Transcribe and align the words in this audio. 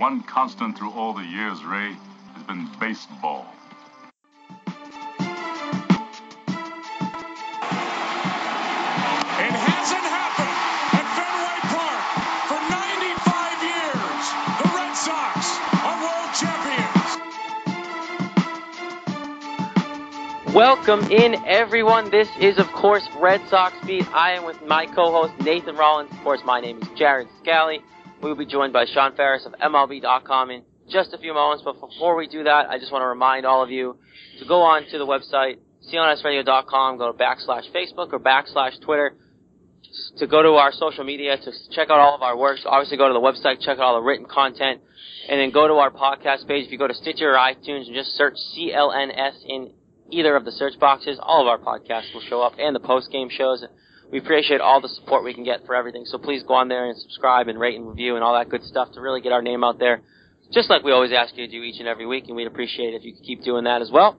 The 0.00 0.04
one 0.04 0.22
constant 0.22 0.78
through 0.78 0.92
all 0.92 1.12
the 1.12 1.26
years, 1.26 1.62
Ray, 1.62 1.94
has 2.32 2.42
been 2.44 2.66
baseball. 2.80 3.44
It 9.36 9.52
hasn't 9.60 10.06
happened 10.08 10.56
at 10.96 11.04
Fenway 11.20 11.60
Park 11.68 12.00
for 12.48 12.60
95 12.72 13.60
years. 13.68 14.24
The 14.56 14.72
Red 14.74 14.96
Sox 14.96 15.60
are 15.84 15.96
world 16.00 16.32
champions. 16.40 17.10
Welcome 20.54 21.02
in, 21.12 21.44
everyone. 21.44 22.08
This 22.08 22.30
is, 22.38 22.56
of 22.56 22.72
course, 22.72 23.06
Red 23.18 23.46
Sox 23.48 23.76
Beat. 23.84 24.10
I 24.14 24.30
am 24.30 24.46
with 24.46 24.62
my 24.62 24.86
co-host 24.86 25.38
Nathan 25.40 25.76
Rollins. 25.76 26.10
Of 26.10 26.22
course, 26.24 26.40
my 26.42 26.62
name 26.62 26.78
is 26.80 26.88
Jared 26.96 27.28
Scally. 27.42 27.82
We 28.22 28.28
will 28.28 28.36
be 28.36 28.46
joined 28.46 28.72
by 28.72 28.84
Shawn 28.84 29.16
Ferris 29.16 29.46
of 29.46 29.52
MLB.com 29.54 30.50
in 30.50 30.62
just 30.90 31.14
a 31.14 31.18
few 31.18 31.32
moments. 31.32 31.62
But 31.64 31.80
before 31.80 32.16
we 32.16 32.26
do 32.26 32.44
that, 32.44 32.68
I 32.68 32.78
just 32.78 32.92
want 32.92 33.02
to 33.02 33.06
remind 33.06 33.46
all 33.46 33.62
of 33.62 33.70
you 33.70 33.96
to 34.38 34.44
go 34.46 34.60
on 34.62 34.84
to 34.90 34.98
the 34.98 35.06
website 35.06 35.56
clnsradio.com, 35.92 36.98
go 36.98 37.12
to 37.12 37.18
backslash 37.18 37.64
Facebook 37.74 38.12
or 38.12 38.20
backslash 38.20 38.80
Twitter 38.82 39.14
to 40.18 40.26
go 40.26 40.42
to 40.42 40.50
our 40.50 40.72
social 40.72 41.04
media 41.04 41.36
to 41.36 41.52
check 41.72 41.90
out 41.90 41.98
all 41.98 42.14
of 42.14 42.22
our 42.22 42.36
works. 42.36 42.62
Obviously, 42.64 42.96
go 42.96 43.08
to 43.08 43.14
the 43.14 43.20
website, 43.20 43.60
check 43.60 43.78
out 43.78 43.80
all 43.80 43.94
the 43.94 44.06
written 44.06 44.26
content, 44.26 44.80
and 45.28 45.40
then 45.40 45.50
go 45.50 45.66
to 45.66 45.74
our 45.74 45.90
podcast 45.90 46.46
page. 46.46 46.66
If 46.66 46.72
you 46.72 46.78
go 46.78 46.86
to 46.86 46.94
Stitcher 46.94 47.34
or 47.34 47.36
iTunes 47.36 47.86
and 47.86 47.94
just 47.94 48.10
search 48.16 48.34
CLNS 48.56 49.44
in 49.46 49.72
either 50.10 50.36
of 50.36 50.44
the 50.44 50.52
search 50.52 50.78
boxes, 50.78 51.18
all 51.20 51.42
of 51.42 51.48
our 51.48 51.58
podcasts 51.58 52.12
will 52.14 52.22
show 52.22 52.42
up 52.42 52.52
and 52.58 52.74
the 52.74 52.80
post 52.80 53.10
game 53.10 53.28
shows. 53.30 53.64
We 54.10 54.18
appreciate 54.18 54.60
all 54.60 54.80
the 54.80 54.88
support 54.88 55.24
we 55.24 55.34
can 55.34 55.44
get 55.44 55.66
for 55.66 55.74
everything. 55.74 56.04
So 56.04 56.18
please 56.18 56.42
go 56.42 56.54
on 56.54 56.68
there 56.68 56.88
and 56.88 56.98
subscribe 56.98 57.48
and 57.48 57.58
rate 57.60 57.76
and 57.76 57.88
review 57.88 58.16
and 58.16 58.24
all 58.24 58.34
that 58.34 58.48
good 58.48 58.64
stuff 58.64 58.92
to 58.92 59.00
really 59.00 59.20
get 59.20 59.32
our 59.32 59.42
name 59.42 59.62
out 59.62 59.78
there. 59.78 60.02
Just 60.52 60.68
like 60.68 60.82
we 60.82 60.90
always 60.90 61.12
ask 61.12 61.36
you 61.36 61.46
to 61.46 61.52
do 61.52 61.62
each 61.62 61.78
and 61.78 61.86
every 61.86 62.06
week, 62.06 62.24
and 62.26 62.34
we'd 62.34 62.48
appreciate 62.48 62.94
it 62.94 62.96
if 62.96 63.04
you 63.04 63.14
could 63.14 63.22
keep 63.22 63.44
doing 63.44 63.64
that 63.64 63.82
as 63.82 63.90
well. 63.92 64.18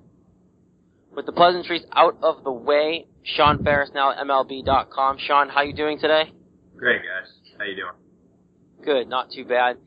With 1.13 1.25
the 1.25 1.33
pleasantries 1.33 1.81
out 1.91 2.17
of 2.23 2.45
the 2.45 2.51
way, 2.53 3.07
Shawn 3.23 3.63
Ferris 3.65 3.89
now 3.93 4.11
at 4.11 4.25
MLB.com. 4.25 5.17
Shawn, 5.17 5.49
how 5.49 5.61
you 5.63 5.73
doing 5.73 5.99
today? 5.99 6.31
Great, 6.77 7.01
guys. 7.01 7.29
How 7.59 7.65
you 7.65 7.75
doing? 7.75 8.85
Good, 8.85 9.09
not 9.09 9.29
too 9.29 9.43
bad. 9.43 9.77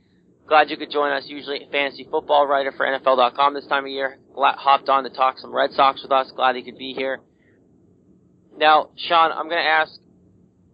Glad 0.46 0.68
you 0.68 0.77
could 0.77 0.91
join 0.91 1.12
us. 1.12 1.24
Usually 1.27 1.64
a 1.64 1.70
fantasy 1.70 2.06
football 2.11 2.46
writer 2.46 2.72
for 2.77 2.84
NFL.com 2.84 3.55
this 3.55 3.66
time 3.66 3.84
of 3.84 3.91
year. 3.91 4.18
Glad, 4.34 4.56
hopped 4.56 4.91
on 4.91 5.05
to 5.05 5.11
talk 5.11 5.39
some 5.39 5.55
Red 5.55 5.70
Sox 5.72 6.02
with 6.02 6.12
us. 6.12 6.30
Glad 6.36 6.56
he 6.56 6.62
could 6.62 6.77
be 6.77 6.92
here. 6.92 7.20
Now, 8.56 8.91
Shawn, 8.97 9.33
I'm 9.33 9.48
going 9.48 9.62
to 9.62 9.69
ask, 9.69 9.92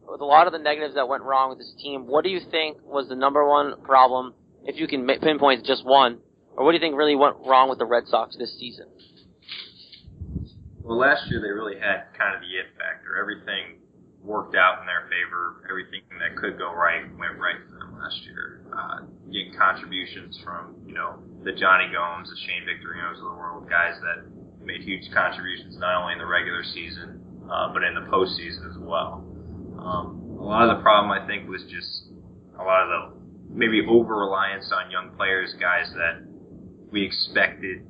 with 0.06 0.20
a 0.20 0.24
lot 0.24 0.46
of 0.46 0.52
the 0.52 0.58
negatives 0.58 0.94
that 0.96 1.08
went 1.08 1.22
wrong 1.22 1.50
with 1.50 1.58
this 1.58 1.72
team, 1.80 2.06
what 2.06 2.24
do 2.24 2.30
you 2.30 2.40
think 2.50 2.78
was 2.84 3.08
the 3.08 3.16
number 3.16 3.46
one 3.48 3.80
problem, 3.82 4.34
if 4.64 4.76
you 4.76 4.86
can 4.86 5.06
pinpoint 5.06 5.64
just 5.64 5.84
one, 5.84 6.18
or 6.56 6.64
what 6.64 6.72
do 6.72 6.76
you 6.76 6.80
think 6.80 6.96
really 6.96 7.16
went 7.16 7.36
wrong 7.46 7.70
with 7.70 7.78
the 7.78 7.86
Red 7.86 8.06
Sox 8.08 8.36
this 8.36 8.52
season? 8.58 8.86
Well, 10.82 10.98
last 10.98 11.30
year 11.30 11.40
they 11.40 11.50
really 11.50 11.78
had 11.78 12.10
kind 12.18 12.34
of 12.34 12.40
the 12.40 12.48
it 12.48 12.66
factor. 12.76 13.16
Everything 13.16 13.78
worked 14.22 14.56
out 14.56 14.80
in 14.80 14.86
their 14.86 15.08
favor. 15.08 15.64
Everything 15.70 16.02
that 16.18 16.36
could 16.36 16.58
go 16.58 16.74
right 16.74 17.06
went 17.16 17.38
right 17.38 17.56
for 17.70 17.78
them 17.78 17.96
last 17.96 18.20
year. 18.24 18.60
Uh, 18.74 19.06
getting 19.30 19.54
contributions 19.56 20.38
from, 20.44 20.74
you 20.84 20.94
know, 20.94 21.22
the 21.44 21.52
Jonny 21.52 21.88
Gomes, 21.92 22.28
the 22.28 22.36
Shane 22.44 22.66
Victorinos 22.66 23.22
of 23.22 23.24
the 23.24 23.38
world, 23.38 23.70
guys 23.70 23.94
that 24.02 24.26
made 24.64 24.82
huge 24.82 25.10
contributions 25.14 25.78
not 25.78 26.02
only 26.02 26.14
in 26.14 26.18
the 26.18 26.26
regular 26.26 26.62
season, 26.64 27.19
uh, 27.50 27.72
but 27.72 27.82
in 27.82 27.94
the 27.94 28.02
postseason 28.02 28.70
as 28.70 28.78
well. 28.78 29.24
Um, 29.78 30.36
a 30.38 30.44
lot 30.44 30.68
of 30.68 30.76
the 30.76 30.82
problem, 30.82 31.10
I 31.10 31.26
think, 31.26 31.48
was 31.48 31.62
just 31.64 32.12
a 32.58 32.62
lot 32.62 32.82
of 32.82 32.88
the 32.88 33.20
maybe 33.52 33.82
over 33.88 34.14
reliance 34.16 34.72
on 34.72 34.90
young 34.90 35.10
players, 35.16 35.54
guys 35.60 35.90
that 35.94 36.22
we 36.92 37.04
expected 37.04 37.84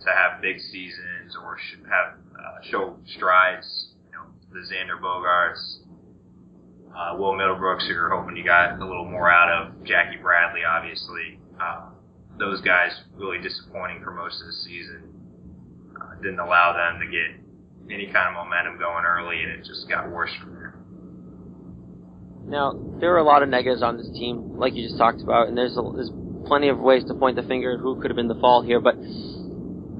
to 0.00 0.10
have 0.10 0.40
big 0.40 0.58
seasons 0.60 1.36
or 1.42 1.58
should 1.58 1.84
have 1.84 2.18
uh, 2.34 2.70
show 2.70 2.96
strides. 3.16 3.94
You 4.06 4.12
know, 4.12 4.24
the 4.52 4.60
Xander 4.60 5.00
Bogaerts, 5.00 5.78
uh, 6.96 7.16
Will 7.18 7.32
Middlebrooks, 7.34 7.86
who 7.86 7.92
you're 7.94 8.10
hoping 8.10 8.36
you 8.36 8.44
got 8.44 8.80
a 8.80 8.86
little 8.86 9.04
more 9.04 9.30
out 9.30 9.48
of. 9.50 9.84
Jackie 9.84 10.16
Bradley, 10.20 10.62
obviously. 10.64 11.38
Uh, 11.60 11.90
those 12.38 12.60
guys 12.60 12.92
really 13.14 13.38
disappointing 13.40 14.02
for 14.02 14.12
most 14.12 14.40
of 14.40 14.46
the 14.46 14.52
season. 14.52 15.02
Uh, 15.96 16.14
didn't 16.16 16.40
allow 16.40 16.72
them 16.72 17.00
to 17.00 17.06
get 17.06 17.45
any 17.90 18.06
kind 18.06 18.28
of 18.28 18.34
momentum 18.34 18.78
going 18.78 19.04
early, 19.04 19.42
and 19.42 19.52
it 19.52 19.64
just 19.64 19.88
got 19.88 20.10
worse 20.10 20.30
from 20.40 20.54
there. 20.54 20.74
Now, 22.46 22.78
there 23.00 23.12
are 23.14 23.18
a 23.18 23.24
lot 23.24 23.42
of 23.42 23.48
negatives 23.48 23.82
on 23.82 23.96
this 23.96 24.08
team, 24.10 24.56
like 24.56 24.74
you 24.74 24.86
just 24.86 24.98
talked 24.98 25.20
about, 25.20 25.48
and 25.48 25.58
there's 25.58 25.76
a, 25.76 25.82
there's 25.94 26.10
plenty 26.46 26.68
of 26.68 26.78
ways 26.78 27.04
to 27.04 27.14
point 27.14 27.36
the 27.36 27.42
finger 27.42 27.74
at 27.74 27.80
who 27.80 28.00
could 28.00 28.10
have 28.10 28.16
been 28.16 28.28
the 28.28 28.38
fault 28.38 28.64
here. 28.66 28.80
But 28.80 28.94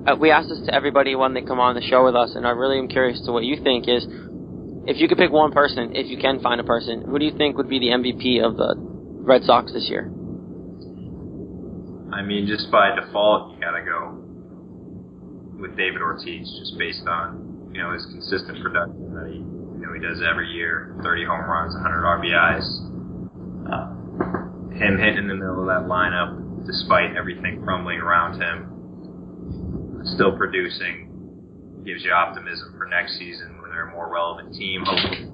uh, 0.07 0.17
we 0.17 0.31
ask 0.31 0.49
this 0.49 0.61
to 0.67 0.75
everybody 0.75 1.17
when 1.17 1.35
they 1.35 1.43
come 1.43 1.59
on 1.59 1.75
the 1.75 1.83
show 1.83 2.05
with 2.05 2.15
us, 2.15 2.35
and 2.37 2.47
I 2.47 2.51
really 2.51 2.79
am 2.79 2.89
curious 2.89 3.21
to 3.27 3.33
what 3.33 3.43
you 3.43 3.57
think 3.63 3.89
is, 3.89 4.07
if 4.87 4.99
you 5.01 5.09
could 5.09 5.19
pick 5.19 5.33
one 5.33 5.51
person, 5.51 5.97
if 5.97 6.07
you 6.07 6.17
can 6.17 6.41
find 6.41 6.61
a 6.61 6.65
person, 6.65 7.03
who 7.03 7.19
do 7.19 7.25
you 7.25 7.37
think 7.37 7.57
would 7.57 7.69
be 7.69 7.81
the 7.81 7.89
MVP 7.89 8.45
of 8.45 8.57
the 8.57 8.77
Red 8.79 9.43
Sox 9.43 9.73
this 9.73 9.89
year? 9.91 10.07
I 12.13 12.23
mean, 12.23 12.47
just 12.47 12.71
by 12.71 12.95
default, 12.95 13.55
you 13.55 13.61
gotta 13.61 13.83
go 13.85 14.23
with 15.59 15.77
David 15.77 16.01
Ortiz, 16.01 16.49
just 16.61 16.79
based 16.79 17.03
on 17.09 17.46
you 17.77 17.83
know 17.83 17.93
his 17.93 18.07
consistent 18.07 18.57
production 18.65 19.13
that 19.13 19.29
he 19.29 19.37
you 19.37 19.85
know 19.85 19.93
he 19.93 20.01
does 20.01 20.25
every 20.25 20.49
year, 20.49 20.97
30 21.05 21.29
home 21.29 21.45
runs, 21.45 21.77
100 21.77 21.93
RBIs. 22.09 22.65
Uh, 23.69 23.93
him 24.73 24.97
hitting 24.97 25.19
in 25.19 25.29
the 25.29 25.37
middle 25.37 25.61
of 25.61 25.69
that 25.69 25.85
lineup, 25.85 26.65
despite 26.65 27.15
everything 27.17 27.61
crumbling 27.63 28.01
around 28.01 28.41
him, 28.41 30.01
still 30.17 30.35
producing, 30.37 31.13
gives 31.85 32.03
you 32.03 32.13
optimism 32.13 32.75
for 32.79 32.87
next 32.87 33.19
season 33.19 33.61
when 33.61 33.71
they're 33.71 33.89
a 33.89 33.93
more 33.93 34.09
relevant 34.09 34.55
team, 34.55 34.81
hopefully. 34.85 35.29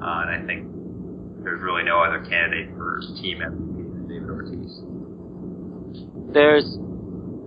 Uh, 0.00 0.24
and 0.24 0.30
I 0.32 0.40
think 0.46 0.72
there's 1.44 1.60
really 1.60 1.84
no 1.84 2.00
other 2.00 2.24
candidate 2.24 2.72
for 2.76 3.00
team 3.20 3.44
MVP 3.44 3.92
than 3.92 4.08
David 4.08 4.30
Ortiz. 4.32 4.72
There's 6.32 6.64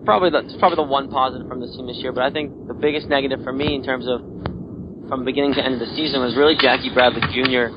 probably 0.05 0.29
the 0.29 0.45
it's 0.45 0.55
probably 0.57 0.77
the 0.77 0.87
one 0.87 1.09
positive 1.09 1.47
from 1.47 1.59
this 1.59 1.75
team 1.75 1.87
this 1.87 1.97
year, 1.97 2.13
but 2.13 2.23
I 2.23 2.31
think 2.31 2.67
the 2.67 2.73
biggest 2.73 3.09
negative 3.09 3.43
for 3.43 3.51
me 3.51 3.75
in 3.75 3.83
terms 3.83 4.07
of 4.07 4.21
from 5.09 5.25
beginning 5.25 5.53
to 5.55 5.61
end 5.63 5.75
of 5.75 5.79
the 5.81 5.91
season 5.95 6.21
was 6.21 6.35
really 6.35 6.55
Jackie 6.55 6.93
Bradley 6.93 7.21
Jr. 7.33 7.73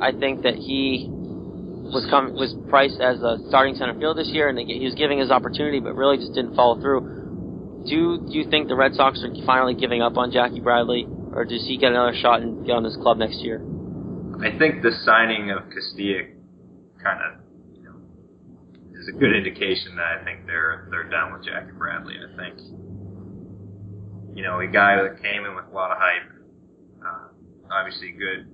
I 0.00 0.12
think 0.12 0.42
that 0.42 0.54
he 0.54 1.08
was 1.08 2.06
com- 2.10 2.34
was 2.34 2.54
priced 2.68 3.00
as 3.00 3.20
a 3.22 3.38
starting 3.48 3.74
center 3.74 3.98
field 3.98 4.16
this 4.18 4.28
year, 4.28 4.48
and 4.48 4.58
he 4.58 4.84
was 4.84 4.94
giving 4.94 5.18
his 5.18 5.30
opportunity, 5.30 5.80
but 5.80 5.94
really 5.94 6.16
just 6.16 6.34
didn't 6.34 6.54
follow 6.54 6.80
through. 6.80 7.84
Do 7.86 8.26
you 8.28 8.50
think 8.50 8.68
the 8.68 8.74
Red 8.76 8.94
Sox 8.94 9.22
are 9.22 9.30
finally 9.46 9.74
giving 9.74 10.02
up 10.02 10.16
on 10.16 10.32
Jackie 10.32 10.60
Bradley, 10.60 11.06
or 11.32 11.44
does 11.44 11.62
he 11.66 11.78
get 11.78 11.92
another 11.92 12.14
shot 12.14 12.42
and 12.42 12.66
get 12.66 12.72
on 12.72 12.82
this 12.82 12.96
club 12.96 13.18
next 13.18 13.38
year? 13.40 13.62
I 14.42 14.56
think 14.58 14.82
the 14.82 14.92
signing 15.04 15.50
of 15.50 15.70
Castillo 15.70 16.26
kind 17.02 17.20
of 17.22 17.45
is 19.06 19.14
a 19.14 19.18
good 19.18 19.34
indication 19.34 19.96
that 19.96 20.20
I 20.20 20.24
think 20.24 20.46
they're 20.46 20.88
they're 20.90 21.08
done 21.08 21.32
with 21.32 21.44
Jackie 21.44 21.72
Bradley. 21.76 22.14
I 22.16 22.36
think 22.36 22.58
you 24.34 24.42
know 24.42 24.60
a 24.60 24.66
guy 24.66 24.96
that 25.02 25.22
came 25.22 25.44
in 25.44 25.54
with 25.54 25.66
a 25.70 25.74
lot 25.74 25.90
of 25.90 25.98
hype, 25.98 26.30
uh, 27.04 27.28
obviously 27.70 28.12
good, 28.12 28.50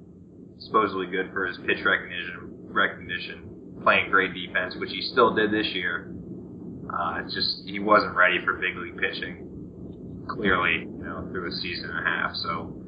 supposedly 0.58 1.06
good 1.06 1.32
for 1.32 1.46
his 1.46 1.58
pitch 1.66 1.84
recognition, 1.84 2.69
recognition, 2.69 3.81
playing 3.82 4.10
great 4.10 4.34
defense, 4.34 4.75
which 4.76 4.90
he 4.90 5.02
still 5.12 5.34
did 5.34 5.50
this 5.50 5.66
year. 5.72 6.12
Uh, 6.93 7.22
just 7.22 7.62
he 7.64 7.78
wasn't 7.78 8.14
ready 8.14 8.38
for 8.44 8.55
big 8.55 8.76
league 8.76 8.98
pitching. 8.98 9.48
Clearly, 10.28 10.87
you 10.87 11.05
know, 11.05 11.28
through 11.32 11.48
a 11.48 11.52
season 11.52 11.90
and 11.90 11.98
a 11.98 12.08
half. 12.08 12.37
So 12.37 12.78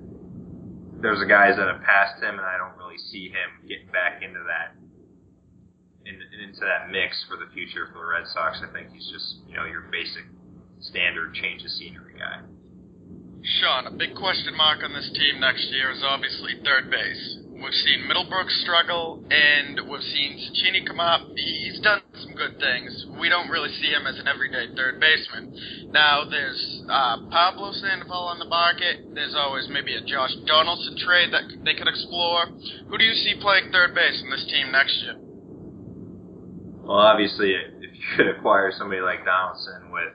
there's 1.01 1.19
the 1.19 1.27
guys 1.27 1.57
that 1.57 1.67
have 1.67 1.83
passed 1.83 2.23
him, 2.23 2.39
and 2.39 2.47
I 2.47 2.57
don't 2.59 2.79
really 2.79 2.99
see 3.11 3.29
him 3.29 3.67
getting 3.69 3.91
back 3.91 4.23
into 4.23 4.39
that 4.47 4.79
in, 6.07 6.17
into 6.45 6.61
that 6.61 6.91
mix 6.91 7.25
for 7.29 7.37
the 7.37 7.51
future 7.53 7.89
for 7.93 7.99
the 7.99 8.11
Red 8.13 8.27
Sox. 8.33 8.61
I 8.63 8.71
think 8.73 8.93
he's 8.93 9.09
just 9.11 9.45
you 9.49 9.57
know 9.57 9.65
your 9.65 9.89
basic 9.91 10.25
standard 10.81 11.35
change 11.35 11.63
of 11.65 11.71
scenery 11.71 12.15
guy. 12.19 12.45
Shawn, 13.61 13.87
a 13.87 13.93
big 13.93 14.15
question 14.17 14.57
mark 14.57 14.83
on 14.83 14.93
this 14.93 15.11
team 15.13 15.41
next 15.41 15.69
year 15.69 15.91
is 15.93 16.03
obviously 16.03 16.61
third 16.65 16.91
base. 16.91 17.39
We've 17.53 17.81
seen 17.85 18.09
Middlebrook 18.09 18.49
struggle, 18.65 19.23
and 19.31 19.81
we've 19.89 20.03
seen 20.03 20.37
Cecchini 20.37 20.87
come 20.87 21.01
up. 21.01 21.29
He's 21.37 21.79
done 21.81 22.01
some 22.15 22.35
some 22.35 22.51
good 22.51 22.61
things. 22.61 23.07
We 23.21 23.29
don't 23.29 23.49
really 23.49 23.71
see 23.81 23.89
him 23.89 24.07
as 24.07 24.19
an 24.19 24.29
everyday 24.29 24.75
third 24.75 25.01
baseman. 25.01 25.55
Now, 25.93 26.25
there's 26.29 26.83
uh, 26.89 27.29
Pablo 27.31 27.73
Sandoval 27.73 28.29
on 28.29 28.39
the 28.39 28.45
market. 28.45 29.15
There's 29.15 29.35
always 29.37 29.69
maybe 29.71 29.95
a 29.95 30.01
Josh 30.01 30.35
Donaldson 30.47 30.97
trade 30.99 31.33
that 31.33 31.43
they 31.65 31.75
could 31.75 31.89
explore. 31.89 32.47
Who 32.89 32.99
do 32.99 33.05
you 33.05 33.15
see 33.15 33.35
playing 33.41 33.71
third 33.73 33.95
base 33.95 34.21
in 34.23 34.31
this 34.31 34.47
team 34.51 34.73
next 34.73 34.95
year? 35.03 35.17
Well, 36.85 36.99
obviously, 36.99 37.53
if 37.55 37.95
you 37.95 38.03
could 38.17 38.29
acquire 38.29 38.71
somebody 38.77 39.01
like 39.01 39.25
Donaldson 39.25 39.91
with, 39.91 40.13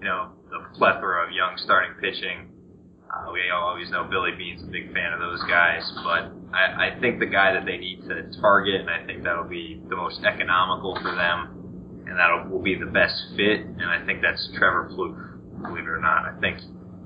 you 0.00 0.08
know, 0.08 0.32
the 0.48 0.64
plethora 0.78 1.26
of 1.26 1.32
young 1.32 1.58
starting 1.58 1.92
pitching, 2.00 2.48
uh, 3.04 3.30
we 3.32 3.40
always 3.52 3.90
know 3.90 4.04
Billy 4.08 4.32
Beane's 4.32 4.62
a 4.62 4.66
big 4.66 4.92
fan 4.94 5.12
of 5.12 5.20
those 5.20 5.42
guys, 5.44 5.84
but 6.02 6.32
I, 6.56 6.96
I 6.96 7.00
think 7.00 7.20
the 7.20 7.26
guy 7.26 7.52
that 7.52 7.66
they 7.66 7.76
need 7.76 8.00
to 8.08 8.32
target, 8.40 8.80
and 8.80 8.88
I 8.88 9.04
think 9.04 9.24
that'll 9.24 9.44
be 9.44 9.82
the 9.90 9.96
most 9.96 10.24
economical 10.24 10.96
for 10.96 11.14
them, 11.14 12.04
and 12.08 12.18
that 12.18 12.48
will 12.48 12.62
be 12.62 12.74
the 12.74 12.90
best 12.90 13.36
fit, 13.36 13.60
and 13.60 13.84
I 13.84 14.04
think 14.06 14.22
that's 14.22 14.48
Trevor 14.56 14.88
Plouffe, 14.96 15.62
believe 15.68 15.84
it 15.84 15.88
or 15.88 16.00
not. 16.00 16.24
I 16.24 16.40
think 16.40 16.60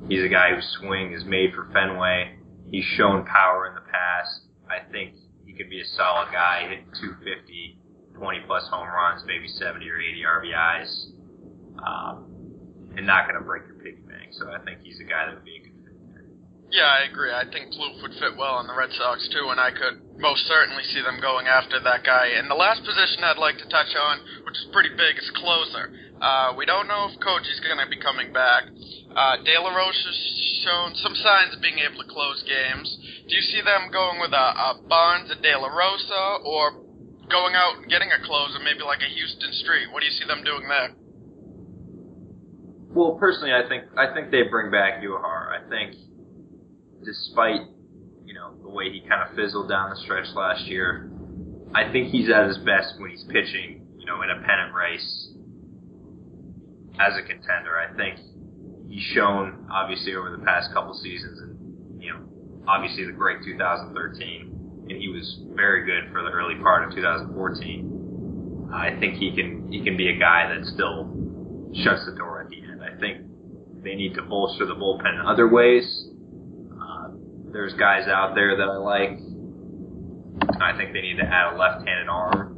he's 0.09 0.23
a 0.23 0.29
guy 0.29 0.55
whose 0.55 0.67
swing 0.79 1.13
is 1.13 1.25
made 1.25 1.53
for 1.53 1.69
Fenway. 1.73 2.39
He's 2.71 2.87
shown 2.97 3.27
power 3.27 3.67
in 3.67 3.75
the 3.75 3.91
past. 3.91 4.47
I 4.71 4.89
think 4.93 5.15
he 5.45 5.53
could 5.53 5.69
be 5.69 5.81
a 5.81 5.87
solid 5.97 6.31
guy, 6.31 6.63
hitting 6.63 6.87
250, 6.95 7.80
20 8.21 8.45
plus 8.45 8.69
home 8.69 8.85
runs, 8.85 9.25
maybe 9.25 9.49
70 9.49 9.81
or 9.89 9.97
80 9.97 10.21
RBIs, 10.29 10.93
um, 11.81 12.29
and 12.93 13.09
not 13.09 13.25
going 13.25 13.41
to 13.41 13.45
break 13.49 13.65
your 13.65 13.81
piggy 13.81 14.05
bank. 14.05 14.37
So 14.37 14.53
I 14.53 14.61
think 14.61 14.85
he's 14.85 15.01
a 15.01 15.09
guy 15.09 15.25
that 15.25 15.41
would 15.41 15.49
be 15.49 15.57
a 15.57 15.65
good 15.65 15.81
fit 15.89 15.97
there. 16.13 16.29
Yeah, 16.69 16.85
I 16.85 17.09
agree. 17.09 17.33
I 17.33 17.49
think 17.49 17.73
Plouffe 17.73 17.97
would 18.05 18.13
fit 18.21 18.37
well 18.37 18.61
on 18.61 18.69
the 18.69 18.77
Red 18.77 18.93
Sox 18.93 19.25
too, 19.33 19.49
and 19.49 19.57
I 19.57 19.73
could 19.73 20.05
most 20.21 20.45
certainly 20.45 20.85
see 20.93 21.01
them 21.01 21.17
going 21.25 21.49
after 21.49 21.81
that 21.81 22.05
guy. 22.05 22.37
And 22.37 22.45
the 22.45 22.61
last 22.61 22.85
position 22.85 23.25
I'd 23.25 23.41
like 23.41 23.57
to 23.57 23.69
touch 23.73 23.97
on, 23.97 24.21
which 24.45 24.61
is 24.61 24.69
pretty 24.69 24.93
big, 24.93 25.17
is 25.17 25.33
closer. 25.41 25.89
Uh, 26.21 26.53
we 26.53 26.69
don't 26.69 26.93
know 26.93 27.09
if 27.09 27.17
Koji's 27.25 27.65
going 27.65 27.81
to 27.81 27.89
be 27.89 27.97
coming 27.97 28.37
back. 28.37 28.69
Uh, 28.69 29.41
De 29.41 29.57
La 29.57 29.73
Rosa 29.73 30.13
has 30.13 30.21
shown 30.61 30.93
some 31.01 31.17
signs 31.17 31.57
of 31.57 31.65
being 31.65 31.81
able 31.81 32.05
to 32.05 32.09
close 32.13 32.45
games. 32.45 32.85
Do 33.25 33.33
you 33.33 33.41
see 33.49 33.65
them 33.65 33.89
going 33.89 34.21
with 34.21 34.37
a, 34.37 34.47
a 34.77 34.81
Barnes, 34.85 35.33
a 35.33 35.41
De 35.41 35.57
La 35.57 35.73
Rosa, 35.73 36.45
or 36.45 36.90
going 37.31 37.55
out 37.55 37.79
and 37.79 37.89
getting 37.89 38.11
a 38.11 38.21
closer, 38.27 38.59
maybe 38.59 38.83
like 38.83 39.01
a 39.01 39.09
Huston 39.09 39.53
Street. 39.63 39.87
What 39.93 40.01
do 40.01 40.07
you 40.07 40.13
see 40.13 40.27
them 40.27 40.43
doing 40.45 40.69
there? 40.69 40.91
Well, 42.91 43.17
personally, 43.19 43.55
I 43.55 43.69
think 43.69 43.85
I 43.97 44.13
think 44.13 44.31
they 44.31 44.43
bring 44.51 44.71
back 44.71 45.01
Ewing. 45.01 45.23
I 45.23 45.63
think, 45.71 45.95
despite 47.05 47.63
you 48.25 48.35
know 48.35 48.59
the 48.63 48.69
way 48.69 48.91
he 48.91 49.01
kind 49.09 49.23
of 49.23 49.37
fizzled 49.37 49.69
down 49.69 49.91
the 49.91 49.97
stretch 50.03 50.27
last 50.35 50.67
year, 50.67 51.11
I 51.73 51.91
think 51.93 52.11
he's 52.11 52.29
at 52.29 52.49
his 52.49 52.59
best 52.59 52.99
when 52.99 53.11
he's 53.11 53.25
pitching, 53.31 53.87
you 53.97 54.07
know, 54.07 54.23
in 54.23 54.31
a 54.31 54.43
pennant 54.43 54.75
race 54.75 55.31
as 56.99 57.15
a 57.17 57.23
contender. 57.23 57.79
I 57.79 57.95
think 57.95 58.19
he's 58.89 59.05
shown 59.15 59.69
obviously 59.71 60.17
over 60.17 60.37
the 60.37 60.45
past 60.45 60.75
couple 60.75 60.93
seasons, 60.95 61.39
and 61.39 62.03
you 62.03 62.13
know, 62.13 62.27
obviously 62.67 63.07
the 63.07 63.13
great 63.13 63.39
2013 63.45 64.60
and 64.91 65.01
he 65.01 65.09
was 65.09 65.39
very 65.55 65.87
good 65.87 66.11
for 66.13 66.23
the 66.23 66.31
early 66.31 66.57
part 66.57 66.87
of 66.87 66.95
2014. 66.95 68.69
I 68.73 68.99
think 68.99 69.15
he 69.15 69.35
can 69.35 69.71
he 69.71 69.83
can 69.83 69.97
be 69.97 70.09
a 70.09 70.19
guy 70.19 70.53
that 70.55 70.65
still 70.67 71.11
shuts 71.75 72.05
the 72.07 72.13
door 72.17 72.43
at 72.43 72.49
the 72.49 72.63
end. 72.63 72.83
I 72.83 72.99
think 72.99 73.23
they 73.83 73.95
need 73.95 74.15
to 74.15 74.23
bolster 74.23 74.67
the 74.67 74.75
bullpen 74.75 75.21
in 75.21 75.27
other 75.27 75.49
ways. 75.49 76.09
Uh, 76.73 77.09
there's 77.53 77.75
guys 77.75 78.07
out 78.09 78.35
there 78.35 78.57
that 78.57 78.69
I 78.69 78.77
like. 78.77 79.19
I 80.61 80.77
think 80.77 80.93
they 80.93 81.01
need 81.01 81.17
to 81.19 81.25
add 81.25 81.55
a 81.55 81.57
left-handed 81.57 82.09
arm. 82.09 82.57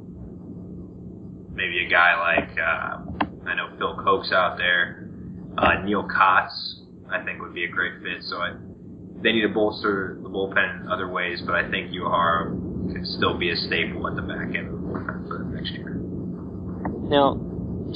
Maybe 1.55 1.87
a 1.87 1.89
guy 1.91 2.19
like 2.19 2.59
uh, 2.59 2.99
I 3.47 3.55
know 3.55 3.77
Phil 3.79 3.97
Coke's 4.03 4.33
out 4.33 4.57
there. 4.57 5.09
Uh, 5.59 5.83
Neal 5.85 6.09
Cotts, 6.09 6.81
I 7.11 7.23
think 7.25 7.41
would 7.41 7.55
be 7.55 7.65
a 7.65 7.69
great 7.69 8.03
fit. 8.03 8.23
So 8.23 8.37
I 8.37 8.55
they 9.23 9.33
need 9.33 9.43
to 9.43 9.55
bolster 9.55 10.19
the 10.23 10.29
bullpen 10.29 10.83
in 10.83 10.89
other 10.89 11.09
ways, 11.09 11.43
but 11.47 11.55
I 11.55 11.71
think 11.71 11.91
Uehara 11.93 12.51
can 12.93 13.07
still 13.17 13.39
be 13.39 13.51
a 13.51 13.57
staple 13.57 14.07
at 14.09 14.17
the 14.17 14.23
back 14.23 14.55
end 14.55 14.69
of 14.69 14.73
the 14.73 14.83
bullpen 14.83 15.29
for 15.29 15.45
next 15.55 15.71
year. 15.73 15.95
Now, 17.09 17.39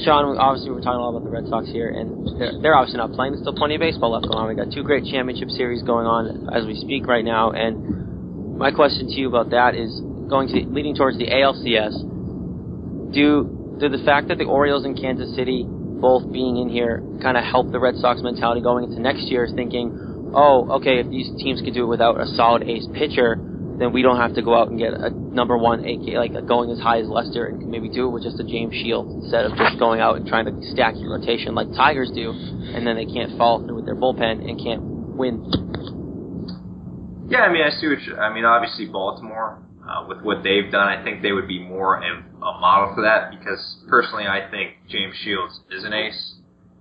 Shawn, 0.05 0.37
obviously 0.39 0.71
we're 0.71 0.85
talking 0.85 1.01
a 1.01 1.03
lot 1.03 1.17
about 1.17 1.25
the 1.25 1.31
Red 1.31 1.49
Sox 1.49 1.69
here, 1.69 1.89
and 1.89 2.39
they're, 2.39 2.53
they're 2.61 2.77
obviously 2.77 2.99
not 2.99 3.13
playing. 3.13 3.33
There's 3.33 3.43
still 3.43 3.57
plenty 3.57 3.75
of 3.75 3.81
baseball 3.81 4.13
left 4.13 4.29
going 4.29 4.39
on. 4.39 4.49
We 4.49 4.55
got 4.55 4.71
two 4.71 4.85
great 4.85 5.05
championship 5.09 5.49
series 5.51 5.83
going 5.83 6.07
on 6.07 6.49
as 6.53 6.67
we 6.67 6.77
speak 6.77 7.07
right 7.07 7.25
now, 7.25 7.51
and 7.51 8.59
my 8.59 8.71
question 8.71 9.09
to 9.09 9.17
you 9.17 9.29
about 9.29 9.51
that 9.51 9.75
is 9.75 10.01
going 10.29 10.49
to 10.49 10.69
leading 10.69 10.95
towards 10.95 11.19
the 11.19 11.27
ALCS. 11.27 13.13
Do 13.13 13.79
do 13.81 13.89
the 13.89 14.03
fact 14.05 14.29
that 14.29 14.39
the 14.39 14.45
Orioles 14.45 14.85
and 14.85 14.97
Kansas 14.97 15.35
City 15.37 15.65
both 15.67 16.31
being 16.33 16.57
in 16.57 16.69
here 16.69 17.03
kind 17.23 17.37
of 17.37 17.45
help 17.45 17.73
the 17.73 17.81
Red 17.81 17.97
Sox 17.97 18.21
mentality 18.23 18.61
going 18.61 18.85
into 18.85 19.01
next 19.01 19.29
year, 19.29 19.49
thinking 19.55 19.93
oh, 20.37 20.69
okay, 20.77 21.01
if 21.01 21.09
these 21.09 21.33
teams 21.43 21.65
can 21.65 21.73
do 21.73 21.85
it 21.85 21.89
without 21.89 22.21
a 22.21 22.27
solid 22.37 22.63
ace 22.69 22.87
pitcher, 22.93 23.41
then 23.81 23.93
we 23.93 24.03
don't 24.03 24.21
have 24.21 24.35
to 24.35 24.43
go 24.43 24.55
out 24.55 24.69
and 24.69 24.79
get 24.79 24.93
a 24.93 25.11
number 25.11 25.57
one 25.57 25.81
AK, 25.81 26.13
like 26.15 26.33
going 26.47 26.71
as 26.71 26.79
high 26.79 27.01
as 27.01 27.09
Lester, 27.09 27.47
and 27.47 27.69
maybe 27.69 27.89
do 27.89 28.07
it 28.07 28.11
with 28.11 28.23
just 28.23 28.39
a 28.39 28.45
James 28.45 28.75
Shields 28.75 29.25
instead 29.25 29.45
of 29.45 29.57
just 29.57 29.79
going 29.79 30.01
out 30.01 30.17
and 30.17 30.29
trying 30.29 30.45
to 30.45 30.53
stack 30.73 30.95
your 30.97 31.17
rotation 31.17 31.55
like 31.55 31.73
Tigers 31.73 32.13
do, 32.15 32.31
and 32.31 32.87
then 32.87 32.97
they 32.97 33.07
can't 33.07 33.37
follow 33.37 33.65
through 33.65 33.77
with 33.77 33.87
their 33.87 33.97
bullpen 33.97 34.45
and 34.45 34.61
can't 34.61 34.83
win. 35.17 35.41
Yeah, 37.29 37.41
I 37.41 37.53
mean, 37.53 37.65
I 37.65 37.71
see 37.71 37.89
what 37.89 38.01
you, 38.03 38.17
I 38.17 38.33
mean. 38.33 38.45
Obviously, 38.45 38.87
Baltimore, 38.87 39.59
uh, 39.83 40.07
with 40.07 40.21
what 40.23 40.45
they've 40.45 40.71
done, 40.71 40.87
I 40.87 41.03
think 41.03 41.23
they 41.23 41.33
would 41.33 41.49
be 41.49 41.59
more 41.59 41.97
of 41.97 42.25
a 42.37 42.61
model 42.61 42.95
for 42.95 43.03
that 43.03 43.33
because 43.33 43.59
personally, 43.89 44.27
I 44.27 44.49
think 44.51 44.77
James 44.89 45.17
Shields 45.25 45.61
is 45.73 45.85
an 45.85 45.93
ace 45.93 46.37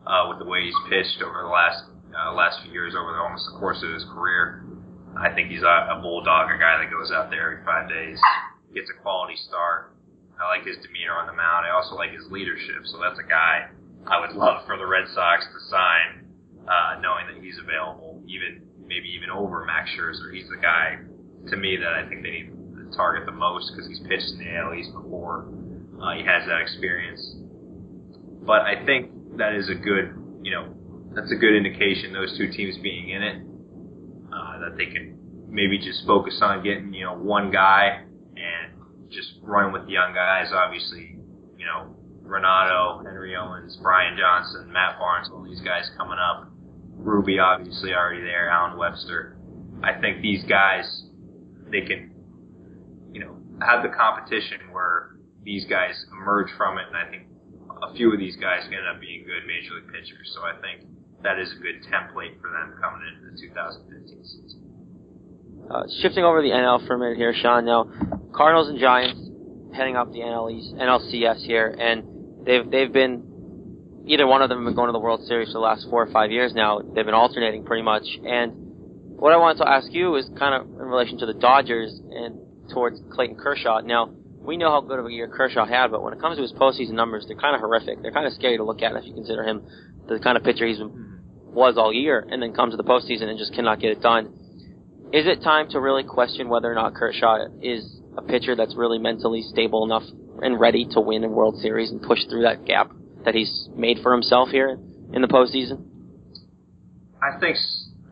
uh, 0.05 0.27
with 0.29 0.39
the 0.39 0.45
way 0.45 0.61
he's 0.63 0.75
pitched 0.87 1.23
over 1.23 1.41
the 1.41 1.49
last 1.49 1.83
uh, 2.15 2.33
last 2.33 2.63
few 2.63 2.71
years 2.71 2.95
over 2.95 3.11
the, 3.11 3.19
almost 3.19 3.45
the 3.51 3.59
course 3.59 3.83
of 3.83 3.91
his 3.91 4.05
career. 4.05 4.63
I 5.15 5.31
think 5.33 5.51
he's 5.51 5.63
a, 5.63 5.95
a 5.95 5.99
bulldog, 6.01 6.51
a 6.51 6.57
guy 6.57 6.79
that 6.79 6.91
goes 6.91 7.11
out 7.11 7.29
there 7.29 7.51
every 7.51 7.63
five 7.63 7.87
days, 7.87 8.19
gets 8.73 8.89
a 8.89 9.01
quality 9.01 9.35
start. 9.35 9.95
I 10.39 10.47
like 10.51 10.67
his 10.67 10.75
demeanor 10.83 11.15
on 11.15 11.27
the 11.27 11.33
mound. 11.35 11.65
I 11.65 11.71
also 11.71 11.95
like 11.95 12.11
his 12.11 12.27
leadership. 12.29 12.83
So 12.83 12.99
that's 12.99 13.19
a 13.19 13.27
guy 13.27 13.71
I 14.07 14.19
would 14.19 14.35
love 14.35 14.65
for 14.65 14.77
the 14.77 14.85
Red 14.85 15.07
Sox 15.13 15.45
to 15.47 15.59
sign, 15.71 16.27
uh, 16.67 16.99
knowing 16.99 17.27
that 17.31 17.41
he's 17.41 17.57
available, 17.57 18.21
even 18.27 18.61
maybe 18.85 19.07
even 19.15 19.29
over 19.29 19.63
Max 19.65 19.89
Scherzer. 19.95 20.33
He's 20.33 20.49
the 20.49 20.59
guy 20.61 20.99
to 21.49 21.55
me 21.57 21.77
that 21.77 21.93
I 21.93 22.07
think 22.07 22.23
they 22.23 22.31
need 22.31 22.51
to 22.51 22.95
target 22.95 23.25
the 23.25 23.31
most 23.31 23.71
because 23.71 23.87
he's 23.87 23.99
pitched 23.99 24.35
in 24.35 24.39
the 24.39 24.51
AL 24.59 24.73
East 24.75 24.91
before. 24.93 25.47
Uh, 26.01 26.19
he 26.19 26.23
has 26.25 26.45
that 26.47 26.59
experience. 26.59 27.23
But 28.45 28.61
I 28.61 28.85
think 28.85 29.37
that 29.37 29.55
is 29.55 29.69
a 29.69 29.75
good, 29.75 30.13
you 30.43 30.51
know, 30.51 30.75
that's 31.15 31.31
a 31.31 31.35
good 31.35 31.55
indication. 31.55 32.13
Those 32.13 32.37
two 32.37 32.51
teams 32.51 32.77
being 32.79 33.09
in 33.09 33.23
it, 33.23 33.41
uh, 34.33 34.59
that 34.59 34.77
they 34.77 34.87
can 34.87 35.17
maybe 35.49 35.79
just 35.79 36.05
focus 36.05 36.39
on 36.41 36.63
getting 36.63 36.93
you 36.93 37.05
know 37.05 37.15
one 37.15 37.51
guy 37.51 38.03
and 38.35 39.09
just 39.09 39.39
run 39.41 39.71
with 39.71 39.85
the 39.85 39.93
young 39.93 40.13
guys. 40.13 40.51
Obviously, 40.53 41.15
you 41.57 41.65
know 41.65 41.95
Ranaudo, 42.23 43.03
Henry 43.05 43.35
Owens, 43.35 43.77
Brian 43.81 44.17
Johnson, 44.17 44.71
Matt 44.71 44.99
Barnes, 44.99 45.29
all 45.31 45.43
these 45.43 45.61
guys 45.61 45.89
coming 45.97 46.17
up. 46.19 46.51
Rubby 46.97 47.39
obviously 47.39 47.93
already 47.93 48.21
there. 48.21 48.49
Allen 48.49 48.77
Webster. 48.77 49.37
I 49.83 49.99
think 49.99 50.21
these 50.21 50.43
guys 50.43 51.03
they 51.71 51.81
can 51.81 52.11
you 53.13 53.21
know 53.21 53.37
have 53.61 53.83
the 53.83 53.89
competition 53.89 54.59
where 54.71 55.15
these 55.43 55.65
guys 55.65 56.05
emerge 56.11 56.49
from 56.57 56.77
it, 56.77 56.85
and 56.87 56.97
I 56.97 57.09
think 57.09 57.27
a 57.83 57.93
few 57.93 58.11
of 58.11 58.19
these 58.19 58.35
guys 58.35 58.65
end 58.65 58.87
up 58.91 58.99
being 58.99 59.23
good 59.23 59.47
major 59.47 59.75
league 59.75 59.93
pitchers. 59.93 60.33
So 60.33 60.41
I 60.41 60.59
think 60.59 60.89
that 61.25 61.39
is 61.41 61.51
a 61.51 61.59
good 61.59 61.81
template 61.89 62.39
for 62.39 62.53
them 62.53 62.77
coming 62.79 63.01
into 63.09 63.33
the 63.33 63.41
2015 63.41 64.25
season. 64.25 64.61
Uh, 65.69 65.83
shifting 66.01 66.23
over 66.23 66.41
the 66.41 66.49
NL 66.53 66.85
for 66.85 66.93
a 66.93 66.99
minute 66.99 67.17
here, 67.17 67.33
Shawn. 67.33 67.65
Now, 67.65 67.89
Cardinals 68.31 68.69
and 68.69 68.79
Giants 68.79 69.19
heading 69.75 69.95
up 69.95 70.11
the 70.13 70.19
NL 70.19 70.53
East, 70.53 70.75
NLCS 70.75 71.43
here, 71.45 71.67
and 71.67 72.45
they've 72.45 72.69
they've 72.69 72.93
been 72.93 74.05
either 74.05 74.27
one 74.27 74.43
of 74.43 74.49
them 74.49 74.59
have 74.59 74.65
been 74.65 74.75
going 74.75 74.87
to 74.87 74.93
the 74.93 74.99
World 74.99 75.25
Series 75.25 75.49
for 75.49 75.53
the 75.53 75.65
last 75.65 75.87
four 75.89 76.03
or 76.03 76.11
five 76.13 76.29
years 76.29 76.53
now. 76.53 76.79
They've 76.79 77.05
been 77.05 77.17
alternating 77.17 77.65
pretty 77.65 77.81
much. 77.81 78.05
And 78.23 78.53
what 79.17 79.33
I 79.33 79.37
wanted 79.37 79.63
to 79.63 79.69
ask 79.69 79.91
you 79.91 80.15
is 80.15 80.29
kind 80.37 80.53
of 80.53 80.69
in 80.69 80.85
relation 80.85 81.17
to 81.17 81.25
the 81.25 81.33
Dodgers 81.33 81.99
and 82.11 82.69
towards 82.69 83.01
Clayton 83.11 83.37
Kershaw. 83.37 83.81
Now, 83.81 84.13
we 84.37 84.57
know 84.57 84.69
how 84.69 84.81
good 84.81 84.99
of 84.99 85.07
a 85.07 85.11
year 85.11 85.27
Kershaw 85.27 85.65
had, 85.65 85.89
but 85.89 86.03
when 86.03 86.13
it 86.13 86.21
comes 86.21 86.37
to 86.37 86.43
his 86.43 86.53
postseason 86.53 86.91
numbers, 86.91 87.25
they're 87.27 87.37
kind 87.37 87.55
of 87.55 87.61
horrific. 87.61 88.03
They're 88.03 88.11
kind 88.11 88.27
of 88.27 88.33
scary 88.33 88.57
to 88.57 88.63
look 88.63 88.83
at 88.83 88.95
if 88.95 89.05
you 89.05 89.13
consider 89.15 89.43
him 89.43 89.65
the 90.07 90.19
kind 90.19 90.37
of 90.37 90.43
pitcher 90.43 90.67
he's 90.67 90.77
been 90.77 91.04
was 91.55 91.77
all 91.77 91.91
year, 91.91 92.25
and 92.29 92.41
then 92.41 92.53
comes 92.53 92.73
to 92.73 92.77
the 92.77 92.83
postseason 92.83 93.23
and 93.23 93.39
just 93.39 93.53
cannot 93.53 93.79
get 93.79 93.91
it 93.91 94.01
done. 94.01 94.33
Is 95.13 95.25
it 95.25 95.41
time 95.41 95.69
to 95.69 95.79
really 95.79 96.03
question 96.03 96.49
whether 96.49 96.71
or 96.71 96.75
not 96.75 96.93
Kershaw 96.93 97.47
is 97.61 98.01
a 98.17 98.21
pitcher 98.21 98.55
that's 98.55 98.75
really 98.75 98.99
mentally 98.99 99.41
stable 99.41 99.85
enough 99.85 100.03
and 100.41 100.59
ready 100.59 100.85
to 100.91 100.99
win 100.99 101.23
a 101.23 101.29
World 101.29 101.57
Series 101.61 101.91
and 101.91 102.01
push 102.01 102.19
through 102.29 102.43
that 102.43 102.65
gap 102.65 102.91
that 103.23 103.33
he's 103.33 103.69
made 103.75 103.99
for 104.03 104.11
himself 104.11 104.49
here 104.49 104.77
in 105.13 105.21
the 105.21 105.27
postseason? 105.27 105.85
I 107.21 107.39
think 107.39 107.57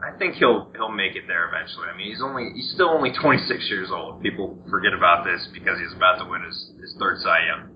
I 0.01 0.17
think 0.17 0.35
he'll 0.35 0.71
he'll 0.75 0.91
make 0.91 1.15
it 1.15 1.23
there 1.27 1.47
eventually. 1.47 1.87
I 1.93 1.97
mean, 1.97 2.07
he's 2.07 2.21
only 2.21 2.51
he's 2.55 2.71
still 2.73 2.89
only 2.89 3.11
26 3.13 3.69
years 3.69 3.89
old. 3.91 4.21
People 4.21 4.57
forget 4.69 4.93
about 4.93 5.25
this 5.25 5.47
because 5.53 5.79
he's 5.79 5.93
about 5.95 6.23
to 6.23 6.29
win 6.29 6.43
his 6.43 6.71
his 6.81 6.95
third 6.99 7.19
Cy 7.19 7.39
Young. 7.47 7.69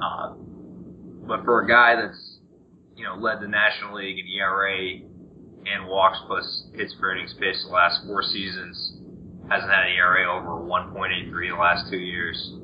Uh, 0.00 0.34
but 1.26 1.44
for 1.44 1.62
a 1.62 1.68
guy 1.68 1.96
that's 1.96 2.35
you 2.96 3.04
know 3.04 3.14
led 3.16 3.40
the 3.40 3.48
National 3.48 3.96
League 3.96 4.18
in 4.18 4.26
ERA 4.26 5.00
and 5.66 5.88
walks 5.88 6.18
plus 6.26 6.64
hits 6.74 6.94
per 7.00 7.12
innings 7.12 7.34
pitched 7.38 7.62
the 7.66 7.72
last 7.72 8.06
four 8.06 8.22
seasons, 8.22 8.98
hasn't 9.50 9.70
had 9.70 9.86
an 9.86 9.92
ERA 9.96 10.30
over 10.30 10.62
1.83 10.62 11.50
the 11.50 11.56
last 11.56 11.90
two 11.90 11.98
years. 11.98 12.54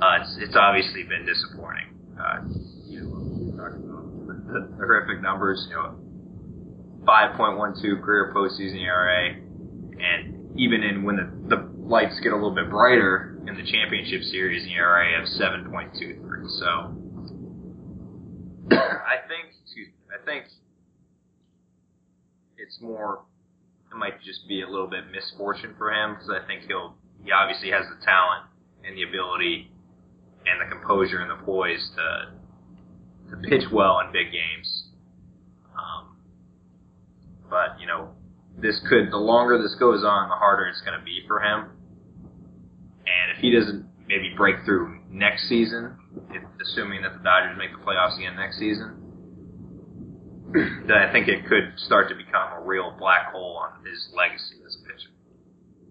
Uh, 0.00 0.18
it's, 0.20 0.36
it's 0.40 0.56
obviously 0.56 1.04
been 1.04 1.24
disappointing. 1.24 1.88
Uh, 2.18 2.44
you 2.86 3.00
know, 3.00 3.08
we 3.08 3.56
talked 3.56 3.76
about 3.76 4.04
the, 4.26 4.34
the 4.52 4.76
horrific 4.76 5.22
numbers. 5.22 5.66
You 5.70 5.76
know, 5.76 5.96
5.12 7.04 8.02
career 8.02 8.32
postseason 8.34 8.80
ERA, 8.82 9.34
and 9.98 10.58
even 10.58 10.82
in 10.82 11.02
when 11.02 11.16
the, 11.16 11.56
the 11.56 11.72
lights 11.78 12.20
get 12.22 12.32
a 12.32 12.36
little 12.36 12.54
bit 12.54 12.68
brighter 12.70 13.38
in 13.46 13.54
the 13.56 13.64
championship 13.64 14.22
series, 14.22 14.64
the 14.64 14.72
ERA 14.74 15.20
of 15.20 15.28
7.23. 15.28 16.48
So, 16.58 17.01
I 18.70 19.16
think, 19.28 19.54
excuse 19.62 19.88
me, 19.88 19.94
I 20.12 20.24
think 20.24 20.46
it's 22.56 22.78
more, 22.80 23.22
it 23.90 23.96
might 23.96 24.22
just 24.22 24.46
be 24.48 24.62
a 24.62 24.68
little 24.68 24.88
bit 24.88 25.04
misfortune 25.10 25.74
for 25.76 25.92
him 25.92 26.14
because 26.14 26.30
I 26.30 26.46
think 26.46 26.62
he'll, 26.68 26.94
he 27.24 27.32
obviously 27.32 27.70
has 27.70 27.84
the 27.86 28.04
talent 28.04 28.46
and 28.84 28.96
the 28.96 29.02
ability 29.02 29.70
and 30.46 30.60
the 30.60 30.74
composure 30.74 31.20
and 31.20 31.30
the 31.30 31.44
poise 31.44 31.90
to 31.96 32.32
to 33.30 33.48
pitch 33.48 33.64
well 33.72 34.00
in 34.00 34.12
big 34.12 34.30
games. 34.32 34.84
Um, 35.74 36.16
but 37.48 37.80
you 37.80 37.86
know, 37.86 38.10
this 38.60 38.80
could 38.88 39.10
the 39.10 39.16
longer 39.16 39.60
this 39.60 39.74
goes 39.76 40.04
on, 40.04 40.28
the 40.28 40.34
harder 40.34 40.66
it's 40.66 40.80
going 40.82 40.98
to 40.98 41.04
be 41.04 41.22
for 41.26 41.40
him. 41.40 41.70
And 43.06 43.36
if 43.36 43.38
he 43.38 43.50
doesn't 43.50 43.86
maybe 44.06 44.34
break 44.36 44.56
through 44.64 45.00
next 45.10 45.48
season, 45.48 45.96
if, 46.30 46.42
assuming 46.60 47.02
that 47.02 47.12
the 47.14 47.24
Dodgers 47.24 47.56
make 47.56 47.72
the 47.72 47.84
playoffs 47.84 48.16
again 48.18 48.36
next 48.36 48.58
season, 48.58 48.98
then 50.52 50.96
I 50.96 51.10
think 51.12 51.28
it 51.28 51.46
could 51.46 51.72
start 51.76 52.08
to 52.10 52.14
become 52.14 52.52
a 52.56 52.60
real 52.60 52.94
black 52.98 53.32
hole 53.32 53.62
on 53.62 53.84
his 53.84 54.08
legacy 54.16 54.56
as 54.66 54.76
a 54.76 54.86
pitcher. 54.86 55.10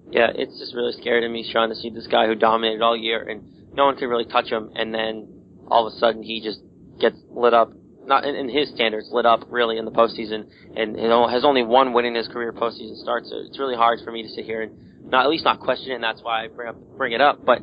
Yeah, 0.10 0.28
it's 0.34 0.60
just 0.60 0.76
really 0.76 0.94
scary 0.94 1.22
to 1.22 1.30
me, 1.30 1.50
Shawn, 1.52 1.70
to 1.70 1.76
see 1.76 1.90
this 1.90 2.08
guy 2.08 2.28
who 2.28 2.36
dominated 2.36 2.82
all 2.82 2.98
year 2.98 3.28
and 3.28 3.44
no 3.74 3.86
one 3.86 3.96
could 3.96 4.08
really 4.08 4.26
touch 4.26 4.50
him, 4.50 4.72
and 4.76 4.94
then 4.94 5.28
all 5.68 5.88
of 5.88 5.94
a 5.94 5.98
sudden 5.98 6.24
he 6.24 6.42
just 6.42 6.60
gets 7.00 7.18
lit 7.30 7.54
up. 7.54 7.72
Not 8.04 8.26
in, 8.26 8.50
his 8.50 8.70
standards, 8.74 9.10
lit 9.12 9.26
up 9.26 9.42
really 9.50 9.78
in 9.78 9.86
the 9.86 9.92
postseason, 9.92 10.50
and 10.76 10.98
you 10.98 11.08
know, 11.08 11.28
has 11.28 11.46
only 11.46 11.64
one 11.64 11.94
win 11.94 12.06
in 12.06 12.16
his 12.16 12.28
career 12.28 12.52
postseason 12.52 12.98
start. 13.02 13.26
So 13.26 13.38
it's 13.48 13.60
really 13.60 13.76
hard 13.76 14.00
for 14.04 14.12
me 14.12 14.24
to 14.24 14.30
sit 14.30 14.44
here 14.44 14.64
and 14.64 15.10
not 15.10 15.26
at 15.26 15.30
least 15.30 15.46
not 15.46 15.60
question 15.60 15.92
it. 15.92 15.96
And 15.96 16.04
that's 16.04 16.22
why 16.22 16.44
I 16.44 16.48
bring 16.48 16.70
up 16.70 16.76
bring 16.98 17.14
it 17.14 17.22
up. 17.22 17.46
But 17.46 17.62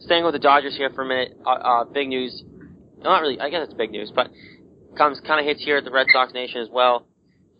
staying 0.00 0.24
with 0.24 0.32
the 0.32 0.38
Dodgers 0.38 0.76
here 0.76 0.90
for 0.90 1.02
a 1.02 1.06
minute, 1.06 1.38
uh, 1.44 1.50
uh, 1.50 1.84
big 1.84 2.08
news. 2.08 2.42
Not 3.02 3.20
really. 3.20 3.40
I 3.40 3.50
guess 3.50 3.64
it's 3.64 3.74
big 3.74 3.90
news, 3.90 4.12
but 4.14 4.30
comes 4.96 5.20
kind 5.26 5.38
of 5.40 5.46
hits 5.46 5.64
here 5.64 5.76
at 5.76 5.84
the 5.84 5.90
Red 5.90 6.06
Sox 6.12 6.32
Nation 6.32 6.60
as 6.60 6.68
well. 6.70 7.06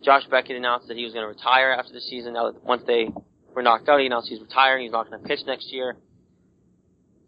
Josh 0.03 0.23
Beckett 0.29 0.55
announced 0.55 0.87
that 0.87 0.97
he 0.97 1.03
was 1.03 1.13
going 1.13 1.23
to 1.23 1.27
retire 1.27 1.71
after 1.71 1.93
the 1.93 2.01
season. 2.01 2.33
Now 2.33 2.51
that 2.51 2.63
once 2.63 2.83
they 2.87 3.09
were 3.53 3.61
knocked 3.61 3.87
out, 3.89 3.99
he 3.99 4.05
announced 4.05 4.29
he's 4.29 4.41
retiring. 4.41 4.83
He's 4.83 4.91
not 4.91 5.09
going 5.09 5.21
to 5.21 5.27
pitch 5.27 5.39
next 5.45 5.71
year. 5.71 5.97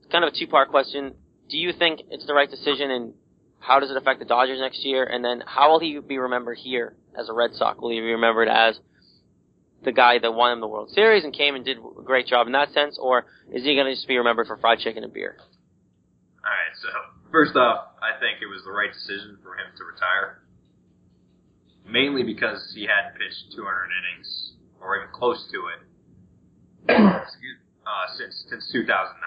It's 0.01 0.11
kind 0.11 0.23
of 0.23 0.33
a 0.33 0.37
two-part 0.37 0.69
question. 0.69 1.13
Do 1.49 1.57
you 1.57 1.73
think 1.73 2.01
it's 2.09 2.25
the 2.25 2.33
right 2.33 2.49
decision, 2.49 2.91
and 2.91 3.13
how 3.59 3.79
does 3.79 3.91
it 3.91 3.97
affect 3.97 4.19
the 4.19 4.25
Dodgers 4.25 4.59
next 4.59 4.85
year? 4.85 5.03
And 5.03 5.23
then 5.23 5.43
how 5.45 5.71
will 5.71 5.79
he 5.79 5.99
be 5.99 6.17
remembered 6.17 6.57
here 6.57 6.95
as 7.17 7.29
a 7.29 7.33
Red 7.33 7.53
Sox? 7.53 7.79
Will 7.79 7.91
he 7.91 7.99
be 7.99 8.11
remembered 8.11 8.47
as 8.47 8.79
the 9.83 9.91
guy 9.91 10.19
that 10.19 10.33
won 10.33 10.53
him 10.53 10.59
the 10.59 10.67
World 10.67 10.89
Series 10.91 11.23
and 11.23 11.33
came 11.33 11.55
and 11.55 11.65
did 11.65 11.77
a 11.77 12.03
great 12.03 12.27
job 12.27 12.47
in 12.47 12.53
that 12.53 12.71
sense, 12.73 12.97
or 12.99 13.25
is 13.51 13.63
he 13.63 13.75
going 13.75 13.87
to 13.87 13.93
just 13.93 14.07
be 14.07 14.17
remembered 14.17 14.47
for 14.47 14.57
fried 14.57 14.79
chicken 14.79 15.03
and 15.03 15.13
beer? 15.13 15.37
All 15.39 16.51
right. 16.51 16.75
So 16.81 16.89
first 17.31 17.55
off, 17.55 17.95
I 18.01 18.19
think 18.19 18.41
it 18.41 18.47
was 18.47 18.63
the 18.63 18.71
right 18.71 18.91
decision 18.91 19.37
for 19.43 19.53
him 19.53 19.73
to 19.77 19.83
retire, 19.83 20.41
mainly 21.85 22.23
because 22.23 22.71
he 22.75 22.87
hadn't 22.87 23.17
pitched 23.17 23.55
200 23.55 23.65
innings 23.65 24.53
or 24.79 24.97
even 24.97 25.09
close 25.13 25.49
to 25.51 25.57
it. 25.73 25.81
uh, 26.89 28.05
since 28.17 28.45
since 28.49 28.69
2009. 28.71 29.17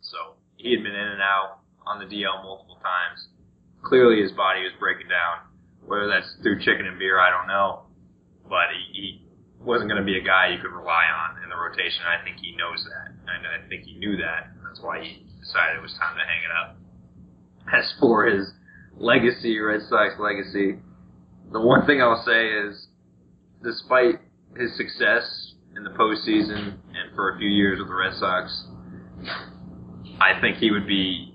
So 0.00 0.36
he 0.56 0.72
had 0.72 0.82
been 0.82 0.94
in 0.94 1.08
and 1.16 1.22
out 1.22 1.60
on 1.86 1.98
the 1.98 2.06
DL 2.06 2.42
multiple 2.42 2.78
times. 2.82 3.28
Clearly, 3.82 4.22
his 4.22 4.32
body 4.32 4.62
was 4.62 4.72
breaking 4.78 5.08
down. 5.08 5.48
Whether 5.84 6.08
that's 6.08 6.28
through 6.42 6.60
chicken 6.60 6.86
and 6.86 6.98
beer, 6.98 7.20
I 7.20 7.30
don't 7.30 7.46
know. 7.46 7.84
But 8.48 8.72
he, 8.72 8.84
he 8.92 9.23
wasn't 9.64 9.88
going 9.88 10.00
to 10.00 10.06
be 10.06 10.18
a 10.18 10.24
guy 10.24 10.52
you 10.52 10.60
could 10.60 10.72
rely 10.72 11.04
on 11.08 11.42
in 11.42 11.48
the 11.48 11.56
rotation. 11.56 12.04
I 12.04 12.22
think 12.22 12.36
he 12.40 12.54
knows 12.56 12.84
that, 12.84 13.12
and 13.26 13.46
I 13.46 13.66
think 13.68 13.84
he 13.84 13.98
knew 13.98 14.16
that. 14.18 14.52
That's 14.62 14.80
why 14.80 15.02
he 15.02 15.26
decided 15.40 15.78
it 15.78 15.82
was 15.82 15.94
time 15.98 16.16
to 16.16 16.24
hang 16.24 16.42
it 16.44 16.52
up. 16.52 16.76
As 17.72 17.94
for 17.98 18.26
his 18.26 18.52
legacy, 18.96 19.58
Red 19.58 19.80
Sox 19.88 20.14
legacy, 20.18 20.78
the 21.52 21.60
one 21.60 21.86
thing 21.86 22.02
I'll 22.02 22.24
say 22.24 22.48
is, 22.48 22.88
despite 23.62 24.20
his 24.56 24.76
success 24.76 25.54
in 25.76 25.84
the 25.84 25.90
postseason 25.90 26.76
and 26.94 27.14
for 27.14 27.34
a 27.34 27.38
few 27.38 27.48
years 27.48 27.78
with 27.78 27.88
the 27.88 27.94
Red 27.94 28.14
Sox, 28.14 28.66
I 30.20 30.40
think 30.40 30.58
he 30.58 30.70
would 30.70 30.86
be 30.86 31.33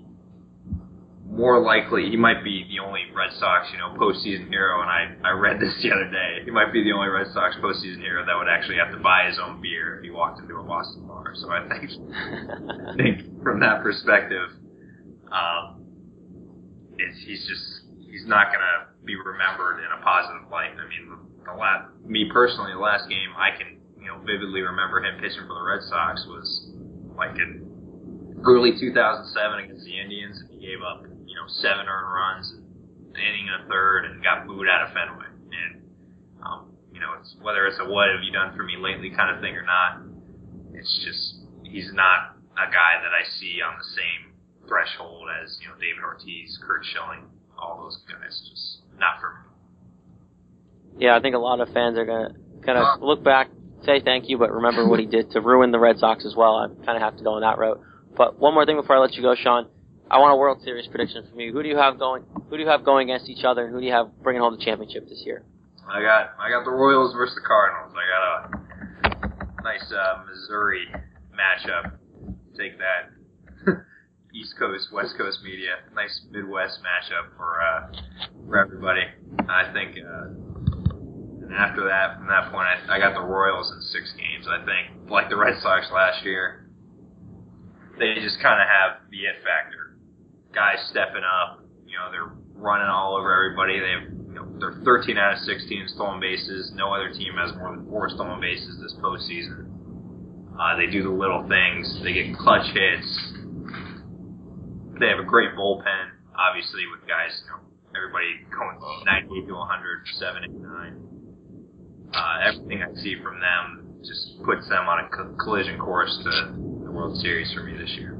more 1.30 1.62
likely, 1.62 2.10
he 2.10 2.16
might 2.16 2.42
be 2.42 2.66
the 2.68 2.82
only 2.82 3.06
Red 3.14 3.32
Sox, 3.38 3.70
you 3.72 3.78
know, 3.78 3.94
postseason 3.94 4.48
hero. 4.48 4.82
And 4.82 4.90
I, 4.90 5.30
I 5.30 5.30
read 5.30 5.60
this 5.60 5.72
the 5.82 5.92
other 5.92 6.10
day. 6.10 6.44
He 6.44 6.50
might 6.50 6.72
be 6.72 6.82
the 6.82 6.92
only 6.92 7.08
Red 7.08 7.28
Sox 7.32 7.54
postseason 7.62 8.02
hero 8.02 8.26
that 8.26 8.34
would 8.36 8.48
actually 8.48 8.76
have 8.76 8.90
to 8.90 8.98
buy 8.98 9.26
his 9.26 9.38
own 9.38 9.62
beer 9.62 9.98
if 9.98 10.02
he 10.02 10.10
walked 10.10 10.40
into 10.40 10.56
a 10.56 10.62
Boston 10.62 11.06
bar. 11.06 11.32
So 11.34 11.50
I 11.50 11.68
think, 11.68 11.86
I 11.86 12.96
think 12.96 13.42
from 13.42 13.60
that 13.60 13.82
perspective, 13.82 14.50
um, 15.30 15.86
it's, 16.98 17.18
he's 17.22 17.46
just, 17.46 17.86
he's 18.10 18.26
not 18.26 18.50
to 18.50 18.58
be 19.04 19.14
remembered 19.14 19.78
in 19.78 19.90
a 19.96 20.02
positive 20.02 20.50
light. 20.50 20.74
I 20.74 20.88
mean, 20.90 21.14
the 21.46 21.54
last, 21.54 21.94
me 22.04 22.28
personally, 22.32 22.72
the 22.72 22.82
last 22.82 23.08
game 23.08 23.30
I 23.38 23.56
can, 23.56 23.78
you 23.98 24.06
know, 24.06 24.18
vividly 24.26 24.60
remember 24.60 24.98
him 24.98 25.20
pitching 25.20 25.46
for 25.46 25.54
the 25.54 25.62
Red 25.62 25.82
Sox 25.88 26.26
was 26.26 26.74
like 27.16 27.38
in 27.38 27.70
early 28.44 28.72
2007 28.78 29.64
against 29.64 29.84
the 29.84 30.00
Indians, 30.00 30.40
and 30.40 30.50
he 30.50 30.66
gave 30.66 30.82
up, 30.82 31.04
you 31.30 31.38
know, 31.38 31.46
seven 31.46 31.86
earned 31.86 32.10
runs, 32.10 32.50
and 32.50 32.66
an 33.14 33.22
inning 33.22 33.46
and 33.46 33.62
a 33.62 33.68
third, 33.70 34.10
and 34.10 34.18
got 34.18 34.50
booed 34.50 34.66
out 34.66 34.90
of 34.90 34.90
Fenway. 34.90 35.30
And 35.30 35.86
um, 36.42 36.74
you 36.92 36.98
know, 36.98 37.14
it's 37.22 37.36
whether 37.40 37.70
it's 37.70 37.78
a 37.78 37.86
"What 37.86 38.10
have 38.10 38.26
you 38.26 38.34
done 38.34 38.56
for 38.58 38.66
me 38.66 38.74
lately" 38.74 39.14
kind 39.14 39.30
of 39.30 39.40
thing 39.40 39.54
or 39.54 39.62
not. 39.62 40.02
It's 40.74 40.90
just 41.06 41.46
he's 41.62 41.94
not 41.94 42.34
a 42.58 42.66
guy 42.66 42.98
that 42.98 43.14
I 43.14 43.22
see 43.38 43.62
on 43.62 43.78
the 43.78 43.86
same 43.94 44.34
threshold 44.66 45.30
as 45.42 45.56
you 45.62 45.68
know 45.70 45.74
David 45.78 46.02
Ortiz, 46.02 46.58
Curt 46.66 46.82
Schilling, 46.90 47.30
all 47.54 47.78
those 47.78 48.02
guys. 48.10 48.34
Just 48.50 48.82
not 48.98 49.22
for 49.22 49.30
me. 49.30 51.06
Yeah, 51.06 51.16
I 51.16 51.20
think 51.20 51.36
a 51.36 51.38
lot 51.38 51.60
of 51.60 51.72
fans 51.72 51.96
are 51.96 52.04
gonna 52.04 52.34
kind 52.66 52.78
of 52.78 53.00
look 53.00 53.22
back, 53.22 53.48
say 53.84 54.00
thank 54.00 54.28
you, 54.28 54.36
but 54.36 54.50
remember 54.52 54.86
what 54.88 54.98
he 54.98 55.06
did 55.06 55.30
to 55.32 55.40
ruin 55.40 55.70
the 55.70 55.78
Red 55.78 55.98
Sox 55.98 56.26
as 56.26 56.34
well. 56.34 56.56
I 56.56 56.68
kind 56.84 56.96
of 56.96 57.02
have 57.02 57.16
to 57.16 57.22
go 57.22 57.34
on 57.34 57.42
that 57.42 57.58
route. 57.58 57.80
But 58.16 58.38
one 58.38 58.54
more 58.54 58.66
thing 58.66 58.76
before 58.76 58.96
I 58.96 58.98
let 58.98 59.14
you 59.14 59.22
go, 59.22 59.34
Shawn. 59.34 59.68
I 60.10 60.18
want 60.18 60.32
a 60.32 60.36
World 60.36 60.58
Series 60.64 60.88
prediction 60.88 61.24
from 61.30 61.38
you. 61.38 61.52
Who 61.52 61.62
do 61.62 61.68
you 61.68 61.76
have 61.76 61.96
going? 61.96 62.24
Who 62.48 62.56
do 62.56 62.62
you 62.62 62.68
have 62.68 62.84
going 62.84 63.08
against 63.08 63.30
each 63.30 63.44
other? 63.44 63.66
And 63.66 63.72
who 63.72 63.78
do 63.80 63.86
you 63.86 63.92
have 63.92 64.10
bringing 64.22 64.42
home 64.42 64.58
the 64.58 64.64
championship 64.64 65.08
this 65.08 65.22
year? 65.24 65.44
I 65.86 66.02
got 66.02 66.34
I 66.34 66.50
got 66.50 66.64
the 66.64 66.72
Royals 66.72 67.14
versus 67.14 67.36
the 67.36 67.46
Cardinals. 67.46 67.94
I 67.94 68.04
got 68.10 68.22
a 68.26 69.62
nice 69.62 69.86
uh, 69.92 70.24
Missouri 70.26 70.86
matchup. 71.30 71.94
Take 72.58 72.74
that, 72.78 73.14
East 74.34 74.54
Coast 74.58 74.88
West 74.92 75.14
Coast 75.16 75.38
media. 75.44 75.78
Nice 75.94 76.22
Midwest 76.32 76.80
matchup 76.82 77.30
for 77.36 77.60
uh, 77.62 77.92
for 78.46 78.58
everybody. 78.58 79.02
I 79.48 79.72
think. 79.72 79.96
Uh, 79.96 80.34
and 81.46 81.54
after 81.54 81.86
that, 81.86 82.18
from 82.18 82.26
that 82.26 82.50
point, 82.50 82.66
I, 82.66 82.96
I 82.96 82.98
got 82.98 83.14
the 83.14 83.26
Royals 83.26 83.70
in 83.70 83.80
six 83.80 84.12
games. 84.18 84.46
I 84.50 84.58
think, 84.66 85.08
like 85.10 85.30
the 85.30 85.36
Red 85.36 85.54
Sox 85.62 85.86
last 85.94 86.24
year, 86.24 86.66
they 87.98 88.14
just 88.22 88.42
kind 88.42 88.60
of 88.60 88.66
have 88.66 89.06
the 89.10 89.18
it 89.18 89.38
factor. 89.42 89.79
Guys 90.52 90.78
stepping 90.90 91.22
up, 91.22 91.64
you 91.86 91.94
know, 91.94 92.10
they're 92.10 92.32
running 92.54 92.88
all 92.88 93.16
over 93.16 93.32
everybody. 93.32 93.78
They 93.78 93.90
have, 93.90 94.06
you 94.10 94.34
know, 94.34 94.46
they're 94.58 94.82
13 94.84 95.16
out 95.16 95.34
of 95.34 95.38
16 95.40 95.88
stolen 95.94 96.20
bases. 96.20 96.72
No 96.74 96.92
other 96.92 97.12
team 97.12 97.34
has 97.38 97.54
more 97.56 97.74
than 97.74 97.86
four 97.88 98.08
stolen 98.10 98.40
bases 98.40 98.78
this 98.82 98.94
postseason. 99.00 99.70
Uh, 100.58 100.76
they 100.76 100.86
do 100.90 101.02
the 101.02 101.10
little 101.10 101.48
things. 101.48 102.00
They 102.02 102.12
get 102.12 102.36
clutch 102.36 102.66
hits. 102.74 103.32
They 105.00 105.08
have 105.08 105.18
a 105.18 105.24
great 105.24 105.56
bullpen, 105.56 106.12
obviously, 106.36 106.84
with 106.92 107.08
guys, 107.08 107.32
you 107.44 107.50
know, 107.50 107.64
everybody 107.96 108.44
going 108.52 108.76
98 109.06 109.46
to 109.48 109.54
100, 109.54 110.06
7, 110.18 110.44
8, 110.44 110.50
9. 110.50 111.10
Uh, 112.12 112.36
everything 112.44 112.82
I 112.82 112.92
see 113.00 113.16
from 113.22 113.40
them 113.40 113.96
just 114.04 114.42
puts 114.44 114.68
them 114.68 114.88
on 114.88 115.04
a 115.04 115.36
collision 115.42 115.78
course 115.78 116.12
to 116.24 116.30
the 116.84 116.90
World 116.90 117.16
Series 117.20 117.52
for 117.54 117.62
me 117.62 117.76
this 117.78 117.90
year. 117.96 118.19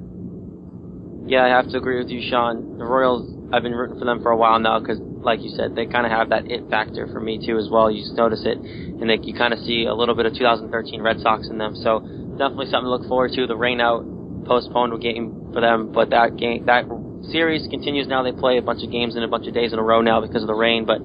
Yeah, 1.26 1.44
I 1.44 1.48
have 1.48 1.68
to 1.70 1.78
agree 1.78 1.98
with 1.98 2.08
you, 2.08 2.20
Shawn. 2.28 2.78
The 2.78 2.84
Royals, 2.84 3.28
I've 3.52 3.62
been 3.62 3.74
rooting 3.74 3.98
for 3.98 4.04
them 4.04 4.22
for 4.22 4.30
a 4.30 4.36
while 4.36 4.58
now 4.58 4.80
because, 4.80 4.98
like 5.00 5.40
you 5.42 5.50
said, 5.56 5.74
they 5.74 5.86
kind 5.86 6.06
of 6.06 6.12
have 6.12 6.30
that 6.30 6.50
it 6.50 6.68
factor 6.70 7.06
for 7.12 7.20
me 7.20 7.44
too 7.44 7.58
as 7.58 7.68
well. 7.70 7.90
You 7.90 8.02
just 8.02 8.16
notice 8.16 8.42
it, 8.44 8.58
and 8.58 9.08
they, 9.08 9.18
you 9.22 9.34
kind 9.34 9.52
of 9.52 9.60
see 9.60 9.84
a 9.84 9.94
little 9.94 10.14
bit 10.14 10.26
of 10.26 10.34
2013 10.34 11.02
Red 11.02 11.20
Sox 11.20 11.48
in 11.48 11.58
them. 11.58 11.76
So 11.76 12.00
definitely 12.38 12.66
something 12.66 12.88
to 12.88 12.90
look 12.90 13.06
forward 13.06 13.32
to. 13.36 13.46
The 13.46 13.56
rain 13.56 13.80
out 13.80 14.02
postponed 14.46 15.00
game 15.00 15.52
for 15.52 15.60
them, 15.60 15.92
but 15.92 16.10
that 16.10 16.36
game, 16.36 16.66
that 16.66 16.88
Series 17.30 17.68
continues 17.68 18.08
now. 18.08 18.22
They 18.22 18.32
play 18.32 18.56
a 18.56 18.62
bunch 18.62 18.82
of 18.82 18.90
games 18.90 19.14
in 19.14 19.22
a 19.22 19.28
bunch 19.28 19.46
of 19.46 19.54
days 19.54 19.72
in 19.72 19.78
a 19.78 19.82
row 19.82 20.00
now 20.00 20.20
because 20.20 20.42
of 20.42 20.48
the 20.48 20.54
rain, 20.54 20.86
but 20.86 21.00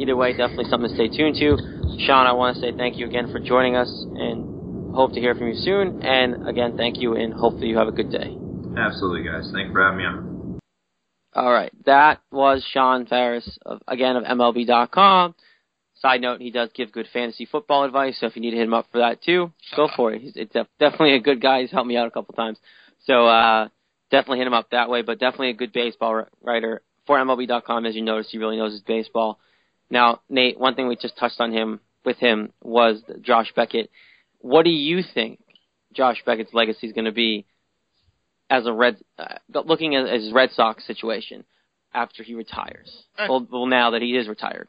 either 0.00 0.16
way, 0.16 0.32
definitely 0.32 0.64
something 0.70 0.88
to 0.88 0.94
stay 0.94 1.08
tuned 1.08 1.36
to. 1.36 1.58
Shawn, 2.06 2.26
I 2.26 2.32
want 2.32 2.56
to 2.56 2.60
say 2.60 2.72
thank 2.72 2.96
you 2.96 3.06
again 3.06 3.30
for 3.30 3.38
joining 3.38 3.76
us 3.76 3.88
and 4.16 4.94
hope 4.94 5.12
to 5.12 5.20
hear 5.20 5.34
from 5.34 5.48
you 5.48 5.54
soon. 5.54 6.02
And 6.02 6.48
again, 6.48 6.76
thank 6.76 6.98
you 6.98 7.16
and 7.16 7.34
hopefully 7.34 7.68
you 7.68 7.76
have 7.76 7.88
a 7.88 7.92
good 7.92 8.10
day. 8.10 8.37
Absolutely, 8.78 9.28
guys. 9.28 9.50
Thanks 9.52 9.72
for 9.72 9.82
having 9.82 9.98
me 9.98 10.04
on. 10.04 10.58
All 11.34 11.52
right, 11.52 11.72
that 11.84 12.20
was 12.32 12.64
Shawn 12.72 13.06
Ferris 13.06 13.58
of 13.64 13.80
again 13.86 14.16
of 14.16 14.24
MLB.com. 14.24 15.34
Side 16.00 16.20
note, 16.20 16.40
he 16.40 16.50
does 16.50 16.70
give 16.74 16.92
good 16.92 17.08
fantasy 17.12 17.44
football 17.44 17.84
advice, 17.84 18.18
so 18.18 18.26
if 18.26 18.36
you 18.36 18.42
need 18.42 18.52
to 18.52 18.56
hit 18.56 18.66
him 18.66 18.74
up 18.74 18.86
for 18.92 18.98
that 18.98 19.22
too, 19.22 19.52
go 19.76 19.88
for 19.94 20.12
it. 20.12 20.22
He's 20.22 20.32
it's 20.36 20.52
definitely 20.78 21.14
a 21.14 21.20
good 21.20 21.42
guy. 21.42 21.62
He's 21.62 21.70
helped 21.70 21.88
me 21.88 21.96
out 21.96 22.06
a 22.06 22.10
couple 22.10 22.34
times, 22.34 22.58
so 23.04 23.26
uh, 23.26 23.68
definitely 24.10 24.38
hit 24.38 24.46
him 24.46 24.54
up 24.54 24.70
that 24.70 24.88
way. 24.88 25.02
But 25.02 25.18
definitely 25.18 25.50
a 25.50 25.54
good 25.54 25.72
baseball 25.72 26.26
writer 26.42 26.82
for 27.06 27.18
MLB.com. 27.18 27.84
As 27.84 27.96
you 27.96 28.02
notice, 28.02 28.28
he 28.30 28.38
really 28.38 28.56
knows 28.56 28.72
his 28.72 28.80
baseball. 28.82 29.38
Now, 29.90 30.20
Nate, 30.28 30.58
one 30.58 30.74
thing 30.74 30.88
we 30.88 30.96
just 30.96 31.18
touched 31.18 31.40
on 31.40 31.52
him 31.52 31.80
with 32.04 32.18
him 32.18 32.52
was 32.62 33.02
Josh 33.20 33.52
Beckett. 33.54 33.90
What 34.38 34.64
do 34.64 34.70
you 34.70 35.02
think 35.14 35.40
Josh 35.92 36.22
Beckett's 36.24 36.54
legacy 36.54 36.86
is 36.86 36.92
going 36.92 37.06
to 37.06 37.12
be 37.12 37.46
as 38.50 38.66
a 38.66 38.72
Red, 38.72 38.96
uh, 39.18 39.36
looking 39.52 39.94
at 39.94 40.12
his 40.12 40.32
Red 40.32 40.50
Sox 40.52 40.86
situation 40.86 41.44
after 41.94 42.22
he 42.22 42.34
retires? 42.34 43.04
Well, 43.18 43.46
well, 43.50 43.66
now 43.66 43.90
that 43.90 44.02
he 44.02 44.16
is 44.16 44.28
retired 44.28 44.68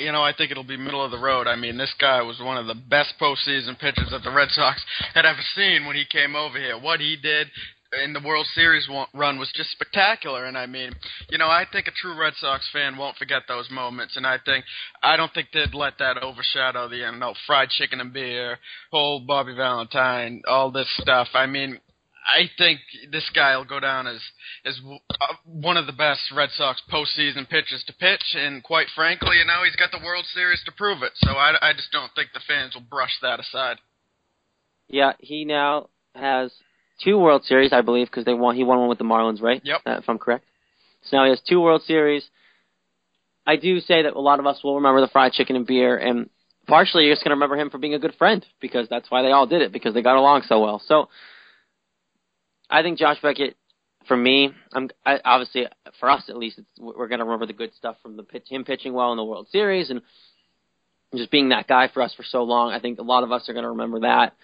you 0.00 0.12
know, 0.12 0.22
I 0.22 0.32
think 0.32 0.50
it'll 0.50 0.64
be 0.64 0.76
middle 0.76 1.04
of 1.04 1.10
the 1.10 1.18
road. 1.18 1.46
I 1.46 1.56
mean, 1.56 1.76
this 1.76 1.94
guy 2.00 2.22
was 2.22 2.40
one 2.40 2.56
of 2.56 2.66
the 2.66 2.74
best 2.74 3.14
postseason 3.20 3.78
pitchers 3.78 4.10
that 4.10 4.22
the 4.22 4.32
Red 4.32 4.48
Sox 4.50 4.82
had 5.14 5.24
ever 5.24 5.40
seen 5.54 5.86
when 5.86 5.96
he 5.96 6.04
came 6.04 6.34
over 6.34 6.58
here. 6.58 6.78
What 6.78 7.00
he 7.00 7.16
did 7.16 7.48
in 8.02 8.12
the 8.12 8.20
World 8.20 8.46
Series 8.54 8.88
run 9.14 9.38
was 9.38 9.52
just 9.54 9.70
spectacular. 9.70 10.46
And 10.46 10.58
I 10.58 10.66
mean, 10.66 10.92
you 11.28 11.38
know, 11.38 11.46
I 11.46 11.64
think 11.70 11.86
a 11.86 11.92
true 11.92 12.18
Red 12.18 12.34
Sox 12.36 12.68
fan 12.72 12.96
won't 12.96 13.16
forget 13.16 13.42
those 13.46 13.70
moments. 13.70 14.16
And 14.16 14.26
I 14.26 14.38
think 14.44 14.64
I 15.02 15.16
don't 15.16 15.32
think 15.32 15.48
they'd 15.52 15.74
let 15.74 15.98
that 15.98 16.22
overshadow 16.22 16.88
the 16.88 16.96
you 16.96 17.12
know 17.12 17.34
fried 17.46 17.70
chicken 17.70 18.00
and 18.00 18.12
beer, 18.12 18.58
whole 18.90 19.20
Bobby 19.20 19.54
Valentine, 19.54 20.42
all 20.48 20.70
this 20.70 20.88
stuff. 21.00 21.28
I 21.34 21.46
mean, 21.46 21.78
I 22.24 22.50
think 22.56 22.80
this 23.12 23.28
guy 23.34 23.56
will 23.56 23.64
go 23.64 23.80
down 23.80 24.06
as 24.06 24.20
as 24.64 24.80
uh, 25.20 25.34
one 25.44 25.76
of 25.76 25.86
the 25.86 25.92
best 25.92 26.22
Red 26.34 26.50
Sox 26.56 26.80
postseason 26.90 27.48
pitchers 27.48 27.84
to 27.86 27.92
pitch, 27.92 28.34
and 28.34 28.62
quite 28.62 28.86
frankly, 28.94 29.36
you 29.38 29.44
know 29.44 29.62
he's 29.64 29.76
got 29.76 29.90
the 29.90 30.04
World 30.04 30.24
Series 30.32 30.62
to 30.64 30.72
prove 30.72 31.02
it. 31.02 31.12
So 31.16 31.32
I, 31.32 31.54
I 31.60 31.72
just 31.74 31.92
don't 31.92 32.10
think 32.14 32.30
the 32.32 32.40
fans 32.46 32.74
will 32.74 32.82
brush 32.82 33.12
that 33.22 33.40
aside. 33.40 33.76
Yeah, 34.88 35.12
he 35.18 35.44
now 35.44 35.90
has 36.14 36.52
two 37.02 37.18
World 37.18 37.44
Series, 37.44 37.72
I 37.72 37.82
believe, 37.82 38.06
because 38.06 38.24
they 38.24 38.34
won. 38.34 38.56
He 38.56 38.64
won 38.64 38.78
one 38.78 38.88
with 38.88 38.98
the 38.98 39.04
Marlins, 39.04 39.42
right? 39.42 39.60
Yep. 39.64 39.80
Uh, 39.86 39.98
if 39.98 40.08
I'm 40.08 40.18
correct. 40.18 40.46
So 41.02 41.18
now 41.18 41.24
he 41.24 41.30
has 41.30 41.40
two 41.46 41.60
World 41.60 41.82
Series. 41.82 42.24
I 43.46 43.56
do 43.56 43.80
say 43.80 44.02
that 44.02 44.14
a 44.14 44.20
lot 44.20 44.40
of 44.40 44.46
us 44.46 44.64
will 44.64 44.76
remember 44.76 45.02
the 45.02 45.08
fried 45.08 45.32
chicken 45.32 45.56
and 45.56 45.66
beer, 45.66 45.98
and 45.98 46.30
partially 46.66 47.04
you're 47.04 47.14
just 47.14 47.22
going 47.22 47.30
to 47.30 47.36
remember 47.36 47.56
him 47.56 47.68
for 47.68 47.78
being 47.78 47.94
a 47.94 47.98
good 47.98 48.14
friend 48.14 48.44
because 48.60 48.88
that's 48.88 49.10
why 49.10 49.22
they 49.22 49.32
all 49.32 49.46
did 49.46 49.60
it 49.60 49.72
because 49.72 49.92
they 49.92 50.02
got 50.02 50.16
along 50.16 50.42
so 50.48 50.60
well. 50.60 50.80
So 50.86 51.08
I 52.70 52.82
think 52.82 52.98
Josh 52.98 53.18
Beckett, 53.22 53.56
for 54.06 54.16
me, 54.16 54.50
I'm 54.72 54.90
I, 55.04 55.20
obviously 55.24 55.66
for 56.00 56.10
us 56.10 56.24
at 56.28 56.36
least, 56.36 56.60
we're 56.78 57.08
going 57.08 57.18
to 57.18 57.24
remember 57.24 57.46
the 57.46 57.52
good 57.52 57.74
stuff 57.74 57.96
from 58.02 58.16
the 58.16 58.22
pitch, 58.22 58.44
him 58.48 58.64
pitching 58.64 58.92
well 58.92 59.12
in 59.12 59.16
the 59.16 59.24
World 59.24 59.48
Series 59.50 59.90
and 59.90 60.02
just 61.14 61.30
being 61.30 61.50
that 61.50 61.68
guy 61.68 61.88
for 61.92 62.02
us 62.02 62.14
for 62.14 62.24
so 62.24 62.42
long. 62.42 62.72
I 62.72 62.80
think 62.80 62.98
a 62.98 63.02
lot 63.02 63.22
of 63.22 63.32
us 63.32 63.48
are 63.48 63.52
going 63.52 63.64
to 63.64 63.70
remember 63.70 64.00
that. 64.00 64.34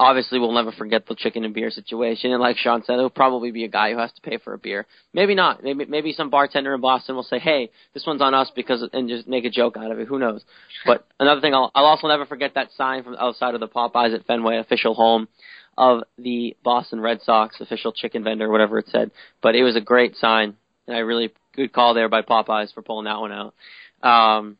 Obviously, 0.00 0.38
we'll 0.38 0.52
never 0.52 0.72
forget 0.72 1.06
the 1.06 1.14
chicken 1.14 1.44
and 1.44 1.52
beer 1.52 1.70
situation. 1.70 2.32
And 2.32 2.40
like 2.40 2.56
Shawn 2.56 2.82
said, 2.84 2.94
it'll 2.94 3.10
probably 3.10 3.50
be 3.50 3.64
a 3.64 3.68
guy 3.68 3.92
who 3.92 3.98
has 3.98 4.10
to 4.12 4.22
pay 4.22 4.38
for 4.38 4.54
a 4.54 4.58
beer. 4.58 4.86
Maybe 5.12 5.34
not. 5.34 5.62
Maybe 5.62 5.84
maybe 5.84 6.14
some 6.14 6.30
bartender 6.30 6.74
in 6.74 6.80
Boston 6.80 7.16
will 7.16 7.22
say, 7.22 7.38
"Hey, 7.38 7.68
this 7.92 8.06
one's 8.06 8.22
on 8.22 8.32
us," 8.32 8.50
because 8.56 8.82
and 8.94 9.10
just 9.10 9.28
make 9.28 9.44
a 9.44 9.50
joke 9.50 9.76
out 9.76 9.90
of 9.90 9.98
it. 10.00 10.08
Who 10.08 10.18
knows? 10.18 10.42
But 10.86 11.06
another 11.20 11.42
thing, 11.42 11.52
I'll, 11.52 11.70
I'll 11.74 11.84
also 11.84 12.08
never 12.08 12.24
forget 12.24 12.54
that 12.54 12.72
sign 12.78 13.04
from 13.04 13.14
outside 13.16 13.52
of 13.52 13.60
the 13.60 13.68
Popeyes 13.68 14.14
at 14.14 14.24
Fenway, 14.24 14.56
official 14.56 14.94
home 14.94 15.28
of 15.76 16.02
the 16.16 16.56
Boston 16.64 17.00
Red 17.00 17.20
Sox 17.20 17.60
official 17.60 17.92
chicken 17.92 18.24
vendor, 18.24 18.48
whatever 18.48 18.78
it 18.78 18.86
said. 18.88 19.10
But 19.42 19.54
it 19.54 19.62
was 19.62 19.76
a 19.76 19.82
great 19.82 20.16
sign, 20.16 20.56
and 20.86 20.96
I 20.96 21.00
really 21.00 21.30
good 21.54 21.74
call 21.74 21.92
there 21.92 22.08
by 22.08 22.22
Popeyes 22.22 22.72
for 22.72 22.80
pulling 22.80 23.04
that 23.04 23.20
one 23.20 23.32
out. 23.32 23.54
Um, 24.02 24.56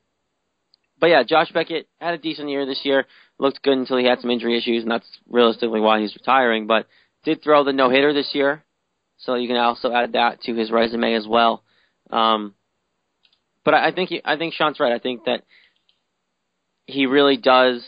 but 1.00 1.08
yeah, 1.08 1.22
Josh 1.22 1.50
Beckett 1.52 1.88
had 1.98 2.14
a 2.14 2.18
decent 2.18 2.48
year 2.48 2.66
this 2.66 2.80
year. 2.84 3.06
Looked 3.38 3.62
good 3.62 3.78
until 3.78 3.96
he 3.96 4.04
had 4.04 4.20
some 4.20 4.30
injury 4.30 4.58
issues, 4.58 4.82
and 4.82 4.90
that's 4.90 5.08
realistically 5.28 5.80
why 5.80 6.00
he's 6.00 6.14
retiring. 6.14 6.66
But 6.66 6.86
did 7.24 7.42
throw 7.42 7.64
the 7.64 7.72
no 7.72 7.88
hitter 7.88 8.12
this 8.12 8.30
year, 8.34 8.64
so 9.18 9.34
you 9.34 9.48
can 9.48 9.56
also 9.56 9.92
add 9.92 10.12
that 10.12 10.42
to 10.42 10.54
his 10.54 10.70
resume 10.70 11.14
as 11.14 11.26
well. 11.26 11.62
Um, 12.10 12.54
but 13.64 13.74
I, 13.74 13.92
think 13.92 14.10
he, 14.10 14.20
I 14.24 14.36
think 14.36 14.54
Shawn's 14.54 14.80
right. 14.80 14.92
I 14.92 14.98
think 14.98 15.24
that 15.24 15.44
he 16.86 17.06
really 17.06 17.36
does 17.36 17.84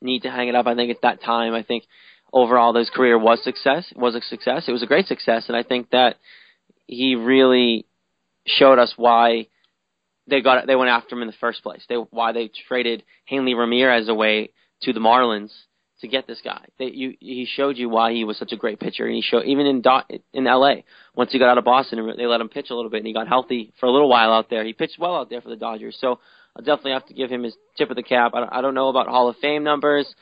need 0.00 0.22
to 0.22 0.30
hang 0.30 0.48
it 0.48 0.54
up. 0.54 0.66
I 0.66 0.74
think 0.74 0.90
it's 0.90 1.00
that 1.02 1.22
time. 1.22 1.54
I 1.54 1.62
think 1.62 1.84
overall 2.32 2.74
his 2.74 2.90
career 2.90 3.18
was 3.18 3.42
success. 3.42 3.86
It 3.90 3.98
was 3.98 4.14
a 4.14 4.20
success. 4.20 4.64
It 4.68 4.72
was 4.72 4.82
a 4.82 4.86
great 4.86 5.06
success, 5.06 5.44
and 5.48 5.56
I 5.56 5.62
think 5.62 5.90
that 5.90 6.16
he 6.86 7.14
really 7.14 7.86
showed 8.46 8.78
us 8.78 8.94
why 8.96 9.48
they 10.28 10.40
got 10.40 10.66
they 10.66 10.76
went 10.76 10.90
after 10.90 11.14
him 11.14 11.22
in 11.22 11.28
the 11.28 11.34
first 11.40 11.62
place. 11.62 11.82
They 11.88 11.96
why 11.96 12.32
they 12.32 12.50
traded 12.68 13.04
Hanley 13.26 13.54
Ramirez 13.54 14.08
away 14.08 14.50
to 14.82 14.92
the 14.92 15.00
Marlins 15.00 15.52
to 16.00 16.08
get 16.08 16.26
this 16.26 16.40
guy. 16.44 16.66
They, 16.78 16.86
you, 16.86 17.14
he 17.20 17.48
showed 17.50 17.76
you 17.76 17.88
why 17.88 18.12
he 18.12 18.24
was 18.24 18.36
such 18.36 18.52
a 18.52 18.56
great 18.56 18.78
pitcher, 18.80 19.06
and 19.06 19.14
he 19.14 19.22
showed 19.22 19.44
even 19.44 19.66
in 19.66 19.82
in 20.32 20.46
L.A. 20.46 20.84
Once 21.14 21.32
he 21.32 21.38
got 21.38 21.48
out 21.48 21.58
of 21.58 21.64
Boston, 21.64 22.12
they 22.16 22.26
let 22.26 22.40
him 22.40 22.48
pitch 22.48 22.70
a 22.70 22.74
little 22.74 22.90
bit, 22.90 22.98
and 22.98 23.06
he 23.06 23.12
got 23.12 23.28
healthy 23.28 23.72
for 23.80 23.86
a 23.86 23.90
little 23.90 24.08
while 24.08 24.32
out 24.32 24.50
there. 24.50 24.64
He 24.64 24.72
pitched 24.72 24.98
well 24.98 25.16
out 25.16 25.30
there 25.30 25.40
for 25.40 25.48
the 25.48 25.56
Dodgers. 25.56 25.96
So 26.00 26.20
I'll 26.56 26.64
definitely 26.64 26.92
have 26.92 27.06
to 27.06 27.14
give 27.14 27.30
him 27.30 27.42
his 27.42 27.54
tip 27.78 27.90
of 27.90 27.96
the 27.96 28.02
cap. 28.02 28.32
I 28.34 28.40
don't, 28.40 28.52
I 28.52 28.60
don't 28.60 28.74
know 28.74 28.88
about 28.88 29.08
Hall 29.08 29.28
of 29.28 29.36
Fame 29.36 29.64
numbers. 29.64 30.12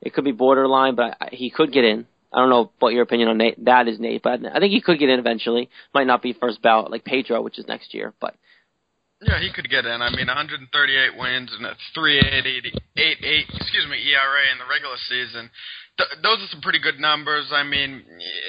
It 0.00 0.14
could 0.14 0.24
be 0.24 0.32
borderline, 0.32 0.94
but 0.94 1.16
I, 1.20 1.28
he 1.32 1.50
could 1.50 1.72
get 1.72 1.84
in. 1.84 2.06
I 2.32 2.38
don't 2.38 2.50
know 2.50 2.70
what 2.78 2.92
your 2.92 3.02
opinion 3.02 3.28
on 3.28 3.38
Nate, 3.38 3.64
that 3.64 3.88
is, 3.88 3.98
Nate, 3.98 4.22
but 4.22 4.40
I 4.46 4.60
think 4.60 4.72
he 4.72 4.80
could 4.80 5.00
get 5.00 5.08
in 5.08 5.18
eventually. 5.18 5.68
Might 5.92 6.06
not 6.06 6.22
be 6.22 6.32
first 6.32 6.62
ballot 6.62 6.90
like 6.90 7.04
Pedro, 7.04 7.42
which 7.42 7.58
is 7.58 7.66
next 7.66 7.92
year, 7.92 8.14
but 8.20 8.36
yeah, 9.22 9.38
he 9.40 9.52
could 9.52 9.68
get 9.68 9.84
in. 9.84 10.00
I 10.00 10.10
mean, 10.10 10.26
138 10.26 11.18
wins 11.18 11.52
and 11.56 11.66
a 11.66 11.76
3.88, 11.96 12.74
excuse 12.96 13.86
me, 13.90 13.98
ERA 14.08 14.50
in 14.52 14.58
the 14.58 14.64
regular 14.68 14.96
season. 15.08 15.50
Th- 15.98 16.22
those 16.22 16.38
are 16.38 16.48
some 16.50 16.62
pretty 16.62 16.78
good 16.78 16.98
numbers. 16.98 17.50
I 17.52 17.62
mean, 17.62 18.02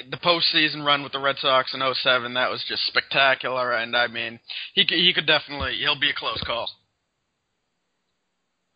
the 0.10 0.18
postseason 0.18 0.86
run 0.86 1.04
with 1.04 1.12
the 1.12 1.20
Red 1.20 1.36
Sox 1.40 1.74
in 1.74 1.82
07, 1.82 2.34
that 2.36 2.50
was 2.50 2.64
just 2.68 2.88
spectacular. 2.88 3.74
And 3.74 3.98
I 3.98 4.08
mean, 4.08 4.40
he 4.74 4.86
could, 4.86 4.98
he 4.98 5.14
could 5.14 5.28
definitely, 5.28 5.76
he'll 5.82 6.00
be 6.00 6.10
a 6.10 6.16
close 6.16 6.42
call. 6.46 6.70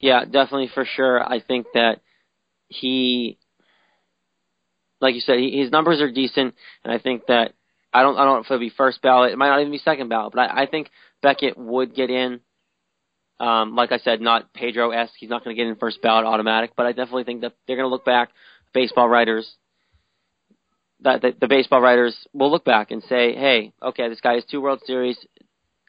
Yeah, 0.01 0.25
definitely 0.25 0.69
for 0.73 0.85
sure. 0.85 1.23
I 1.23 1.39
think 1.39 1.67
that 1.73 2.01
he, 2.67 3.37
like 4.99 5.15
you 5.15 5.21
said, 5.21 5.39
he, 5.39 5.61
his 5.61 5.71
numbers 5.71 6.01
are 6.01 6.11
decent, 6.11 6.55
and 6.83 6.93
I 6.93 6.99
think 6.99 7.27
that 7.27 7.53
I 7.95 8.01
don't 8.01 8.17
I 8.17 8.25
don't 8.25 8.35
know 8.35 8.39
if 8.39 8.45
it'll 8.47 8.59
be 8.59 8.69
first 8.69 9.01
ballot. 9.01 9.31
It 9.31 9.37
might 9.37 9.47
not 9.47 9.61
even 9.61 9.71
be 9.71 9.77
second 9.77 10.09
ballot, 10.09 10.33
but 10.35 10.41
I, 10.41 10.63
I 10.63 10.65
think 10.65 10.89
Beckett 11.21 11.57
would 11.57 11.95
get 11.95 12.09
in. 12.09 12.41
Um, 13.39 13.75
like 13.75 13.91
I 13.93 13.99
said, 13.99 14.19
not 14.19 14.53
Pedro 14.53 14.91
esque. 14.91 15.13
He's 15.17 15.29
not 15.29 15.43
going 15.43 15.55
to 15.55 15.61
get 15.61 15.69
in 15.69 15.75
first 15.77 16.01
ballot 16.01 16.25
automatic, 16.25 16.71
but 16.75 16.85
I 16.85 16.91
definitely 16.91 17.23
think 17.23 17.41
that 17.41 17.53
they're 17.65 17.77
going 17.77 17.87
to 17.87 17.91
look 17.91 18.05
back, 18.05 18.29
baseball 18.73 19.07
writers, 19.07 19.49
that 21.01 21.21
the, 21.21 21.33
the 21.39 21.47
baseball 21.47 21.81
writers 21.81 22.15
will 22.33 22.51
look 22.51 22.65
back 22.65 22.91
and 22.91 23.01
say, 23.03 23.33
hey, 23.33 23.73
okay, 23.81 24.09
this 24.09 24.21
guy 24.21 24.35
has 24.35 24.45
two 24.45 24.61
World 24.61 24.81
Series, 24.85 25.17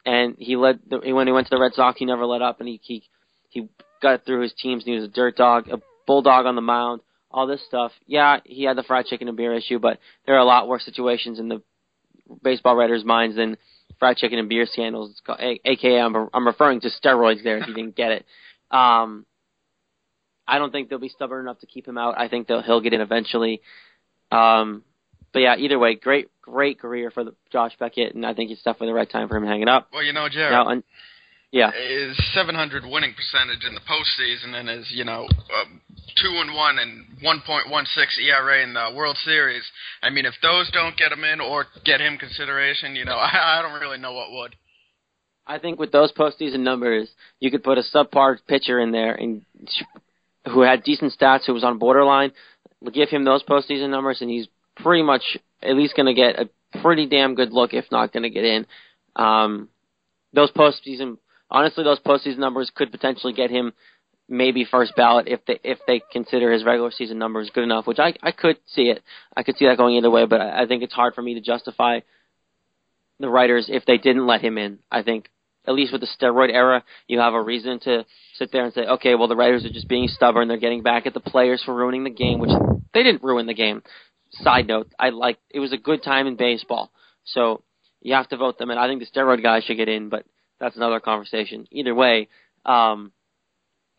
and 0.05 0.35
he 0.37 0.55
led 0.55 0.79
the, 0.89 0.99
when 1.13 1.27
he 1.27 1.33
went 1.33 1.47
to 1.47 1.55
the 1.55 1.61
Red 1.61 1.73
Sox, 1.73 1.99
he 1.99 2.05
never 2.05 2.25
let 2.25 2.41
up, 2.41 2.59
and 2.59 2.69
he 2.69 2.79
he 2.83 3.03
he 3.49 3.67
got 4.01 4.25
through 4.25 4.43
his 4.43 4.53
teams. 4.53 4.83
And 4.83 4.93
he 4.93 4.99
was 4.99 5.09
a 5.09 5.13
dirt 5.13 5.35
dog, 5.35 5.67
a 5.69 5.79
bulldog 6.05 6.45
on 6.45 6.55
the 6.55 6.61
mound, 6.61 7.01
all 7.31 7.47
this 7.47 7.65
stuff. 7.67 7.91
Yeah, 8.05 8.39
he 8.45 8.63
had 8.63 8.77
the 8.77 8.83
fried 8.83 9.05
chicken 9.05 9.27
and 9.27 9.35
beer 9.35 9.53
issue, 9.53 9.79
but 9.79 9.99
there 10.25 10.35
are 10.35 10.39
a 10.39 10.45
lot 10.45 10.67
worse 10.67 10.85
situations 10.85 11.39
in 11.39 11.49
the 11.49 11.61
baseball 12.43 12.75
writers' 12.75 13.05
minds 13.05 13.35
than 13.35 13.57
fried 13.99 14.17
chicken 14.17 14.39
and 14.39 14.49
beer 14.49 14.65
scandals. 14.65 15.11
It's 15.11 15.21
called, 15.21 15.39
AKA, 15.39 15.99
I'm, 15.99 16.29
I'm 16.33 16.47
referring 16.47 16.81
to 16.81 16.89
steroids 16.89 17.43
there 17.43 17.57
if 17.57 17.67
you 17.67 17.73
didn't 17.73 17.95
get 17.95 18.11
it. 18.11 18.25
Um, 18.71 19.25
I 20.47 20.59
don't 20.59 20.71
think 20.71 20.89
they'll 20.89 20.99
be 20.99 21.09
stubborn 21.09 21.41
enough 21.41 21.59
to 21.59 21.65
keep 21.65 21.87
him 21.87 21.97
out. 21.97 22.17
I 22.17 22.27
think 22.29 22.47
they'll, 22.47 22.61
he'll 22.61 22.81
get 22.81 22.93
in 22.93 23.01
eventually. 23.01 23.61
Um, 24.31 24.83
but 25.33 25.39
yeah, 25.39 25.55
either 25.57 25.77
way, 25.77 25.95
great, 25.95 26.29
great 26.41 26.79
career 26.79 27.11
for 27.11 27.23
the, 27.23 27.35
Josh 27.51 27.73
Beckett, 27.79 28.15
and 28.15 28.25
I 28.25 28.33
think 28.33 28.51
it's 28.51 28.61
definitely 28.63 28.87
the 28.87 28.93
right 28.93 29.09
time 29.09 29.27
for 29.27 29.35
him 29.35 29.45
hanging 29.45 29.67
up. 29.67 29.89
Well, 29.91 30.03
you 30.03 30.13
know, 30.13 30.29
Jared. 30.29 30.51
Now, 30.51 30.67
un- 30.67 30.83
yeah. 31.51 31.71
His 31.71 32.17
700 32.33 32.83
winning 32.85 33.13
percentage 33.13 33.65
in 33.65 33.73
the 33.73 33.81
postseason 33.81 34.53
and 34.53 34.69
his, 34.69 34.91
you 34.91 35.03
know, 35.03 35.27
uh, 35.29 35.65
2 36.21 36.29
and 36.41 36.53
1 36.53 36.79
and 36.79 37.05
1.16 37.23 37.95
ERA 38.27 38.63
in 38.63 38.73
the 38.73 38.91
World 38.95 39.17
Series. 39.23 39.63
I 40.01 40.09
mean, 40.09 40.25
if 40.25 40.33
those 40.41 40.69
don't 40.71 40.97
get 40.97 41.11
him 41.11 41.23
in 41.23 41.41
or 41.41 41.65
get 41.85 42.01
him 42.01 42.17
consideration, 42.17 42.95
you 42.95 43.05
know, 43.05 43.15
I, 43.15 43.59
I 43.59 43.61
don't 43.61 43.79
really 43.79 43.97
know 43.97 44.13
what 44.13 44.31
would. 44.31 44.55
I 45.45 45.59
think 45.59 45.79
with 45.79 45.91
those 45.91 46.11
postseason 46.11 46.59
numbers, 46.59 47.09
you 47.39 47.49
could 47.51 47.63
put 47.63 47.77
a 47.77 47.83
subpar 47.93 48.37
pitcher 48.47 48.79
in 48.79 48.91
there 48.91 49.15
and 49.15 49.43
who 50.45 50.61
had 50.61 50.83
decent 50.83 51.13
stats, 51.17 51.45
who 51.45 51.53
was 51.53 51.63
on 51.63 51.79
borderline. 51.79 52.31
Give 52.93 53.09
him 53.09 53.23
those 53.23 53.43
postseason 53.43 53.89
numbers, 53.89 54.17
and 54.21 54.29
he's 54.29 54.47
pretty 54.75 55.03
much 55.03 55.37
at 55.63 55.75
least 55.75 55.95
going 55.95 56.05
to 56.05 56.13
get 56.13 56.39
a 56.39 56.49
pretty 56.81 57.07
damn 57.07 57.35
good 57.35 57.51
look, 57.51 57.73
if 57.73 57.85
not 57.91 58.13
going 58.13 58.23
to 58.23 58.29
get 58.29 58.45
in. 58.45 58.65
Um, 59.15 59.69
those 60.33 60.51
postseason, 60.51 61.17
honestly, 61.49 61.83
those 61.83 61.99
postseason 61.99 62.37
numbers 62.37 62.71
could 62.73 62.91
potentially 62.91 63.33
get 63.33 63.49
him 63.49 63.73
maybe 64.29 64.65
first 64.65 64.95
ballot 64.95 65.27
if 65.27 65.45
they 65.45 65.59
if 65.63 65.79
they 65.87 66.01
consider 66.11 66.51
his 66.51 66.63
regular 66.63 66.91
season 66.91 67.17
numbers 67.17 67.49
good 67.53 67.63
enough, 67.63 67.87
which 67.87 67.99
I 67.99 68.13
I 68.21 68.31
could 68.31 68.57
see 68.65 68.89
it. 68.89 69.03
I 69.35 69.43
could 69.43 69.57
see 69.57 69.65
that 69.65 69.77
going 69.77 69.95
either 69.95 70.09
way, 70.09 70.25
but 70.25 70.41
I, 70.41 70.63
I 70.63 70.67
think 70.67 70.83
it's 70.83 70.93
hard 70.93 71.13
for 71.13 71.21
me 71.21 71.35
to 71.35 71.41
justify 71.41 71.99
the 73.19 73.29
writers 73.29 73.67
if 73.69 73.85
they 73.85 73.97
didn't 73.97 74.27
let 74.27 74.41
him 74.41 74.57
in. 74.57 74.79
I 74.91 75.03
think 75.03 75.29
at 75.65 75.73
least 75.73 75.91
with 75.91 76.01
the 76.01 76.07
steroid 76.07 76.51
era, 76.51 76.83
you 77.07 77.19
have 77.19 77.33
a 77.33 77.41
reason 77.41 77.79
to 77.81 78.05
sit 78.35 78.51
there 78.51 78.63
and 78.63 78.73
say, 78.73 78.81
okay, 78.81 79.15
well 79.15 79.27
the 79.27 79.35
writers 79.35 79.65
are 79.65 79.69
just 79.69 79.87
being 79.87 80.07
stubborn. 80.07 80.47
They're 80.47 80.57
getting 80.57 80.83
back 80.83 81.05
at 81.05 81.13
the 81.13 81.19
players 81.19 81.61
for 81.63 81.73
ruining 81.73 82.03
the 82.03 82.09
game, 82.09 82.39
which 82.39 82.51
they 82.93 83.03
didn't 83.03 83.23
ruin 83.23 83.47
the 83.47 83.53
game. 83.53 83.83
Side 84.31 84.67
note, 84.67 84.91
I 84.99 85.09
like 85.09 85.37
it 85.49 85.59
was 85.59 85.71
a 85.71 85.77
good 85.77 86.03
time 86.03 86.27
in 86.27 86.35
baseball, 86.35 86.91
so 87.23 87.63
you 88.01 88.13
have 88.13 88.27
to 88.29 88.37
vote 88.37 88.57
them 88.57 88.71
in. 88.71 88.77
I 88.77 88.87
think 88.87 88.99
the 88.99 89.19
steroid 89.19 89.41
guys 89.41 89.63
should 89.63 89.77
get 89.77 89.87
in, 89.87 90.09
but 90.09 90.25
that's 90.59 90.75
another 90.75 90.99
conversation. 90.99 91.65
Either 91.71 91.95
way, 91.95 92.27
um, 92.65 93.13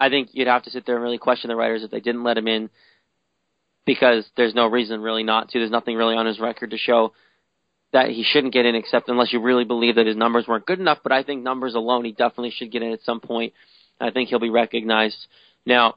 I 0.00 0.08
think 0.08 0.30
you'd 0.32 0.48
have 0.48 0.64
to 0.64 0.70
sit 0.70 0.86
there 0.86 0.94
and 0.94 1.04
really 1.04 1.18
question 1.18 1.48
the 1.48 1.56
writers 1.56 1.82
if 1.82 1.90
they 1.90 2.00
didn't 2.00 2.24
let 2.24 2.38
him 2.38 2.48
in 2.48 2.70
because 3.84 4.28
there's 4.36 4.54
no 4.54 4.66
reason 4.66 5.00
really 5.00 5.22
not 5.22 5.48
to. 5.48 5.58
There's 5.58 5.70
nothing 5.70 5.96
really 5.96 6.14
on 6.14 6.26
his 6.26 6.38
record 6.38 6.70
to 6.70 6.78
show 6.78 7.12
that 7.92 8.10
he 8.10 8.22
shouldn't 8.22 8.52
get 8.52 8.66
in 8.66 8.74
except 8.74 9.08
unless 9.08 9.32
you 9.32 9.40
really 9.40 9.64
believe 9.64 9.94
that 9.96 10.06
his 10.06 10.16
numbers 10.16 10.46
weren't 10.46 10.66
good 10.66 10.78
enough. 10.78 10.98
But 11.02 11.12
I 11.12 11.22
think 11.22 11.42
numbers 11.42 11.74
alone, 11.74 12.04
he 12.04 12.12
definitely 12.12 12.50
should 12.50 12.70
get 12.70 12.82
in 12.82 12.92
at 12.92 13.02
some 13.02 13.20
point. 13.20 13.54
I 14.00 14.10
think 14.10 14.28
he'll 14.28 14.38
be 14.38 14.50
recognized. 14.50 15.16
Now, 15.64 15.96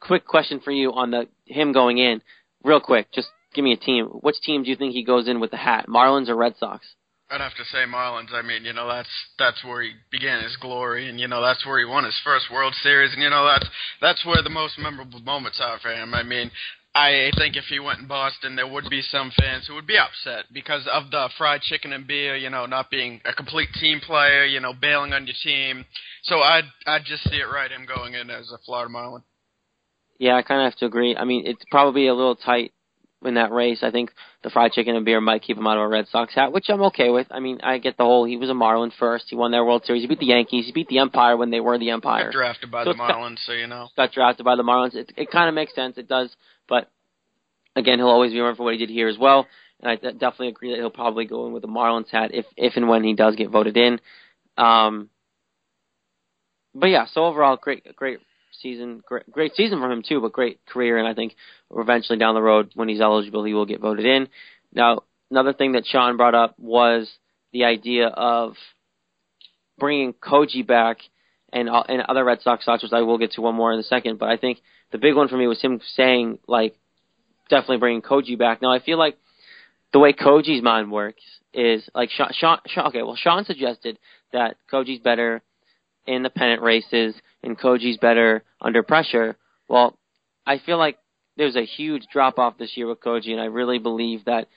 quick 0.00 0.26
question 0.26 0.60
for 0.60 0.70
you 0.70 0.92
on 0.92 1.10
the 1.10 1.28
him 1.46 1.72
going 1.72 1.98
in, 1.98 2.20
real 2.62 2.80
quick. 2.80 3.10
Just 3.12 3.28
give 3.54 3.64
me 3.64 3.72
a 3.72 3.76
team. 3.76 4.06
Which 4.06 4.40
team 4.42 4.64
do 4.64 4.70
you 4.70 4.76
think 4.76 4.92
he 4.92 5.04
goes 5.04 5.28
in 5.28 5.40
with 5.40 5.50
the 5.50 5.56
hat? 5.56 5.86
Marlins 5.88 6.28
or 6.28 6.36
Red 6.36 6.56
Sox? 6.58 6.84
I'd 7.30 7.40
have 7.42 7.54
to 7.56 7.64
say 7.64 7.84
Marlins. 7.86 8.32
I 8.32 8.40
mean, 8.42 8.64
you 8.64 8.72
know, 8.72 8.88
that's 8.88 9.08
that's 9.38 9.62
where 9.62 9.82
he 9.82 9.92
began 10.10 10.42
his 10.42 10.56
glory, 10.56 11.08
and 11.08 11.20
you 11.20 11.28
know, 11.28 11.42
that's 11.42 11.64
where 11.66 11.78
he 11.78 11.84
won 11.84 12.04
his 12.04 12.18
first 12.24 12.46
World 12.50 12.74
Series, 12.82 13.12
and 13.12 13.22
you 13.22 13.28
know, 13.28 13.44
that's 13.44 13.68
that's 14.00 14.24
where 14.24 14.42
the 14.42 14.50
most 14.50 14.78
memorable 14.78 15.20
moments 15.20 15.60
are 15.62 15.78
for 15.78 15.92
him. 15.92 16.14
I 16.14 16.22
mean, 16.22 16.50
I 16.94 17.30
think 17.36 17.56
if 17.56 17.64
he 17.64 17.80
went 17.80 18.00
in 18.00 18.08
Boston, 18.08 18.56
there 18.56 18.66
would 18.66 18.88
be 18.88 19.02
some 19.02 19.30
fans 19.38 19.66
who 19.66 19.74
would 19.74 19.86
be 19.86 19.98
upset 19.98 20.46
because 20.52 20.86
of 20.90 21.10
the 21.10 21.28
fried 21.36 21.60
chicken 21.60 21.92
and 21.92 22.06
beer, 22.06 22.34
you 22.34 22.50
know, 22.50 22.66
not 22.66 22.90
being 22.90 23.20
a 23.24 23.32
complete 23.32 23.68
team 23.78 24.00
player, 24.00 24.44
you 24.44 24.60
know, 24.60 24.72
bailing 24.72 25.12
on 25.12 25.26
your 25.26 25.36
team. 25.42 25.84
So 26.24 26.40
I'd 26.40 26.64
I'd 26.86 27.04
just 27.04 27.24
see 27.24 27.36
it 27.36 27.52
right 27.52 27.70
him 27.70 27.84
going 27.86 28.14
in 28.14 28.30
as 28.30 28.50
a 28.50 28.58
Florida 28.64 28.90
Marlin. 28.90 29.22
Yeah, 30.18 30.34
I 30.34 30.42
kind 30.42 30.60
of 30.62 30.72
have 30.72 30.78
to 30.80 30.86
agree. 30.86 31.14
I 31.14 31.24
mean, 31.24 31.46
it's 31.46 31.64
probably 31.70 32.08
a 32.08 32.14
little 32.14 32.34
tight 32.34 32.72
in 33.24 33.34
that 33.34 33.50
race. 33.52 33.80
I 33.82 33.90
think 33.90 34.12
the 34.44 34.50
fried 34.50 34.72
chicken 34.72 34.94
and 34.94 35.04
beer 35.04 35.20
might 35.20 35.42
keep 35.42 35.56
him 35.56 35.66
out 35.66 35.76
of 35.76 35.82
a 35.82 35.88
Red 35.88 36.06
Sox 36.08 36.34
hat, 36.34 36.52
which 36.52 36.66
I'm 36.68 36.82
okay 36.82 37.10
with. 37.10 37.26
I 37.30 37.40
mean, 37.40 37.60
I 37.62 37.78
get 37.78 37.96
the 37.96 38.04
whole 38.04 38.24
he 38.24 38.36
was 38.36 38.48
a 38.50 38.54
Marlin 38.54 38.92
first. 38.98 39.26
He 39.28 39.36
won 39.36 39.50
their 39.50 39.64
World 39.64 39.84
Series. 39.84 40.02
He 40.02 40.06
beat 40.08 40.20
the 40.20 40.26
Yankees. 40.26 40.66
He 40.66 40.72
beat 40.72 40.88
the 40.88 40.98
Empire 40.98 41.36
when 41.36 41.50
they 41.50 41.60
were 41.60 41.78
the 41.78 41.90
Empire. 41.90 42.24
Got 42.26 42.32
drafted 42.32 42.70
by 42.70 42.84
So 42.84 42.92
the 42.92 42.96
got- 42.98 43.10
Marlins, 43.10 43.38
so 43.44 43.52
you 43.52 43.66
know. 43.66 43.88
Got 43.96 44.12
drafted 44.12 44.44
by 44.44 44.56
the 44.56 44.62
Marlins. 44.62 44.94
It, 44.94 45.12
it 45.16 45.30
kind 45.30 45.48
of 45.48 45.54
makes 45.54 45.74
sense. 45.74 45.98
It 45.98 46.08
does, 46.08 46.34
but 46.68 46.90
again, 47.74 47.98
he'll 47.98 48.08
always 48.08 48.32
be 48.32 48.38
remembered 48.38 48.58
for 48.58 48.62
what 48.64 48.74
he 48.74 48.78
did 48.78 48.90
here 48.90 49.08
as 49.08 49.18
well. 49.18 49.46
And 49.80 49.90
I 49.90 49.96
definitely 49.96 50.48
agree 50.48 50.70
that 50.70 50.78
he'll 50.78 50.90
probably 50.90 51.24
go 51.26 51.46
in 51.46 51.52
with 51.52 51.62
the 51.62 51.68
Marlins 51.68 52.10
hat 52.10 52.30
if 52.34 52.46
if 52.56 52.74
and 52.76 52.88
when 52.88 53.04
he 53.04 53.14
does 53.14 53.36
get 53.36 53.50
voted 53.50 53.76
in. 53.76 54.00
Um, 54.56 55.08
but 56.74 56.88
yeah, 56.88 57.06
so 57.12 57.24
overall, 57.26 57.56
great 57.56 57.94
great 57.96 58.18
season, 58.60 59.02
great, 59.06 59.30
great 59.30 59.54
season 59.54 59.80
for 59.80 59.90
him 59.90 60.02
too, 60.06 60.20
but 60.20 60.32
great 60.32 60.64
career. 60.66 60.98
And 60.98 61.08
I 61.08 61.14
think 61.14 61.34
eventually 61.74 62.18
down 62.18 62.34
the 62.34 62.42
road, 62.42 62.72
when 62.74 62.88
he's 62.88 63.00
eligible, 63.00 63.44
he 63.44 63.54
will 63.54 63.66
get 63.66 63.80
voted 63.80 64.06
in. 64.06 64.28
Now, 64.72 65.00
another 65.30 65.52
thing 65.52 65.72
that 65.72 65.86
Shawn 65.86 66.16
brought 66.16 66.34
up 66.34 66.54
was 66.58 67.10
the 67.52 67.64
idea 67.64 68.08
of 68.08 68.54
bringing 69.78 70.12
Koji 70.12 70.66
back 70.66 70.98
and 71.52 71.68
uh, 71.68 71.84
and 71.88 72.02
other 72.02 72.24
Red 72.24 72.42
Sox 72.42 72.64
thoughts, 72.64 72.82
which 72.82 72.92
I 72.92 73.02
will 73.02 73.18
get 73.18 73.32
to 73.32 73.40
one 73.40 73.54
more 73.54 73.72
in 73.72 73.78
a 73.78 73.84
second. 73.84 74.18
But 74.18 74.28
I 74.28 74.36
think 74.36 74.58
the 74.92 74.98
big 74.98 75.14
one 75.14 75.28
for 75.28 75.36
me 75.36 75.46
was 75.46 75.60
him 75.60 75.80
saying 75.94 76.38
like 76.46 76.76
definitely 77.48 77.78
bringing 77.78 78.02
Koji 78.02 78.38
back. 78.38 78.60
Now 78.60 78.72
I 78.72 78.80
feel 78.80 78.98
like 78.98 79.16
the 79.92 79.98
way 79.98 80.12
Koji's 80.12 80.62
mind 80.62 80.92
works 80.92 81.22
is 81.54 81.88
like 81.94 82.10
Shawn, 82.10 82.30
Shawn, 82.32 82.58
Shawn 82.66 82.86
okay, 82.88 83.02
well 83.02 83.16
Shawn 83.16 83.44
suggested 83.44 83.98
that 84.32 84.56
Koji's 84.70 85.00
better 85.00 85.42
in 86.08 86.22
the 86.22 86.30
pennant 86.30 86.62
races 86.62 87.14
and 87.42 87.58
Koji's 87.58 87.98
better 87.98 88.42
under 88.60 88.82
pressure. 88.82 89.36
Well, 89.68 89.96
I 90.46 90.58
feel 90.58 90.78
like 90.78 90.98
there's 91.36 91.54
a 91.54 91.64
huge 91.64 92.06
drop 92.10 92.38
off 92.38 92.58
this 92.58 92.76
year 92.76 92.88
with 92.88 93.00
Koji, 93.00 93.30
and 93.30 93.40
I 93.40 93.44
really 93.44 93.78
believe 93.78 94.24
that 94.24 94.48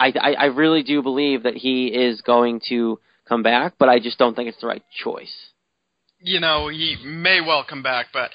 I, 0.00 0.12
I 0.20 0.32
I 0.32 0.44
really 0.46 0.82
do 0.82 1.02
believe 1.02 1.44
that 1.44 1.54
he 1.54 1.88
is 1.88 2.22
going 2.22 2.60
to 2.70 2.98
come 3.28 3.42
back, 3.42 3.74
but 3.78 3.88
I 3.88 3.98
just 3.98 4.18
don't 4.18 4.34
think 4.34 4.48
it's 4.48 4.60
the 4.60 4.66
right 4.66 4.82
choice. 5.04 5.34
You 6.18 6.40
know, 6.40 6.68
he 6.68 6.96
may 7.04 7.40
well 7.42 7.62
come 7.68 7.82
back, 7.82 8.06
but 8.12 8.30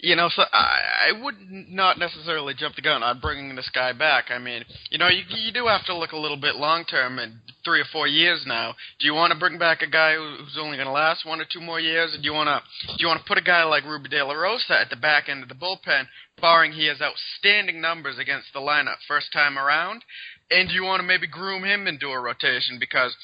you 0.00 0.16
know, 0.16 0.28
so 0.34 0.42
I, 0.52 1.10
I 1.10 1.22
would 1.22 1.34
not 1.50 1.98
necessarily 1.98 2.54
jump 2.54 2.76
the 2.76 2.82
gun 2.82 3.02
on 3.02 3.20
bringing 3.20 3.54
this 3.54 3.68
guy 3.74 3.92
back. 3.92 4.26
I 4.30 4.38
mean, 4.38 4.64
you 4.90 4.98
know, 4.98 5.08
you 5.08 5.22
you 5.28 5.52
do 5.52 5.66
have 5.66 5.84
to 5.86 5.96
look 5.96 6.12
a 6.12 6.18
little 6.18 6.38
bit 6.38 6.56
long 6.56 6.84
term, 6.86 7.18
and 7.18 7.34
three 7.62 7.80
or 7.80 7.84
four 7.92 8.06
years 8.06 8.44
now. 8.46 8.74
Do 8.98 9.06
you 9.06 9.14
want 9.14 9.32
to 9.32 9.38
bring 9.38 9.58
back 9.58 9.82
a 9.82 9.86
guy 9.86 10.14
who- 10.14 10.36
who's 10.36 10.56
only 10.56 10.76
going 10.76 10.86
to 10.86 10.92
last 10.92 11.24
one 11.24 11.40
or 11.40 11.44
two 11.44 11.60
more 11.60 11.80
years, 11.80 12.14
or 12.14 12.18
do 12.18 12.24
you 12.24 12.32
want 12.32 12.48
to 12.48 12.62
do 12.88 12.96
you 13.00 13.08
want 13.08 13.20
to 13.20 13.26
put 13.26 13.38
a 13.38 13.42
guy 13.42 13.64
like 13.64 13.84
Rubby 13.84 14.08
De 14.08 14.24
La 14.24 14.32
Rosa 14.34 14.78
at 14.80 14.88
the 14.88 14.96
back 14.96 15.28
end 15.28 15.42
of 15.42 15.48
the 15.48 15.54
bullpen, 15.54 16.08
barring 16.40 16.72
he 16.72 16.86
has 16.86 17.02
outstanding 17.02 17.80
numbers 17.80 18.18
against 18.18 18.52
the 18.54 18.60
lineup 18.60 18.98
first 19.06 19.32
time 19.32 19.58
around, 19.58 20.04
and 20.50 20.68
do 20.68 20.74
you 20.74 20.84
want 20.84 21.00
to 21.00 21.06
maybe 21.06 21.26
groom 21.26 21.64
him 21.64 21.86
into 21.86 22.08
a 22.10 22.18
rotation 22.20 22.78
because 22.78 23.14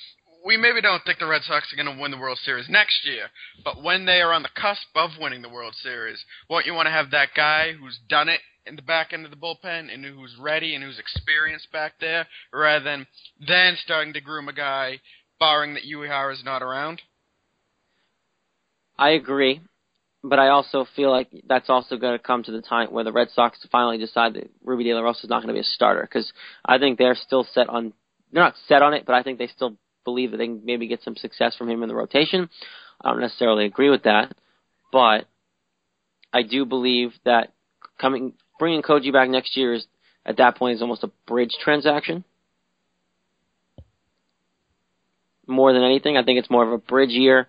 we 0.44 0.56
maybe 0.56 0.80
don't 0.80 1.04
think 1.04 1.18
the 1.18 1.26
Red 1.26 1.42
Sox 1.42 1.72
are 1.72 1.82
going 1.82 1.94
to 1.94 2.00
win 2.00 2.10
the 2.10 2.18
World 2.18 2.38
Series 2.44 2.68
next 2.68 3.06
year, 3.06 3.26
but 3.64 3.82
when 3.82 4.04
they 4.06 4.20
are 4.20 4.32
on 4.32 4.42
the 4.42 4.48
cusp 4.54 4.88
of 4.94 5.10
winning 5.20 5.42
the 5.42 5.48
World 5.48 5.74
Series, 5.82 6.24
won't 6.48 6.66
you 6.66 6.74
want 6.74 6.86
to 6.86 6.92
have 6.92 7.10
that 7.10 7.28
guy 7.36 7.72
who's 7.72 7.98
done 8.08 8.28
it 8.28 8.40
in 8.66 8.76
the 8.76 8.82
back 8.82 9.12
end 9.12 9.24
of 9.24 9.30
the 9.30 9.36
bullpen 9.36 9.92
and 9.92 10.04
who's 10.04 10.36
ready 10.40 10.74
and 10.74 10.84
who's 10.84 10.98
experienced 10.98 11.70
back 11.72 11.94
there, 12.00 12.26
rather 12.52 12.84
than 12.84 13.06
then 13.46 13.76
starting 13.82 14.12
to 14.12 14.20
groom 14.20 14.48
a 14.48 14.52
guy, 14.52 15.00
barring 15.38 15.74
that 15.74 15.84
Uehara 15.84 16.32
is 16.32 16.44
not 16.44 16.62
around? 16.62 17.02
I 18.98 19.10
agree, 19.10 19.60
but 20.22 20.38
I 20.38 20.48
also 20.48 20.86
feel 20.94 21.10
like 21.10 21.28
that's 21.46 21.70
also 21.70 21.96
going 21.96 22.16
to 22.16 22.22
come 22.22 22.42
to 22.44 22.52
the 22.52 22.62
time 22.62 22.92
where 22.92 23.04
the 23.04 23.12
Red 23.12 23.28
Sox 23.34 23.58
finally 23.70 23.98
decide 23.98 24.34
that 24.34 24.50
Rubby 24.64 24.84
De 24.84 24.94
La 24.94 25.00
Rosa 25.00 25.24
is 25.24 25.30
not 25.30 25.42
going 25.42 25.48
to 25.48 25.54
be 25.54 25.60
a 25.60 25.64
starter 25.64 26.02
because 26.02 26.32
I 26.64 26.78
think 26.78 26.98
they're 26.98 27.16
still 27.16 27.46
set 27.52 27.68
on. 27.68 27.92
They're 28.32 28.42
not 28.42 28.54
set 28.66 28.82
on 28.82 28.94
it, 28.94 29.04
but 29.04 29.14
I 29.14 29.22
think 29.22 29.38
they 29.38 29.48
still 29.48 29.76
believe 30.04 30.32
that 30.32 30.38
they 30.38 30.46
can 30.46 30.62
maybe 30.64 30.88
get 30.88 31.02
some 31.02 31.16
success 31.16 31.54
from 31.56 31.68
him 31.68 31.82
in 31.82 31.88
the 31.88 31.94
rotation. 31.94 32.48
I 33.00 33.10
don't 33.10 33.20
necessarily 33.20 33.64
agree 33.64 33.90
with 33.90 34.04
that, 34.04 34.34
but 34.92 35.26
I 36.32 36.42
do 36.42 36.64
believe 36.64 37.12
that 37.24 37.52
coming 38.00 38.34
bringing 38.58 38.82
Koji 38.82 39.12
back 39.12 39.28
next 39.28 39.56
year 39.56 39.74
is 39.74 39.86
at 40.24 40.36
that 40.36 40.56
point 40.56 40.76
is 40.76 40.82
almost 40.82 41.02
a 41.02 41.10
bridge 41.26 41.56
transaction. 41.62 42.24
More 45.46 45.72
than 45.72 45.82
anything, 45.82 46.16
I 46.16 46.22
think 46.22 46.38
it's 46.38 46.50
more 46.50 46.64
of 46.64 46.72
a 46.72 46.78
bridge 46.78 47.10
year. 47.10 47.48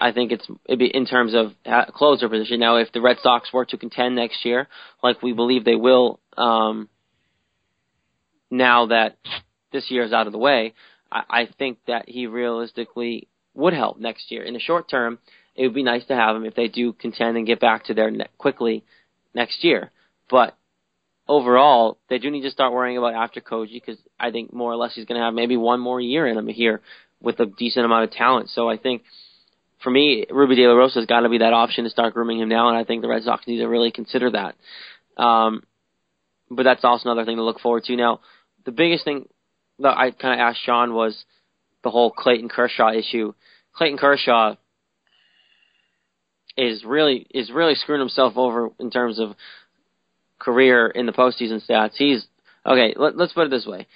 I 0.00 0.12
think 0.12 0.32
it's 0.32 0.46
it'd 0.66 0.78
be 0.78 0.86
in 0.86 1.06
terms 1.06 1.34
of 1.34 1.52
closer 1.92 2.28
position. 2.28 2.60
Now, 2.60 2.76
if 2.76 2.92
the 2.92 3.00
Red 3.00 3.18
Sox 3.22 3.52
were 3.52 3.64
to 3.66 3.78
contend 3.78 4.16
next 4.16 4.44
year, 4.44 4.68
like 5.02 5.22
we 5.22 5.32
believe 5.32 5.64
they 5.64 5.74
will, 5.74 6.20
um, 6.36 6.88
now 8.50 8.86
that 8.86 9.16
this 9.72 9.90
year 9.90 10.04
is 10.04 10.12
out 10.12 10.26
of 10.26 10.32
the 10.32 10.38
way, 10.38 10.74
I, 11.10 11.22
I 11.28 11.48
think 11.58 11.78
that 11.86 12.08
he 12.08 12.26
realistically 12.26 13.28
would 13.54 13.74
help 13.74 13.98
next 13.98 14.30
year. 14.30 14.42
In 14.42 14.54
the 14.54 14.60
short 14.60 14.88
term, 14.88 15.18
it 15.54 15.62
would 15.62 15.74
be 15.74 15.82
nice 15.82 16.04
to 16.06 16.14
have 16.14 16.36
him 16.36 16.44
if 16.44 16.54
they 16.54 16.68
do 16.68 16.92
contend 16.92 17.36
and 17.36 17.46
get 17.46 17.60
back 17.60 17.84
to 17.84 17.94
there 17.94 18.10
ne- 18.10 18.26
quickly 18.38 18.84
next 19.34 19.64
year. 19.64 19.90
But 20.30 20.56
overall, 21.26 21.98
they 22.08 22.18
do 22.18 22.30
need 22.30 22.42
to 22.42 22.50
start 22.50 22.72
worrying 22.72 22.98
about 22.98 23.14
after 23.14 23.40
Koji 23.40 23.74
because 23.74 23.98
I 24.18 24.30
think 24.30 24.52
more 24.52 24.72
or 24.72 24.76
less 24.76 24.94
he's 24.94 25.04
going 25.04 25.20
to 25.20 25.24
have 25.24 25.34
maybe 25.34 25.56
one 25.56 25.80
more 25.80 26.00
year 26.00 26.26
in 26.26 26.38
him 26.38 26.46
here 26.48 26.80
with 27.20 27.40
a 27.40 27.46
decent 27.46 27.84
amount 27.84 28.04
of 28.04 28.10
talent. 28.12 28.50
So 28.50 28.68
I 28.68 28.76
think 28.76 29.02
for 29.82 29.90
me, 29.90 30.26
Rubby 30.30 30.56
De 30.56 30.66
La 30.66 30.74
Rosa 30.74 31.00
has 31.00 31.06
got 31.06 31.20
to 31.20 31.28
be 31.28 31.38
that 31.38 31.52
option 31.52 31.84
to 31.84 31.90
start 31.90 32.14
grooming 32.14 32.40
him 32.40 32.48
now, 32.48 32.68
and 32.68 32.76
I 32.76 32.84
think 32.84 33.02
the 33.02 33.08
Red 33.08 33.22
Sox 33.22 33.46
need 33.46 33.58
to 33.58 33.66
really 33.68 33.90
consider 33.90 34.30
that. 34.30 34.54
Um, 35.22 35.62
but 36.50 36.62
that's 36.62 36.84
also 36.84 37.10
another 37.10 37.24
thing 37.24 37.36
to 37.36 37.44
look 37.44 37.60
forward 37.60 37.84
to. 37.84 37.96
Now, 37.96 38.20
the 38.64 38.72
biggest 38.72 39.04
thing 39.04 39.28
that 39.80 39.96
I 39.96 40.10
kind 40.10 40.40
of 40.40 40.44
asked 40.44 40.64
Shawn 40.64 40.94
was 40.94 41.24
the 41.84 41.90
whole 41.90 42.10
Clayton 42.10 42.48
Kershaw 42.48 42.92
issue. 42.92 43.34
Clayton 43.74 43.98
Kershaw 43.98 44.56
is 46.56 46.84
really 46.84 47.26
is 47.32 47.50
really 47.50 47.74
screwing 47.74 48.00
himself 48.00 48.36
over 48.36 48.70
in 48.80 48.90
terms 48.90 49.20
of 49.20 49.34
career 50.38 50.88
in 50.88 51.06
the 51.06 51.12
postseason 51.12 51.64
stats. 51.66 51.94
He's 51.94 52.26
okay. 52.66 52.94
Let, 52.96 53.16
let's 53.16 53.32
put 53.32 53.46
it 53.46 53.50
this 53.50 53.66
way: 53.66 53.86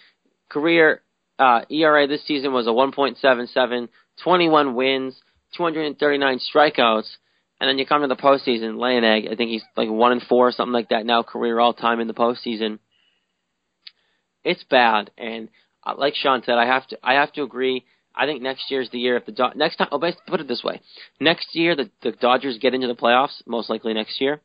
career 0.49 1.03
uh, 1.39 1.63
ERA 1.69 2.07
this 2.07 2.25
season 2.27 2.53
was 2.53 2.67
a 2.67 2.71
1.77, 2.71 3.89
21 4.23 4.75
wins, 4.75 5.21
239 5.57 6.41
strikeouts, 6.55 7.09
and 7.61 7.69
then 7.69 7.79
you 7.79 7.87
come 7.87 8.03
to 8.03 8.09
the 8.09 8.17
postseason, 8.17 8.79
lay 8.79 8.97
an 8.97 9.05
egg. 9.05 9.27
I 9.31 9.35
think 9.35 9.51
he's 9.51 9.65
like 9.77 9.89
one 9.89 10.13
and 10.13 10.23
four 10.23 10.49
or 10.49 10.53
something 10.53 10.73
like 10.73 10.91
that 10.91 11.07
now, 11.07 11.23
career 11.23 11.59
all 11.59 11.75
time 11.75 12.01
in 12.01 12.07
the 12.07 12.15
postseason. 12.15 12.79
it's 14.45 14.65
bad. 14.65 15.11
And 15.19 15.49
like 15.97 16.15
Shawn 16.15 16.43
said, 16.45 16.55
I 16.55 16.67
have 16.67 16.87
to 16.89 16.99
I 17.03 17.15
have 17.15 17.33
to 17.35 17.43
agree. 17.43 17.85
I 18.15 18.27
think 18.27 18.43
next 18.43 18.71
year's 18.71 18.91
the 18.91 18.99
year 18.99 19.17
if 19.17 19.27
the 19.27 19.33
Do- 19.33 19.55
next 19.55 19.77
time. 19.77 19.89
Oh, 19.91 19.99
but 19.99 20.15
put 20.27 20.41
it 20.41 20.49
this 20.49 20.63
way: 20.63 20.81
next 21.21 21.49
year 21.55 21.75
the 21.75 21.91
the 22.03 22.13
Dodgers 22.13 22.59
get 22.59 22.75
into 22.75 22.87
the 22.87 22.95
playoffs, 22.95 23.43
most 23.47 23.71
likely 23.71 23.95
next 23.95 24.21
year. 24.21 24.41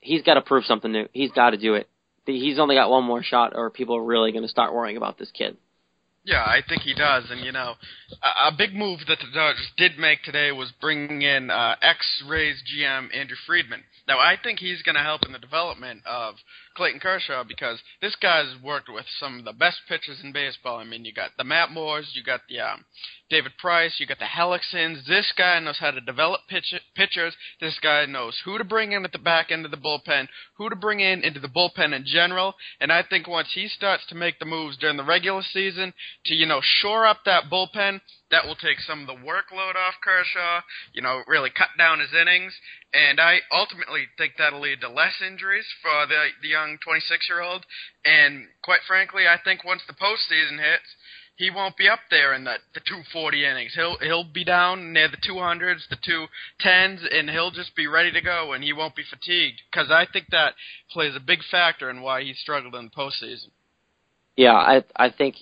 He's 0.00 0.22
got 0.22 0.34
to 0.34 0.42
prove 0.42 0.64
something 0.64 0.92
new. 0.92 1.08
He's 1.12 1.32
got 1.32 1.50
to 1.50 1.56
do 1.56 1.74
it. 1.74 1.88
He's 2.26 2.58
only 2.58 2.74
got 2.74 2.90
one 2.90 3.04
more 3.04 3.22
shot, 3.22 3.52
or 3.54 3.70
people 3.70 3.96
are 3.96 4.04
really 4.04 4.32
going 4.32 4.42
to 4.42 4.48
start 4.48 4.74
worrying 4.74 4.96
about 4.96 5.18
this 5.18 5.30
kid. 5.30 5.56
Yeah, 6.26 6.42
I 6.42 6.60
think 6.68 6.82
he 6.82 6.92
does. 6.92 7.24
And, 7.30 7.44
you 7.44 7.52
know, 7.52 7.74
a, 8.20 8.48
a 8.48 8.52
big 8.56 8.74
move 8.74 8.98
that 9.06 9.18
the 9.20 9.32
Dodgers 9.32 9.70
did 9.76 9.96
make 9.96 10.24
today 10.24 10.50
was 10.50 10.72
bringing 10.80 11.22
in 11.22 11.50
uh, 11.50 11.76
ex 11.80 12.04
Rays 12.28 12.60
GM 12.66 13.16
Andrew 13.16 13.36
Friedman. 13.46 13.84
Now, 14.08 14.20
I 14.20 14.36
think 14.40 14.60
he's 14.60 14.82
going 14.82 14.94
to 14.94 15.02
help 15.02 15.26
in 15.26 15.32
the 15.32 15.38
development 15.38 16.02
of 16.06 16.36
Clayton 16.76 17.00
Kershaw 17.00 17.42
because 17.42 17.80
this 18.00 18.14
guy's 18.16 18.54
worked 18.62 18.88
with 18.88 19.06
some 19.18 19.40
of 19.40 19.44
the 19.44 19.52
best 19.52 19.80
pitchers 19.88 20.20
in 20.22 20.32
baseball. 20.32 20.78
I 20.78 20.84
mean, 20.84 21.04
you 21.04 21.12
got 21.12 21.30
the 21.36 21.42
Matt 21.44 21.72
Moores, 21.72 22.12
you 22.14 22.22
got 22.22 22.42
the 22.48 22.60
um, 22.60 22.84
David 23.30 23.52
Price, 23.58 23.96
you 23.98 24.06
got 24.06 24.20
the 24.20 24.24
Hellicksons. 24.24 25.04
This 25.06 25.32
guy 25.36 25.58
knows 25.58 25.78
how 25.78 25.90
to 25.90 26.00
develop 26.00 26.42
pitch- 26.48 26.80
pitchers. 26.94 27.34
This 27.60 27.80
guy 27.80 28.06
knows 28.06 28.40
who 28.44 28.58
to 28.58 28.64
bring 28.64 28.92
in 28.92 29.04
at 29.04 29.10
the 29.10 29.18
back 29.18 29.50
end 29.50 29.64
of 29.64 29.72
the 29.72 29.76
bullpen, 29.76 30.28
who 30.56 30.70
to 30.70 30.76
bring 30.76 31.00
in 31.00 31.22
into 31.22 31.40
the 31.40 31.48
bullpen 31.48 31.92
in 31.92 32.04
general. 32.06 32.54
And 32.80 32.92
I 32.92 33.02
think 33.02 33.26
once 33.26 33.48
he 33.54 33.66
starts 33.66 34.06
to 34.06 34.14
make 34.14 34.38
the 34.38 34.44
moves 34.44 34.76
during 34.76 34.96
the 34.96 35.04
regular 35.04 35.42
season 35.42 35.92
to, 36.26 36.34
you 36.34 36.46
know, 36.46 36.60
shore 36.62 37.06
up 37.06 37.18
that 37.24 37.50
bullpen, 37.50 38.00
that 38.30 38.46
will 38.46 38.56
take 38.56 38.80
some 38.80 39.00
of 39.02 39.06
the 39.06 39.22
workload 39.22 39.76
off 39.76 39.94
Kershaw, 40.02 40.62
you 40.92 41.02
know, 41.02 41.22
really 41.26 41.50
cut 41.50 41.70
down 41.78 42.00
his 42.00 42.12
innings, 42.12 42.54
and 42.92 43.20
I 43.20 43.40
ultimately 43.52 44.06
think 44.18 44.34
that'll 44.36 44.60
lead 44.60 44.80
to 44.80 44.88
less 44.88 45.14
injuries 45.24 45.66
for 45.82 46.06
the 46.06 46.28
the 46.42 46.48
young 46.48 46.78
26 46.82 47.28
year 47.28 47.40
old. 47.40 47.64
And 48.04 48.48
quite 48.62 48.80
frankly, 48.86 49.28
I 49.28 49.38
think 49.42 49.64
once 49.64 49.82
the 49.86 49.94
postseason 49.94 50.58
hits, 50.58 50.90
he 51.36 51.50
won't 51.50 51.76
be 51.76 51.88
up 51.88 52.00
there 52.10 52.34
in 52.34 52.44
the 52.44 52.56
the 52.74 52.80
240 52.80 53.44
innings. 53.44 53.74
He'll 53.74 53.98
he'll 53.98 54.24
be 54.24 54.44
down 54.44 54.92
near 54.92 55.08
the 55.08 55.18
200s, 55.18 55.88
the 55.88 55.96
210s, 55.96 57.06
and 57.14 57.30
he'll 57.30 57.50
just 57.50 57.76
be 57.76 57.86
ready 57.86 58.10
to 58.10 58.20
go, 58.20 58.52
and 58.54 58.64
he 58.64 58.72
won't 58.72 58.96
be 58.96 59.04
fatigued. 59.08 59.60
Because 59.70 59.90
I 59.90 60.06
think 60.10 60.26
that 60.30 60.54
plays 60.90 61.14
a 61.14 61.20
big 61.20 61.40
factor 61.50 61.90
in 61.90 62.00
why 62.00 62.22
he 62.22 62.34
struggled 62.34 62.74
in 62.74 62.86
the 62.86 62.90
postseason. 62.90 63.50
Yeah, 64.36 64.54
I 64.54 64.82
I 64.96 65.10
think 65.10 65.36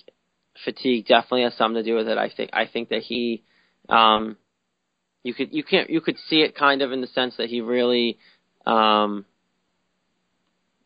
fatigue 0.63 1.07
definitely 1.07 1.43
has 1.43 1.53
something 1.55 1.83
to 1.83 1.89
do 1.89 1.95
with 1.95 2.07
it. 2.07 2.17
I 2.17 2.29
think 2.29 2.51
I 2.53 2.65
think 2.65 2.89
that 2.89 3.01
he, 3.01 3.43
um, 3.89 4.37
you 5.23 5.33
could 5.33 5.53
you 5.53 5.63
can't 5.63 5.89
you 5.89 6.01
could 6.01 6.17
see 6.29 6.37
it 6.37 6.55
kind 6.55 6.81
of 6.81 6.91
in 6.91 7.01
the 7.01 7.07
sense 7.07 7.35
that 7.37 7.49
he 7.49 7.61
really, 7.61 8.17
um, 8.65 9.25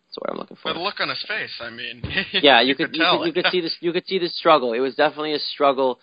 that's 0.08 0.18
what 0.18 0.30
I'm 0.32 0.38
looking 0.38 0.58
for. 0.62 0.74
The 0.74 0.80
look 0.80 1.00
on 1.00 1.10
his 1.10 1.24
face, 1.28 1.52
I 1.62 1.70
mean, 1.70 2.02
yeah, 2.34 2.62
you, 2.62 2.70
you 2.70 2.76
could, 2.76 2.88
could 2.88 2.96
you 2.96 3.04
tell 3.04 3.18
could 3.20 3.28
you 3.28 3.34
could 3.34 3.46
see 3.52 3.62
this 3.62 3.76
you 3.80 3.94
could 3.94 4.08
see 4.08 4.20
the 4.20 4.30
struggle. 4.30 4.74
It 4.74 4.80
was 4.80 4.96
definitely 4.96 5.34
a 5.34 5.40
struggle 5.40 6.00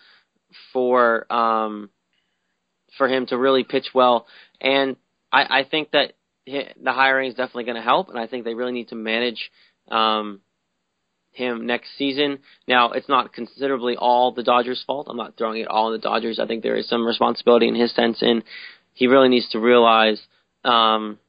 for 0.71 1.31
um 1.31 1.89
for 2.97 3.07
him 3.07 3.25
to 3.27 3.37
really 3.37 3.63
pitch 3.63 3.89
well, 3.93 4.27
and 4.61 4.95
I 5.31 5.59
I 5.59 5.63
think 5.69 5.91
that 5.91 6.13
hi- 6.47 6.73
the 6.81 6.93
hiring 6.93 7.29
is 7.29 7.35
definitely 7.35 7.65
going 7.65 7.75
to 7.75 7.81
help, 7.81 8.09
and 8.09 8.17
I 8.17 8.27
think 8.27 8.45
they 8.45 8.53
really 8.53 8.71
need 8.71 8.89
to 8.89 8.95
manage 8.95 9.51
um 9.89 10.41
him 11.37 11.65
next 11.67 11.89
season. 11.97 12.39
Now, 12.67 12.91
it's 12.91 13.07
not 13.07 13.31
considerably 13.31 13.95
all 13.95 14.31
the 14.31 14.43
Dodgers' 14.43 14.83
fault. 14.85 15.07
I'm 15.09 15.17
not 15.17 15.37
throwing 15.37 15.61
it 15.61 15.67
all 15.67 15.87
on 15.87 15.91
the 15.93 15.99
Dodgers. 15.99 16.39
I 16.39 16.47
think 16.47 16.63
there 16.63 16.75
is 16.75 16.89
some 16.89 17.05
responsibility 17.05 17.67
in 17.67 17.75
his 17.75 17.93
sense, 17.93 18.17
and 18.21 18.43
he 18.93 19.07
really 19.07 19.29
needs 19.29 19.47
to 19.49 19.59
realize 19.59 20.19
um, 20.65 21.19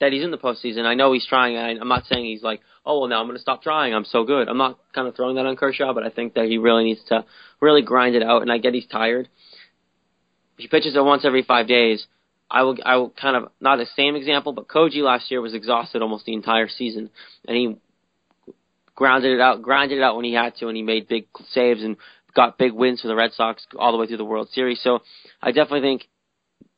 that 0.00 0.12
he's 0.12 0.22
in 0.22 0.30
the 0.30 0.38
postseason. 0.38 0.86
I 0.86 0.94
know 0.94 1.12
he's 1.12 1.26
trying. 1.26 1.56
I, 1.56 1.70
I'm 1.70 1.88
not 1.88 2.06
saying 2.06 2.24
he's 2.24 2.42
like, 2.42 2.60
oh 2.86 3.00
well, 3.00 3.08
now 3.08 3.20
I'm 3.20 3.26
going 3.26 3.36
to 3.36 3.42
stop 3.42 3.62
trying. 3.62 3.92
I'm 3.92 4.04
so 4.04 4.24
good. 4.24 4.48
I'm 4.48 4.56
not 4.56 4.78
kind 4.94 5.08
of 5.08 5.16
throwing 5.16 5.36
that 5.36 5.46
on 5.46 5.56
Kershaw, 5.56 5.92
but 5.92 6.04
I 6.04 6.10
think 6.10 6.34
that 6.34 6.46
he 6.46 6.58
really 6.58 6.84
needs 6.84 7.02
to 7.08 7.24
really 7.60 7.82
grind 7.82 8.14
it 8.14 8.22
out. 8.22 8.42
And 8.42 8.52
I 8.52 8.58
get 8.58 8.74
he's 8.74 8.86
tired. 8.86 9.28
He 10.56 10.68
pitches 10.68 10.94
it 10.94 11.04
once 11.04 11.24
every 11.24 11.42
five 11.42 11.66
days. 11.66 12.06
I 12.50 12.62
will, 12.62 12.76
I 12.84 12.96
will 12.96 13.10
kind 13.10 13.36
of 13.36 13.50
not 13.60 13.76
the 13.76 13.86
same 13.96 14.16
example, 14.16 14.52
but 14.52 14.68
Koji 14.68 15.02
last 15.02 15.30
year 15.30 15.40
was 15.40 15.54
exhausted 15.54 16.02
almost 16.02 16.24
the 16.24 16.34
entire 16.34 16.68
season, 16.68 17.10
and 17.46 17.56
he 17.56 17.76
grounded 18.94 19.32
it 19.32 19.40
out, 19.40 19.62
grinded 19.62 19.98
it 19.98 20.02
out 20.02 20.16
when 20.16 20.24
he 20.24 20.34
had 20.34 20.56
to, 20.56 20.68
and 20.68 20.76
he 20.76 20.82
made 20.82 21.08
big 21.08 21.26
saves 21.52 21.82
and 21.82 21.96
got 22.34 22.58
big 22.58 22.72
wins 22.72 23.00
for 23.00 23.08
the 23.08 23.14
Red 23.14 23.32
Sox 23.32 23.66
all 23.78 23.92
the 23.92 23.98
way 23.98 24.06
through 24.06 24.18
the 24.18 24.24
World 24.24 24.48
Series. 24.52 24.80
So 24.82 25.00
I 25.42 25.52
definitely 25.52 25.82
think 25.82 26.08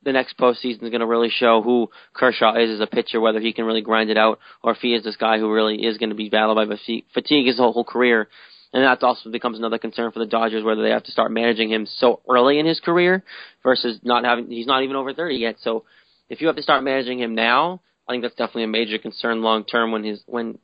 the 0.05 0.12
next 0.12 0.37
postseason 0.37 0.83
is 0.83 0.90
going 0.90 1.01
to 1.01 1.07
really 1.07 1.31
show 1.31 1.62
who 1.62 1.90
Kershaw 2.12 2.57
is 2.57 2.70
as 2.70 2.81
a 2.81 2.87
pitcher, 2.87 3.20
whether 3.20 3.40
he 3.40 3.53
can 3.53 3.64
really 3.64 3.83
grind 3.83 4.11
it 4.11 4.16
out 4.16 4.40
or 4.62 4.72
if 4.72 4.79
he 4.79 4.94
is 4.94 5.05
this 5.05 5.16
guy 5.16 5.38
who 5.38 5.53
really 5.53 5.85
is 5.85 5.98
going 5.98 6.11
to 6.11 6.16
be 6.16 6.29
battled 6.29 6.57
by 6.57 6.66
fatigue, 6.66 7.05
fatigue 7.14 7.46
his 7.46 7.59
whole, 7.59 7.72
whole 7.72 7.85
career. 7.85 8.29
And 8.72 8.85
that 8.85 9.05
also 9.05 9.31
becomes 9.31 9.59
another 9.59 9.79
concern 9.79 10.11
for 10.12 10.18
the 10.18 10.27
Dodgers, 10.27 10.64
whether 10.64 10.83
they 10.83 10.90
have 10.90 11.05
to 11.05 11.12
start 11.12 11.31
managing 11.31 11.70
him 11.70 11.87
so 11.87 12.20
early 12.29 12.59
in 12.59 12.66
his 12.66 12.81
career 12.81 13.22
versus 13.62 14.01
not 14.03 14.25
having, 14.25 14.51
he's 14.51 14.66
not 14.66 14.83
even 14.83 14.96
over 14.96 15.12
30 15.12 15.37
yet. 15.37 15.57
So 15.61 15.85
if 16.29 16.40
you 16.40 16.46
have 16.46 16.57
to 16.57 16.62
start 16.62 16.83
managing 16.83 17.20
him 17.20 17.35
now, 17.35 17.83
I 18.09 18.12
think 18.12 18.22
that's 18.22 18.35
definitely 18.35 18.64
a 18.64 18.68
major 18.68 18.98
concern 18.98 19.42
long 19.42 19.64
term 19.64 19.92
when 19.92 20.05
his, 20.05 20.22
when 20.27 20.59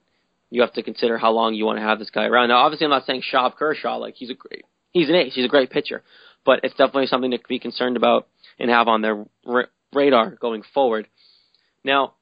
you 0.50 0.62
have 0.62 0.72
to 0.74 0.82
consider 0.82 1.18
how 1.18 1.32
long 1.32 1.54
you 1.54 1.64
want 1.64 1.78
to 1.78 1.82
have 1.82 1.98
this 1.98 2.10
guy 2.10 2.24
around. 2.24 2.48
Now, 2.48 2.58
obviously, 2.58 2.84
I'm 2.84 2.90
not 2.90 3.06
saying 3.06 3.22
shop 3.22 3.56
Kershaw. 3.58 3.96
Like 3.96 4.14
he's 4.14 4.30
a 4.30 4.34
great, 4.34 4.64
he's 4.90 5.08
an 5.08 5.14
ace. 5.14 5.34
He's 5.34 5.44
a 5.44 5.48
great 5.48 5.70
pitcher, 5.70 6.02
but 6.44 6.60
it's 6.62 6.74
definitely 6.74 7.06
something 7.06 7.30
to 7.32 7.38
be 7.48 7.58
concerned 7.58 7.96
about 7.96 8.28
and 8.58 8.70
have 8.70 8.88
on 8.88 9.02
their 9.02 9.24
ra- 9.44 9.64
radar 9.92 10.30
going 10.30 10.62
forward. 10.74 11.08
Now, 11.84 12.14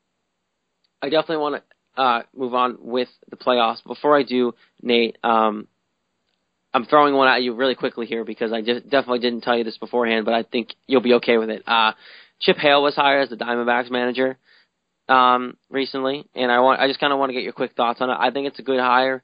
I 1.01 1.09
definitely 1.09 1.39
want 1.39 1.63
to 1.97 2.03
uh, 2.03 2.23
move 2.35 2.55
on 2.55 2.79
with 2.81 3.09
the 3.31 3.37
playoffs. 3.37 3.85
Before 3.87 4.19
I 4.19 4.23
do, 4.23 4.55
Nate, 4.83 5.19
um, 5.23 5.69
I'm 6.75 6.85
throwing 6.85 7.15
one 7.15 7.29
at 7.29 7.43
you 7.43 7.55
really 7.55 7.75
quickly 7.75 8.07
here 8.07 8.25
because 8.25 8.53
I 8.53 8.61
just 8.61 8.85
definitely 8.85 9.21
didn't 9.21 9.43
tell 9.43 9.57
you 9.57 9.65
this 9.65 9.79
beforehand, 9.79 10.25
but 10.25 10.35
I 10.35 10.43
think 10.43 10.75
you'll 10.87 11.01
be 11.01 11.15
okay 11.15 11.39
with 11.39 11.49
it. 11.49 11.63
Uh, 11.67 11.93
Chip 12.41 12.59
Hale 12.59 12.83
was 12.83 12.95
hired 12.95 13.23
as 13.23 13.31
the 13.31 13.37
Diamondbacks 13.43 13.91
manager 13.91 14.37
um, 15.09 15.57
recently, 15.71 16.27
and 16.35 16.51
I 16.51 16.61
want 16.61 16.81
I 16.81 16.89
just 16.89 17.01
kind 17.01 17.13
of 17.13 17.19
want 17.19 17.31
to 17.31 17.35
get 17.35 17.43
your 17.43 17.53
quick 17.53 17.73
thoughts 17.77 18.01
on 18.01 18.11
it. 18.11 18.17
I 18.19 18.31
think 18.31 18.47
it's 18.47 18.59
a 18.59 18.63
good 18.63 18.81
hire, 18.81 19.23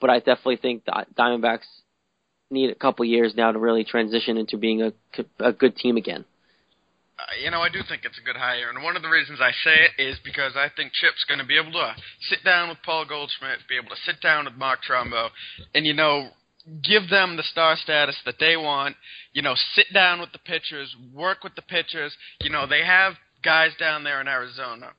but 0.00 0.10
I 0.10 0.18
definitely 0.18 0.56
think 0.56 0.84
the 0.84 1.06
Diamondbacks 1.16 1.66
need 2.50 2.70
a 2.70 2.74
couple 2.74 3.04
years 3.04 3.34
now 3.36 3.52
to 3.52 3.58
really 3.58 3.84
transition 3.84 4.36
into 4.36 4.56
being 4.56 4.82
a 4.82 4.92
a 5.38 5.52
good 5.52 5.76
team 5.76 5.96
again. 5.96 6.24
Uh, 7.18 7.22
you 7.44 7.50
know, 7.50 7.60
I 7.60 7.68
do 7.68 7.80
think 7.88 8.02
it's 8.04 8.18
a 8.18 8.24
good 8.24 8.36
hire, 8.36 8.70
and 8.70 8.82
one 8.82 8.96
of 8.96 9.02
the 9.02 9.08
reasons 9.08 9.38
I 9.40 9.52
say 9.64 9.86
it 9.86 10.02
is 10.02 10.18
because 10.24 10.52
I 10.56 10.68
think 10.74 10.92
Chip's 10.92 11.24
going 11.28 11.38
to 11.38 11.46
be 11.46 11.58
able 11.58 11.72
to 11.72 11.94
sit 12.28 12.42
down 12.44 12.68
with 12.68 12.78
Paul 12.84 13.04
Goldschmidt, 13.04 13.58
be 13.68 13.76
able 13.76 13.90
to 13.90 14.02
sit 14.04 14.20
down 14.20 14.46
with 14.46 14.54
Mark 14.54 14.80
Trumbo, 14.88 15.28
and 15.74 15.86
you 15.86 15.94
know, 15.94 16.30
give 16.82 17.08
them 17.10 17.36
the 17.36 17.44
star 17.44 17.76
status 17.76 18.16
that 18.24 18.36
they 18.40 18.56
want. 18.56 18.96
You 19.34 19.42
know, 19.42 19.54
sit 19.74 19.86
down 19.94 20.20
with 20.20 20.32
the 20.32 20.40
pitchers, 20.40 20.96
work 21.14 21.44
with 21.44 21.54
the 21.54 21.62
pitchers. 21.62 22.16
You 22.40 22.50
know, 22.50 22.66
they 22.66 22.84
have 22.84 23.14
guys 23.44 23.70
down 23.78 24.02
there 24.02 24.20
in 24.20 24.26
Arizona 24.26 24.92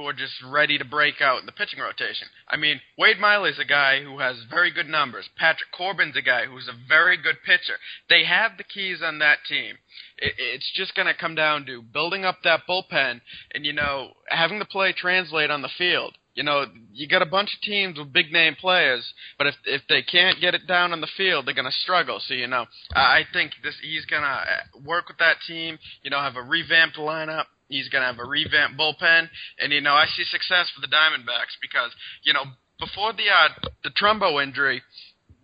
who 0.00 0.06
are 0.06 0.14
just 0.14 0.42
ready 0.42 0.78
to 0.78 0.84
break 0.84 1.20
out 1.20 1.40
in 1.40 1.46
the 1.46 1.52
pitching 1.52 1.78
rotation. 1.78 2.26
I 2.48 2.56
mean, 2.56 2.80
Wade 2.96 3.18
Miley's 3.18 3.58
a 3.58 3.66
guy 3.66 4.02
who 4.02 4.18
has 4.18 4.36
very 4.48 4.70
good 4.70 4.88
numbers. 4.88 5.28
Patrick 5.36 5.70
Corbin's 5.76 6.16
a 6.16 6.22
guy 6.22 6.46
who's 6.46 6.68
a 6.68 6.88
very 6.88 7.18
good 7.18 7.36
pitcher. 7.44 7.74
They 8.08 8.24
have 8.24 8.52
the 8.56 8.64
keys 8.64 9.00
on 9.04 9.18
that 9.18 9.38
team. 9.46 9.76
It, 10.16 10.32
it's 10.38 10.72
just 10.74 10.94
going 10.94 11.06
to 11.06 11.14
come 11.14 11.34
down 11.34 11.66
to 11.66 11.82
building 11.82 12.24
up 12.24 12.38
that 12.44 12.60
bullpen 12.68 13.20
and, 13.54 13.66
you 13.66 13.74
know, 13.74 14.12
having 14.28 14.58
the 14.58 14.64
play 14.64 14.94
translate 14.96 15.50
on 15.50 15.60
the 15.60 15.68
field. 15.76 16.16
You 16.34 16.44
know, 16.44 16.64
you 16.92 17.06
got 17.06 17.22
a 17.22 17.26
bunch 17.26 17.52
of 17.52 17.60
teams 17.60 17.98
with 17.98 18.12
big 18.12 18.32
name 18.32 18.54
players, 18.54 19.12
but 19.36 19.48
if 19.48 19.56
if 19.64 19.82
they 19.88 20.00
can't 20.00 20.40
get 20.40 20.54
it 20.54 20.66
down 20.66 20.92
on 20.92 21.00
the 21.00 21.10
field, 21.16 21.44
they're 21.44 21.54
gonna 21.54 21.72
struggle. 21.72 22.20
So 22.24 22.34
you 22.34 22.46
know, 22.46 22.66
I 22.94 23.24
think 23.32 23.50
this 23.64 23.74
he's 23.82 24.04
gonna 24.04 24.26
uh, 24.26 24.78
work 24.86 25.08
with 25.08 25.18
that 25.18 25.38
team. 25.48 25.76
You 26.02 26.10
know, 26.10 26.20
have 26.20 26.36
a 26.36 26.42
revamped 26.42 26.96
lineup. 26.96 27.46
He's 27.70 27.88
going 27.88 28.02
to 28.02 28.10
have 28.10 28.18
a 28.18 28.28
revamped 28.28 28.76
bullpen, 28.76 29.30
and 29.58 29.72
you 29.72 29.80
know 29.80 29.94
I 29.94 30.06
see 30.06 30.24
success 30.24 30.68
for 30.74 30.80
the 30.82 30.92
Diamondbacks 30.92 31.54
because 31.62 31.92
you 32.22 32.34
know 32.34 32.44
before 32.78 33.12
the 33.12 33.30
uh, 33.30 33.48
the 33.84 33.90
Trumbo 33.90 34.42
injury, 34.42 34.82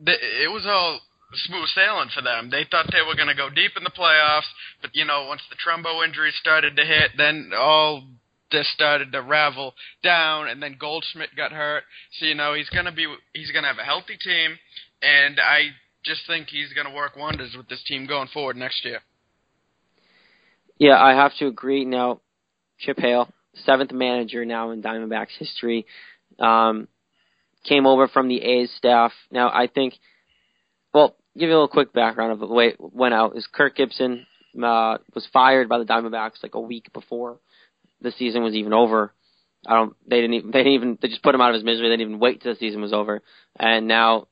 the, 0.02 0.12
it 0.12 0.50
was 0.50 0.66
all 0.66 1.00
smooth 1.32 1.68
sailing 1.68 2.10
for 2.14 2.22
them. 2.22 2.50
They 2.50 2.66
thought 2.68 2.90
they 2.90 3.06
were 3.06 3.14
going 3.14 3.28
to 3.28 3.34
go 3.34 3.48
deep 3.48 3.72
in 3.76 3.84
the 3.84 3.90
playoffs, 3.90 4.50
but 4.82 4.90
you 4.92 5.04
know 5.04 5.26
once 5.28 5.42
the 5.48 5.56
Trumbo 5.56 6.04
injury 6.04 6.32
started 6.32 6.76
to 6.76 6.84
hit, 6.84 7.12
then 7.16 7.52
all 7.56 8.02
this 8.50 8.68
started 8.74 9.12
to 9.12 9.22
ravel 9.22 9.74
down, 10.02 10.48
and 10.48 10.62
then 10.62 10.76
Goldschmidt 10.78 11.36
got 11.36 11.52
hurt. 11.52 11.84
So 12.18 12.26
you 12.26 12.34
know 12.34 12.54
he's 12.54 12.70
going 12.70 12.86
to 12.86 12.92
be 12.92 13.06
he's 13.34 13.52
going 13.52 13.62
to 13.62 13.68
have 13.68 13.78
a 13.78 13.84
healthy 13.84 14.16
team, 14.16 14.58
and 15.00 15.38
I 15.38 15.70
just 16.04 16.22
think 16.26 16.48
he's 16.48 16.72
going 16.72 16.86
to 16.86 16.94
work 16.94 17.16
wonders 17.16 17.54
with 17.56 17.68
this 17.68 17.82
team 17.86 18.06
going 18.06 18.28
forward 18.32 18.56
next 18.56 18.84
year. 18.84 19.00
Yeah, 20.78 21.02
I 21.02 21.14
have 21.14 21.32
to 21.38 21.46
agree. 21.46 21.84
Now, 21.84 22.20
Chip 22.78 22.98
Hale, 22.98 23.28
seventh 23.64 23.92
manager 23.92 24.44
now 24.44 24.70
in 24.70 24.82
Diamondbacks 24.82 25.36
history, 25.38 25.86
um, 26.38 26.88
came 27.64 27.86
over 27.86 28.08
from 28.08 28.28
the 28.28 28.42
A's 28.42 28.70
staff. 28.76 29.12
Now, 29.30 29.48
I 29.48 29.66
think, 29.66 29.94
well, 30.92 31.16
give 31.34 31.48
you 31.48 31.54
a 31.54 31.56
little 31.56 31.68
quick 31.68 31.92
background 31.92 32.32
of 32.32 32.40
the 32.40 32.46
way 32.46 32.68
it 32.68 32.76
went 32.78 33.14
out. 33.14 33.36
Is 33.36 33.48
Kirk 33.50 33.76
Gibson 33.76 34.26
uh, 34.56 34.98
was 35.14 35.26
fired 35.32 35.68
by 35.68 35.78
the 35.78 35.84
Diamondbacks 35.84 36.42
like 36.42 36.54
a 36.54 36.60
week 36.60 36.92
before 36.92 37.38
the 38.00 38.12
season 38.12 38.42
was 38.42 38.54
even 38.54 38.72
over. 38.72 39.12
I 39.66 39.74
don't. 39.74 39.96
They 40.06 40.20
didn't. 40.20 40.34
Even, 40.34 40.50
they 40.50 40.58
didn't 40.58 40.72
even. 40.74 40.98
They 41.00 41.08
just 41.08 41.22
put 41.22 41.34
him 41.34 41.40
out 41.40 41.50
of 41.50 41.54
his 41.54 41.64
misery. 41.64 41.88
They 41.88 41.96
didn't 41.96 42.08
even 42.08 42.20
wait 42.20 42.42
till 42.42 42.52
the 42.52 42.58
season 42.58 42.82
was 42.82 42.92
over. 42.92 43.22
And 43.58 43.88
now, 43.88 44.28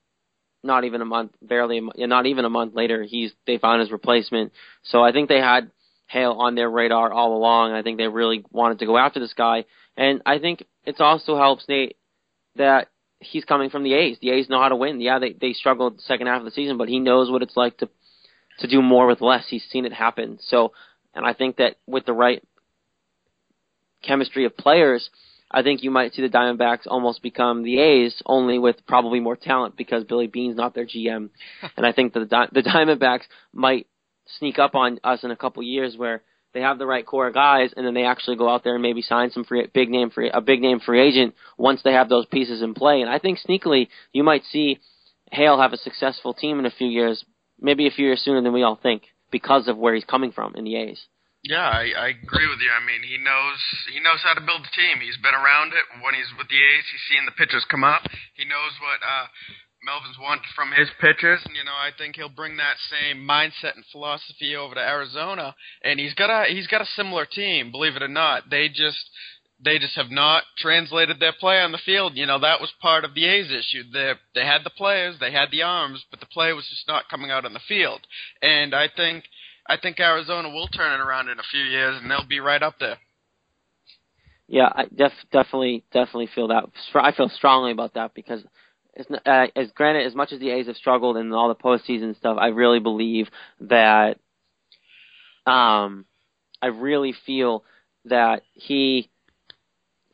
not 0.62 0.84
even 0.84 1.00
a 1.00 1.06
month, 1.06 1.32
barely, 1.42 1.78
a, 1.78 2.06
not 2.06 2.26
even 2.26 2.44
a 2.44 2.50
month 2.50 2.74
later, 2.74 3.02
he's 3.02 3.32
they 3.46 3.58
found 3.58 3.80
his 3.80 3.90
replacement. 3.90 4.52
So 4.84 5.02
I 5.02 5.12
think 5.12 5.28
they 5.28 5.40
had 5.40 5.70
Hale 6.06 6.32
on 6.32 6.54
their 6.54 6.70
radar 6.70 7.12
all 7.12 7.36
along. 7.36 7.72
I 7.72 7.82
think 7.82 7.98
they 7.98 8.08
really 8.08 8.44
wanted 8.50 8.78
to 8.80 8.86
go 8.86 8.96
after 8.96 9.20
this 9.20 9.34
guy. 9.34 9.64
And 9.96 10.22
I 10.26 10.38
think 10.38 10.64
it 10.84 11.00
also 11.00 11.36
helps 11.36 11.64
Nate 11.68 11.96
that 12.56 12.88
he's 13.20 13.44
coming 13.44 13.70
from 13.70 13.84
the 13.84 13.94
A's. 13.94 14.18
The 14.20 14.30
A's 14.30 14.48
know 14.48 14.60
how 14.60 14.68
to 14.68 14.76
win. 14.76 15.00
Yeah, 15.00 15.18
they 15.18 15.32
they 15.32 15.52
struggled 15.52 15.98
the 15.98 16.02
second 16.02 16.26
half 16.26 16.40
of 16.40 16.44
the 16.44 16.50
season, 16.50 16.78
but 16.78 16.88
he 16.88 16.98
knows 16.98 17.30
what 17.30 17.42
it's 17.42 17.56
like 17.56 17.78
to 17.78 17.88
to 18.60 18.68
do 18.68 18.82
more 18.82 19.06
with 19.06 19.20
less. 19.20 19.46
He's 19.48 19.64
seen 19.70 19.84
it 19.84 19.92
happen. 19.92 20.38
So, 20.42 20.72
and 21.14 21.26
I 21.26 21.32
think 21.32 21.56
that 21.56 21.76
with 21.86 22.06
the 22.06 22.12
right 22.12 22.42
chemistry 24.02 24.44
of 24.44 24.56
players, 24.56 25.08
I 25.50 25.62
think 25.62 25.82
you 25.82 25.90
might 25.90 26.12
see 26.12 26.22
the 26.22 26.28
Diamondbacks 26.28 26.86
almost 26.86 27.22
become 27.22 27.62
the 27.62 27.78
A's, 27.78 28.22
only 28.26 28.58
with 28.58 28.86
probably 28.86 29.20
more 29.20 29.36
talent 29.36 29.76
because 29.76 30.04
Billy 30.04 30.26
Beane's 30.26 30.56
not 30.56 30.74
their 30.74 30.86
GM. 30.86 31.30
and 31.76 31.86
I 31.86 31.92
think 31.92 32.12
that 32.14 32.28
the, 32.28 32.46
the 32.52 32.62
Diamondbacks 32.62 33.24
might 33.52 33.86
sneak 34.38 34.58
up 34.58 34.74
on 34.74 34.98
us 35.04 35.24
in 35.24 35.30
a 35.30 35.36
couple 35.36 35.62
years 35.62 35.96
where 35.96 36.22
they 36.52 36.60
have 36.60 36.78
the 36.78 36.86
right 36.86 37.04
core 37.04 37.26
of 37.28 37.34
guys, 37.34 37.70
and 37.76 37.84
then 37.84 37.94
they 37.94 38.04
actually 38.04 38.36
go 38.36 38.48
out 38.48 38.62
there 38.62 38.74
and 38.74 38.82
maybe 38.82 39.02
sign 39.02 39.30
some 39.30 39.44
free, 39.44 39.66
big 39.74 39.90
name 39.90 40.10
free, 40.10 40.30
a 40.32 40.40
big 40.40 40.62
name 40.62 40.78
free 40.78 41.00
agent 41.06 41.34
once 41.58 41.80
they 41.82 41.92
have 41.92 42.08
those 42.08 42.26
pieces 42.26 42.62
in 42.62 42.74
play. 42.74 43.00
And 43.00 43.10
I 43.10 43.18
think 43.18 43.38
sneakily 43.40 43.88
you 44.12 44.22
might 44.22 44.44
see 44.44 44.78
Hale 45.32 45.60
have 45.60 45.72
a 45.72 45.78
successful 45.78 46.32
team 46.32 46.60
in 46.60 46.66
a 46.66 46.70
few 46.70 46.86
years, 46.86 47.24
maybe 47.60 47.88
a 47.88 47.90
few 47.90 48.06
years 48.06 48.22
sooner 48.24 48.40
than 48.40 48.52
we 48.52 48.62
all 48.62 48.78
think, 48.80 49.02
because 49.32 49.66
of 49.66 49.76
where 49.76 49.94
he's 49.94 50.04
coming 50.04 50.30
from 50.30 50.54
in 50.54 50.64
the 50.64 50.76
A's. 50.76 51.00
Yeah, 51.42 51.68
I, 51.68 51.92
I 51.92 52.08
agree 52.16 52.48
with 52.48 52.62
you. 52.64 52.72
I 52.72 52.80
mean, 52.80 53.04
he 53.04 53.20
knows 53.20 53.60
he 53.92 54.00
knows 54.00 54.24
how 54.24 54.32
to 54.32 54.40
build 54.40 54.64
a 54.64 54.72
team. 54.72 55.04
He's 55.04 55.20
been 55.20 55.36
around 55.36 55.76
it. 55.76 55.84
When 56.00 56.16
he's 56.16 56.32
with 56.40 56.48
the 56.48 56.56
A's, 56.56 56.86
he's 56.88 57.04
seen 57.12 57.28
the 57.28 57.36
pitchers 57.36 57.68
come 57.68 57.84
up. 57.84 58.00
He 58.32 58.48
knows 58.48 58.72
what 58.80 59.04
uh, 59.04 59.28
Melvin's 59.84 60.18
want 60.18 60.40
from 60.56 60.72
his 60.72 60.88
pitchers, 61.00 61.40
and 61.44 61.54
you 61.54 61.64
know 61.64 61.72
I 61.72 61.90
think 61.96 62.16
he'll 62.16 62.28
bring 62.28 62.56
that 62.56 62.76
same 62.90 63.18
mindset 63.18 63.76
and 63.76 63.84
philosophy 63.92 64.56
over 64.56 64.74
to 64.74 64.80
Arizona. 64.80 65.54
And 65.82 66.00
he's 66.00 66.14
got 66.14 66.30
a 66.30 66.52
he's 66.52 66.66
got 66.66 66.80
a 66.80 66.86
similar 66.96 67.26
team, 67.26 67.70
believe 67.70 67.96
it 67.96 68.02
or 68.02 68.08
not. 68.08 68.50
They 68.50 68.68
just 68.68 69.10
they 69.62 69.78
just 69.78 69.96
have 69.96 70.10
not 70.10 70.44
translated 70.58 71.20
their 71.20 71.34
play 71.38 71.60
on 71.60 71.72
the 71.72 71.78
field. 71.78 72.16
You 72.16 72.26
know 72.26 72.38
that 72.38 72.60
was 72.60 72.72
part 72.80 73.04
of 73.04 73.14
the 73.14 73.26
A's 73.26 73.50
issue. 73.50 73.82
They 73.92 74.12
they 74.34 74.46
had 74.46 74.64
the 74.64 74.70
players, 74.70 75.16
they 75.20 75.32
had 75.32 75.50
the 75.50 75.62
arms, 75.62 76.04
but 76.10 76.20
the 76.20 76.26
play 76.26 76.52
was 76.52 76.66
just 76.68 76.88
not 76.88 77.08
coming 77.08 77.30
out 77.30 77.44
on 77.44 77.52
the 77.52 77.60
field. 77.68 78.00
And 78.40 78.74
I 78.74 78.88
think 78.94 79.24
I 79.68 79.76
think 79.76 80.00
Arizona 80.00 80.48
will 80.48 80.68
turn 80.68 80.98
it 80.98 81.02
around 81.02 81.28
in 81.28 81.38
a 81.38 81.50
few 81.50 81.62
years, 81.62 82.00
and 82.00 82.10
they'll 82.10 82.26
be 82.26 82.40
right 82.40 82.62
up 82.62 82.78
there. 82.78 82.98
Yeah, 84.46 84.70
I 84.74 84.84
def, 84.94 85.12
definitely, 85.32 85.84
definitely 85.92 86.28
feel 86.34 86.48
that. 86.48 86.64
I 86.94 87.12
feel 87.12 87.30
strongly 87.30 87.72
about 87.72 87.94
that 87.94 88.14
because 88.14 88.42
as, 88.96 89.06
uh, 89.10 89.46
as 89.56 89.70
granted, 89.72 90.06
as 90.06 90.14
much 90.14 90.32
as 90.32 90.40
the 90.40 90.50
A's 90.50 90.66
have 90.66 90.76
struggled 90.76 91.16
in 91.16 91.32
all 91.32 91.48
the 91.48 91.54
postseason 91.54 92.16
stuff, 92.16 92.36
I 92.40 92.48
really 92.48 92.80
believe 92.80 93.28
that. 93.60 94.18
Um, 95.46 96.06
I 96.62 96.68
really 96.68 97.14
feel 97.26 97.62
that 98.06 98.42
he 98.54 99.10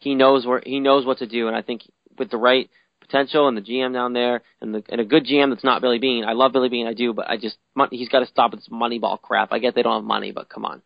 he 0.01 0.16
knows 0.16 0.45
where 0.45 0.61
he 0.64 0.81
knows 0.81 1.07
what 1.07 1.19
to 1.19 1.27
do, 1.27 1.47
and 1.47 1.57
I 1.57 1.62
think 1.62 1.83
with 2.19 2.29
the 2.29 2.38
right 2.38 2.69
potential 3.01 3.47
and 3.47 3.57
the 3.57 3.61
GM 3.61 3.93
down 3.93 4.12
there 4.12 4.43
and 4.61 4.75
the 4.75 4.83
and 4.88 5.01
a 5.01 5.05
good 5.05 5.27
GM 5.27 5.51
that's 5.51 5.62
not 5.62 5.81
Billy 5.81 5.99
Beane. 6.01 6.25
I 6.25 6.33
love 6.33 6.53
Billy 6.53 6.69
Beane, 6.69 6.88
I 6.88 6.95
do, 6.95 7.12
but 7.12 7.29
I 7.29 7.37
just 7.37 7.57
he's 7.90 8.09
got 8.09 8.21
to 8.21 8.27
stop 8.27 8.51
this 8.51 8.69
Moneyball 8.69 9.21
crap. 9.21 9.53
I 9.53 9.61
get 9.61 9.77
they 9.77 9.83
don't 9.83 10.03
have 10.03 10.05
money, 10.05 10.33
but 10.33 10.49
come 10.49 10.64
on, 10.64 10.83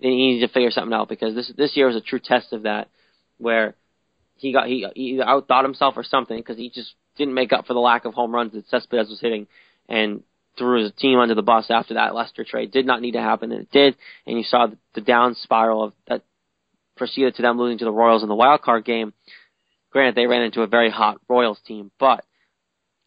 he 0.00 0.08
needs 0.08 0.46
to 0.46 0.52
figure 0.52 0.70
something 0.70 0.92
out 0.92 1.08
because 1.08 1.34
this 1.34 1.52
this 1.56 1.76
year 1.76 1.88
was 1.88 1.96
a 1.96 2.00
true 2.00 2.20
test 2.20 2.52
of 2.52 2.62
that, 2.62 2.88
where 3.38 3.74
he 4.36 4.52
got 4.52 4.68
he 4.68 4.86
he 4.94 5.20
outthought 5.20 5.64
himself 5.64 5.94
or 5.96 6.04
something 6.04 6.36
because 6.36 6.56
he 6.56 6.70
just 6.70 6.94
didn't 7.20 7.34
make 7.34 7.52
up 7.52 7.66
for 7.66 7.74
the 7.74 7.80
lack 7.80 8.06
of 8.06 8.14
home 8.14 8.34
runs 8.34 8.52
that 8.52 8.66
Cespedes 8.68 9.10
was 9.10 9.20
hitting, 9.20 9.46
and 9.88 10.22
threw 10.58 10.82
his 10.82 10.92
team 10.98 11.18
under 11.18 11.34
the 11.34 11.42
bus 11.42 11.66
after 11.70 11.94
that 11.94 12.14
Lester 12.14 12.44
trade. 12.44 12.72
Did 12.72 12.86
not 12.86 13.00
need 13.00 13.12
to 13.12 13.20
happen, 13.20 13.52
and 13.52 13.62
it 13.62 13.70
did. 13.70 13.96
And 14.26 14.38
you 14.38 14.44
saw 14.44 14.68
the, 14.94 15.00
down 15.00 15.36
spiral 15.36 15.84
of 15.84 15.92
that 16.08 16.22
proceeded 16.96 17.36
to 17.36 17.42
them 17.42 17.58
losing 17.58 17.78
to 17.78 17.84
the 17.84 17.92
Royals 17.92 18.22
in 18.22 18.28
the 18.28 18.34
wild 18.34 18.62
card 18.62 18.84
game. 18.84 19.12
Granted, 19.90 20.14
they 20.14 20.26
ran 20.26 20.42
into 20.42 20.62
a 20.62 20.66
very 20.66 20.90
hot 20.90 21.20
Royals 21.28 21.58
team, 21.66 21.90
but 21.98 22.24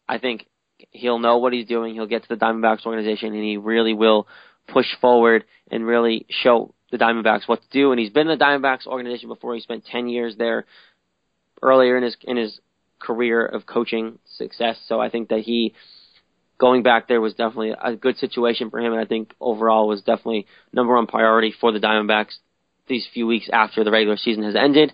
I 0.08 0.18
think 0.18 0.46
he'll 0.90 1.18
know 1.18 1.38
what 1.38 1.52
he's 1.52 1.66
doing. 1.66 1.94
He'll 1.94 2.06
get 2.06 2.22
to 2.22 2.28
the 2.28 2.36
Diamondbacks 2.36 2.86
organization, 2.86 3.34
and 3.34 3.42
he 3.42 3.56
really 3.56 3.94
will 3.94 4.28
push 4.68 4.86
forward 5.00 5.44
and 5.70 5.86
really 5.86 6.26
show 6.28 6.74
the 6.90 6.98
Diamondbacks 6.98 7.48
what 7.48 7.62
to 7.62 7.68
do. 7.70 7.90
And 7.90 8.00
he's 8.00 8.10
been 8.10 8.28
in 8.28 8.38
the 8.38 8.44
Diamondbacks 8.44 8.86
organization 8.86 9.28
before. 9.28 9.54
He 9.54 9.60
spent 9.60 9.86
10 9.86 10.08
years 10.08 10.36
there 10.36 10.66
earlier 11.62 11.96
in 11.96 12.02
his 12.02 12.16
in 12.22 12.36
his 12.36 12.60
career 13.04 13.44
of 13.44 13.66
coaching 13.66 14.18
success. 14.36 14.78
So 14.88 15.00
I 15.00 15.10
think 15.10 15.28
that 15.28 15.40
he 15.40 15.74
going 16.58 16.82
back 16.82 17.08
there 17.08 17.20
was 17.20 17.34
definitely 17.34 17.72
a 17.80 17.96
good 17.96 18.16
situation 18.18 18.70
for 18.70 18.78
him, 18.80 18.92
and 18.92 19.00
I 19.00 19.06
think 19.06 19.34
overall 19.40 19.88
was 19.88 20.02
definitely 20.02 20.46
number 20.72 20.94
one 20.94 21.06
priority 21.06 21.52
for 21.60 21.72
the 21.72 21.80
Diamondbacks 21.80 22.36
these 22.88 23.06
few 23.12 23.26
weeks 23.26 23.48
after 23.52 23.84
the 23.84 23.90
regular 23.90 24.16
season 24.16 24.44
has 24.44 24.56
ended. 24.56 24.92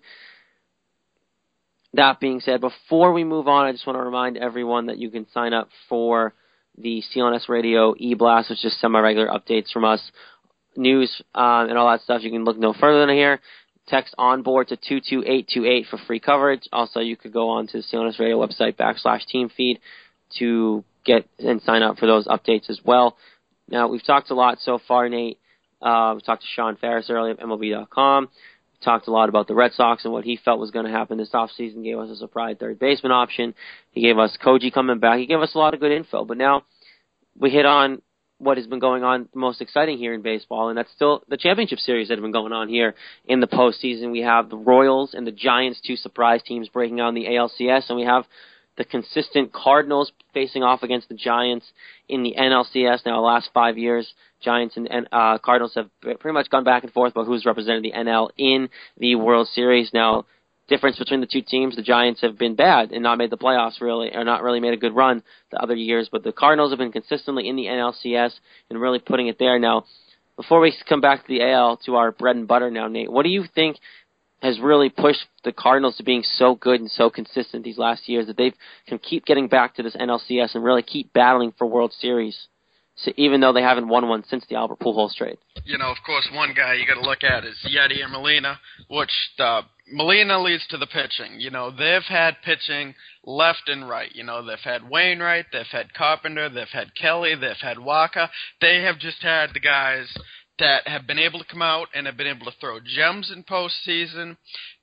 That 1.95 2.21
being 2.21 2.41
said, 2.41 2.61
before 2.61 3.13
we 3.13 3.25
move 3.25 3.49
on, 3.49 3.67
I 3.67 3.73
just 3.73 3.87
want 3.87 3.99
to 3.99 4.05
remind 4.05 4.37
everyone 4.37 4.87
that 4.87 4.99
you 4.99 5.11
can 5.11 5.27
sign 5.31 5.53
up 5.53 5.69
for 5.89 6.35
the 6.79 7.03
CLNS 7.13 7.49
Radio 7.49 7.95
e-blast, 7.99 8.49
which 8.49 8.65
is 8.65 8.79
semi-regular 8.81 9.29
updates 9.29 9.73
from 9.73 9.85
us, 9.85 10.01
news 10.77 11.21
um, 11.35 11.69
and 11.69 11.77
all 11.77 11.91
that 11.91 12.03
stuff. 12.03 12.23
You 12.23 12.31
can 12.31 12.45
look 12.45 12.59
no 12.59 12.73
further 12.73 13.01
than 13.05 13.15
here. 13.15 13.41
Text 13.91 14.15
on 14.17 14.43
board 14.43 14.69
to 14.69 14.77
22828 14.77 15.87
for 15.91 15.99
free 16.07 16.21
coverage. 16.21 16.69
Also, 16.73 17.01
you 17.01 17.17
could 17.17 17.33
go 17.33 17.51
on 17.51 17.67
to 17.67 17.79
the 17.79 17.83
CLNS 17.83 18.21
Radio 18.21 18.39
website 18.39 18.77
backslash 18.77 19.27
team 19.27 19.51
feed 19.55 19.81
to 20.39 20.85
get 21.05 21.29
and 21.41 21.61
sign 21.63 21.83
up 21.83 21.99
for 21.99 22.07
those 22.07 22.29
updates 22.29 22.71
as 22.71 22.81
well. 22.85 23.17
Now, 23.69 23.89
we've 23.89 24.05
talked 24.05 24.31
a 24.31 24.35
lot 24.35 24.59
so 24.61 24.79
far, 24.87 25.09
Nate. 25.09 25.39
Uh, 25.83 26.13
we 26.15 26.21
talked 26.21 26.43
to 26.43 26.49
Shawn 26.55 26.77
Ferris 26.77 27.11
earlier 27.11 27.33
of 27.33 27.39
MLB.com 27.39 28.25
We 28.25 28.85
talked 28.85 29.09
a 29.09 29.11
lot 29.11 29.29
about 29.29 29.49
the 29.49 29.55
Red 29.55 29.73
Sox 29.73 30.05
and 30.05 30.13
what 30.13 30.25
he 30.25 30.39
felt 30.45 30.61
was 30.61 30.71
going 30.71 30.85
to 30.85 30.93
happen 30.93 31.19
this 31.19 31.31
offseason. 31.31 31.83
Gave 31.83 31.99
us 31.99 32.11
a 32.11 32.17
surprise 32.17 32.57
third 32.61 32.79
baseman 32.79 33.11
option. 33.13 33.55
He 33.91 34.03
gave 34.03 34.19
us 34.19 34.37
Koji 34.45 34.73
coming 34.73 35.01
back. 35.01 35.19
He 35.19 35.27
gave 35.27 35.41
us 35.41 35.55
a 35.55 35.59
lot 35.59 35.75
of 35.75 35.81
good 35.81 35.93
info. 35.93 36.25
But 36.25 36.37
now 36.37 36.63
we 37.37 37.51
hit 37.51 37.67
on 37.67 38.03
what 38.41 38.57
has 38.57 38.67
been 38.67 38.79
going 38.79 39.05
on 39.05 39.29
most 39.35 39.61
exciting 39.61 39.99
here 39.99 40.15
in 40.15 40.23
baseball, 40.23 40.71
and 40.71 40.79
that's 40.79 40.91
still 40.93 41.23
the 41.29 41.37
championship 41.37 41.79
series 41.79 42.09
that 42.09 42.15
have 42.15 42.23
been 42.23 42.33
going 42.33 42.53
on 42.53 42.69
here 42.69 42.95
in 43.27 43.41
the 43.41 43.47
postseason. 43.47 44.11
We 44.11 44.23
have 44.23 44.49
the 44.49 44.57
Royals 44.57 45.15
and 45.15 45.27
the 45.27 45.33
Giants, 45.33 45.81
two 45.87 45.97
surprise 45.97 46.43
teams 46.43 46.69
breaking 46.69 47.01
out 47.01 47.11
in 47.11 47.15
the 47.15 47.27
ALCS, 47.27 47.89
and 47.89 47.99
we 47.99 48.05
have 48.05 48.25
the 48.77 48.85
consistent 48.85 49.53
Cardinals 49.53 50.11
facing 50.33 50.63
off 50.63 50.83
against 50.83 51.09
the 51.09 51.15
Giants 51.15 51.67
in 52.09 52.23
the 52.23 52.35
NLCS 52.39 53.05
now 53.05 53.17
the 53.17 53.27
last 53.27 53.51
five 53.53 53.77
years. 53.77 54.11
Giants 54.41 54.77
and, 54.77 54.91
and 54.91 55.07
uh, 55.13 55.37
Cardinals 55.39 55.75
have 55.75 55.91
pretty 56.01 56.33
much 56.33 56.49
gone 56.49 56.65
back 56.65 56.83
and 56.83 56.93
forth 56.93 57.13
about 57.13 57.27
who's 57.27 57.45
represented 57.45 57.83
the 57.85 57.93
NL 57.93 58.31
in 58.39 58.71
the 58.97 59.17
World 59.17 59.49
Series. 59.49 59.91
Now, 59.93 60.25
difference 60.71 60.99
between 60.99 61.21
the 61.21 61.27
two 61.27 61.43
teams, 61.43 61.77
the 61.77 61.83
Giants 61.83 62.23
have 62.23 62.39
been 62.39 62.55
bad 62.55 62.93
and 62.93 63.03
not 63.03 63.19
made 63.19 63.29
the 63.29 63.37
playoffs 63.37 63.81
really, 63.81 64.15
or 64.15 64.25
not 64.25 64.43
really 64.43 64.61
made 64.61 64.73
a 64.73 64.79
good 64.79 64.95
run 64.95 65.23
the 65.51 65.63
other 65.63 65.75
years, 65.75 66.09
but 66.11 66.23
the 66.23 66.33
Cardinals 66.33 66.71
have 66.71 66.79
been 66.79 66.93
consistently 66.93 67.49
in 67.49 67.57
the 67.57 67.67
NLCS 67.67 68.33
and 68.71 68.81
really 68.81 69.01
putting 69.01 69.27
it 69.27 69.39
there. 69.39 69.59
Now, 69.59 69.85
before 70.37 70.61
we 70.61 70.73
come 70.89 71.03
back 71.03 71.23
to 71.23 71.29
the 71.29 71.43
AL 71.43 71.79
to 71.85 71.97
our 71.97 72.13
bread 72.13 72.37
and 72.37 72.49
butter 72.49 72.71
now, 72.71 72.89
Nate, 72.89 73.13
what 73.13 73.25
do 73.25 73.29
you 73.29 73.45
think 73.55 73.77
has 74.41 74.59
really 74.59 74.89
pushed 74.89 75.27
the 75.45 75.53
Cardinals 75.53 75.99
to 75.99 76.03
being 76.03 76.23
so 76.23 76.55
good 76.55 76.81
and 76.81 76.91
so 76.91 77.11
consistent 77.11 77.63
these 77.63 77.77
last 77.77 78.09
years 78.09 78.27
that 78.27 78.39
they 78.39 78.55
can 78.87 78.99
keep 78.99 79.27
getting 79.27 79.49
back 79.49 79.75
to 79.75 79.83
this 79.83 79.95
NLCS 79.95 80.55
and 80.55 80.65
really 80.65 80.83
keep 80.83 81.13
battling 81.13 81.53
for 81.59 81.67
World 81.67 81.93
Series? 81.93 82.47
So 82.97 83.13
even 83.17 83.41
though 83.41 83.53
they 83.53 83.63
haven't 83.63 83.89
won 83.89 84.09
one 84.09 84.25
since 84.29 84.45
the 84.49 84.57
Albert 84.57 84.79
Pujols 84.81 85.15
trade. 85.15 85.39
You 85.65 85.79
know, 85.79 85.91
of 85.91 85.97
course, 86.05 86.29
one 86.35 86.53
guy 86.55 86.75
you 86.75 86.87
got 86.87 87.01
to 87.01 87.09
look 87.09 87.25
at 87.25 87.45
is 87.45 87.57
Yadier 87.67 88.11
Molina, 88.11 88.59
which 88.89 89.11
uh, 89.39 89.63
Molina 89.91 90.41
leads 90.41 90.67
to 90.69 90.77
the 90.77 90.87
pitching. 90.87 91.41
You 91.41 91.51
know, 91.51 91.71
they've 91.71 92.03
had 92.03 92.37
pitching 92.45 92.95
left 93.25 93.69
and 93.69 93.89
right. 93.89 94.11
You 94.15 94.25
know, 94.25 94.45
they've 94.45 94.59
had 94.59 94.89
Wainwright, 94.89 95.47
they've 95.53 95.67
had 95.71 95.95
Carpenter, 95.95 96.49
they've 96.49 96.69
had 96.73 96.95
Kelly, 96.95 97.35
they've 97.35 97.57
had 97.61 97.79
Wacha. 97.79 98.29
They 98.61 98.83
have 98.83 98.99
just 98.99 99.23
had 99.23 99.51
the 99.53 99.61
guys 99.61 100.07
that 100.59 100.87
have 100.87 101.07
been 101.07 101.19
able 101.19 101.39
to 101.39 101.45
come 101.45 101.63
out 101.63 101.89
and 101.95 102.07
have 102.07 102.17
been 102.17 102.27
able 102.27 102.47
to 102.47 102.59
throw 102.61 102.79
gems 102.81 103.33
in 103.35 103.45
postseason. 103.45 104.37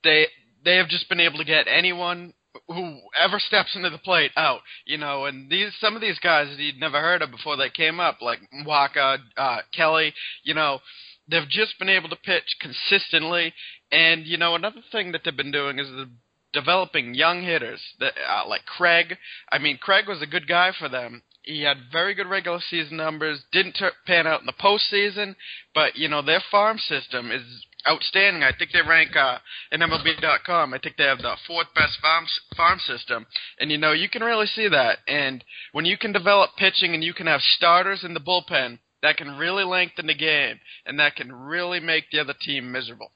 They 0.04 0.28
they 0.66 0.76
have 0.78 0.90
just 0.90 1.08
been 1.08 1.20
able 1.20 1.38
to 1.38 1.46
get 1.46 1.68
anyone 1.68 2.34
who 2.68 3.00
ever 3.20 3.40
steps 3.40 3.76
into 3.76 3.90
the 3.90 3.98
plate 4.00 4.32
out, 4.36 4.62
you 4.86 4.98
know, 4.98 5.26
and 5.26 5.50
these 5.50 5.72
some 5.80 5.96
of 5.96 6.02
these 6.02 6.20
guys 6.20 6.48
that 6.50 6.60
you'd 6.60 6.80
never 6.80 7.00
heard 7.00 7.22
of 7.22 7.32
before 7.32 7.56
they 7.56 7.70
came 7.70 8.00
up, 8.00 8.22
like 8.22 8.40
Wacha, 8.66 9.20
uh, 9.38 9.60
Kelly, 9.76 10.14
you 10.44 10.54
know, 10.54 10.80
they've 11.30 11.50
just 11.50 11.78
been 11.80 11.90
able 11.90 12.10
to 12.10 12.16
pitch 12.16 12.58
consistently. 12.60 13.54
And 13.92 14.26
you 14.26 14.38
know, 14.38 14.56
another 14.56 14.82
thing 14.92 15.12
that 15.12 15.22
they've 15.24 15.36
been 15.36 15.52
doing 15.52 15.80
is 15.80 15.88
the 15.88 16.10
developing 16.54 17.14
young 17.14 17.44
hitters 17.44 17.82
that 18.00 18.14
uh, 18.30 18.48
like 18.48 18.66
Craig. 18.66 19.18
I 19.52 19.58
mean, 19.58 19.78
Craig 19.78 20.08
was 20.08 20.22
a 20.22 20.28
good 20.28 20.48
guy 20.48 20.72
for 20.78 20.90
them. 20.90 21.22
He 21.44 21.64
had 21.64 21.78
very 21.92 22.14
good 22.14 22.28
regular 22.28 22.60
season 22.70 22.98
numbers. 22.98 23.42
Didn't 23.52 23.82
pan 24.06 24.28
out 24.28 24.42
in 24.42 24.46
the 24.46 24.54
postseason, 24.54 25.36
but 25.74 25.96
you 25.96 26.10
know 26.10 26.22
their 26.22 26.44
farm 26.52 26.78
system 26.78 27.32
is 27.32 27.66
outstanding. 27.88 28.44
I 28.44 28.52
think 28.58 28.72
they 28.72 28.82
rank 28.82 29.16
uh, 29.16 29.38
in 29.72 29.80
MLB.com. 29.80 30.74
I 30.74 30.80
think 30.80 30.98
they 30.98 31.06
have 31.06 31.20
the 31.20 31.36
fourth 31.46 31.68
best 31.74 32.00
farm 32.02 32.26
farm 32.56 32.80
system, 32.80 33.26
and 33.60 33.72
you 33.72 33.78
know 33.78 33.94
you 33.94 34.10
can 34.10 34.24
really 34.24 34.48
see 34.48 34.68
that. 34.68 35.00
And 35.08 35.44
when 35.72 35.86
you 35.86 35.98
can 35.98 36.12
develop 36.12 36.52
pitching 36.58 36.94
and 36.94 37.04
you 37.04 37.14
can 37.14 37.28
have 37.28 37.42
starters 37.42 38.04
in 38.04 38.14
the 38.14 38.20
bullpen, 38.20 38.80
that 39.04 39.18
can 39.18 39.38
really 39.38 39.64
lengthen 39.64 40.08
the 40.08 40.16
game, 40.16 40.60
and 40.86 41.00
that 41.00 41.16
can 41.16 41.32
really 41.32 41.80
make 41.80 42.06
the 42.12 42.20
other 42.20 42.34
team 42.40 42.72
miserable. 42.72 43.12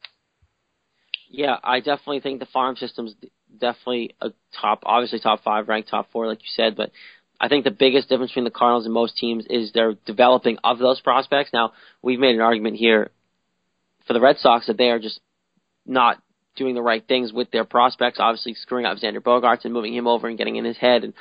Yeah, 1.29 1.55
I 1.63 1.79
definitely 1.79 2.19
think 2.19 2.39
the 2.39 2.45
farm 2.47 2.75
system's 2.75 3.15
definitely 3.51 4.15
a 4.21 4.32
top, 4.59 4.84
obviously 4.86 5.19
top 5.19 5.43
five, 5.43 5.67
ranked 5.69 5.89
top 5.89 6.11
four, 6.11 6.27
like 6.27 6.39
you 6.39 6.49
said. 6.55 6.75
But 6.75 6.91
I 7.39 7.47
think 7.47 7.63
the 7.63 7.71
biggest 7.71 8.09
difference 8.09 8.32
between 8.32 8.45
the 8.45 8.51
Cardinals 8.51 8.86
and 8.86 8.93
most 8.93 9.17
teams 9.17 9.45
is 9.49 9.71
their 9.71 9.93
developing 10.05 10.57
of 10.63 10.77
those 10.77 10.99
prospects. 10.99 11.51
Now, 11.53 11.71
we've 12.01 12.19
made 12.19 12.36
an 12.36 12.41
argument 12.41 12.75
here 12.75 13.11
for 14.07 14.13
the 14.13 14.21
Red 14.21 14.38
Sox 14.39 14.67
that 14.67 14.77
they 14.77 14.89
are 14.89 14.99
just 14.99 15.19
not 15.86 16.21
doing 16.55 16.75
the 16.75 16.82
right 16.82 17.05
things 17.07 17.32
with 17.32 17.49
their 17.51 17.63
prospects. 17.63 18.19
Obviously, 18.19 18.53
screwing 18.53 18.86
up 18.86 18.97
Xander 18.97 19.21
Bogaerts 19.21 19.63
and 19.63 19.73
moving 19.73 19.95
him 19.95 20.07
over 20.07 20.27
and 20.27 20.38
getting 20.38 20.57
in 20.57 20.65
his 20.65 20.77
head 20.77 21.03
and 21.03 21.13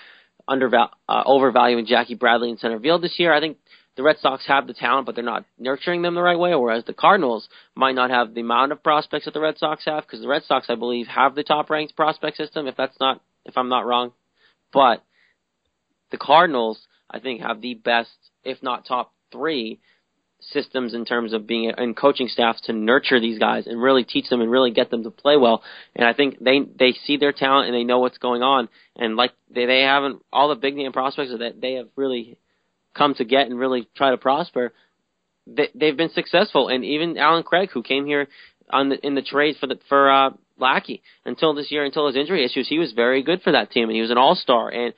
uh, 0.48 1.22
overvaluing 1.24 1.86
Jackie 1.86 2.16
Bradley 2.16 2.50
in 2.50 2.58
center 2.58 2.80
field 2.80 3.02
this 3.02 3.18
year. 3.18 3.32
I 3.32 3.40
think 3.40 3.58
the 3.96 4.02
Red 4.02 4.18
Sox 4.20 4.46
have 4.46 4.66
the 4.66 4.74
talent, 4.74 5.06
but 5.06 5.14
they're 5.14 5.24
not 5.24 5.44
nurturing 5.58 6.02
them 6.02 6.14
the 6.14 6.22
right 6.22 6.38
way. 6.38 6.54
Whereas 6.54 6.84
the 6.84 6.94
Cardinals 6.94 7.48
might 7.74 7.94
not 7.94 8.10
have 8.10 8.34
the 8.34 8.40
amount 8.40 8.72
of 8.72 8.82
prospects 8.82 9.24
that 9.24 9.34
the 9.34 9.40
Red 9.40 9.58
Sox 9.58 9.84
have, 9.84 10.04
because 10.04 10.20
the 10.20 10.28
Red 10.28 10.44
Sox, 10.44 10.66
I 10.68 10.76
believe, 10.76 11.06
have 11.06 11.34
the 11.34 11.42
top 11.42 11.70
ranked 11.70 11.96
prospect 11.96 12.36
system. 12.36 12.66
If 12.66 12.76
that's 12.76 12.98
not, 13.00 13.20
if 13.44 13.56
I'm 13.56 13.68
not 13.68 13.86
wrong, 13.86 14.12
but 14.72 15.02
the 16.10 16.18
Cardinals, 16.18 16.80
I 17.10 17.18
think, 17.18 17.40
have 17.40 17.60
the 17.60 17.74
best, 17.74 18.10
if 18.44 18.62
not 18.62 18.86
top 18.86 19.12
three, 19.32 19.80
systems 20.40 20.94
in 20.94 21.04
terms 21.04 21.32
of 21.32 21.46
being 21.46 21.72
and 21.76 21.96
coaching 21.96 22.28
staffs 22.28 22.60
to 22.62 22.72
nurture 22.72 23.20
these 23.20 23.38
guys 23.38 23.66
and 23.66 23.80
really 23.80 24.04
teach 24.04 24.28
them 24.28 24.40
and 24.40 24.50
really 24.50 24.70
get 24.70 24.90
them 24.90 25.02
to 25.04 25.10
play 25.10 25.36
well. 25.36 25.62
And 25.94 26.06
I 26.06 26.12
think 26.12 26.38
they 26.40 26.60
they 26.60 26.92
see 26.92 27.16
their 27.16 27.32
talent 27.32 27.66
and 27.66 27.74
they 27.74 27.84
know 27.84 27.98
what's 27.98 28.18
going 28.18 28.42
on. 28.42 28.68
And 28.96 29.16
like 29.16 29.32
they 29.50 29.66
they 29.66 29.82
haven't 29.82 30.22
all 30.32 30.48
the 30.48 30.54
big 30.54 30.76
name 30.76 30.92
prospects 30.92 31.32
that 31.38 31.60
they 31.60 31.74
have 31.74 31.88
really 31.96 32.38
come 32.94 33.14
to 33.14 33.24
get 33.24 33.46
and 33.46 33.58
really 33.58 33.88
try 33.96 34.10
to 34.10 34.16
prosper. 34.16 34.72
They, 35.46 35.68
they've 35.74 35.96
been 35.96 36.10
successful. 36.10 36.68
And 36.68 36.84
even 36.84 37.18
Allen 37.18 37.42
Craig, 37.42 37.70
who 37.72 37.82
came 37.82 38.06
here 38.06 38.28
on 38.70 38.88
the 38.88 39.04
in 39.04 39.14
the 39.14 39.22
trade 39.22 39.56
for 39.60 39.66
the 39.66 39.78
for 39.88 40.10
uh, 40.10 40.30
Lackey 40.58 41.02
until 41.24 41.54
this 41.54 41.70
year, 41.70 41.84
until 41.84 42.06
his 42.06 42.16
injury 42.16 42.44
issues, 42.44 42.68
he 42.68 42.78
was 42.78 42.92
very 42.92 43.22
good 43.22 43.42
for 43.42 43.52
that 43.52 43.70
team 43.70 43.88
and 43.88 43.96
he 43.96 44.02
was 44.02 44.10
an 44.10 44.18
all 44.18 44.34
star. 44.34 44.68
And 44.70 44.94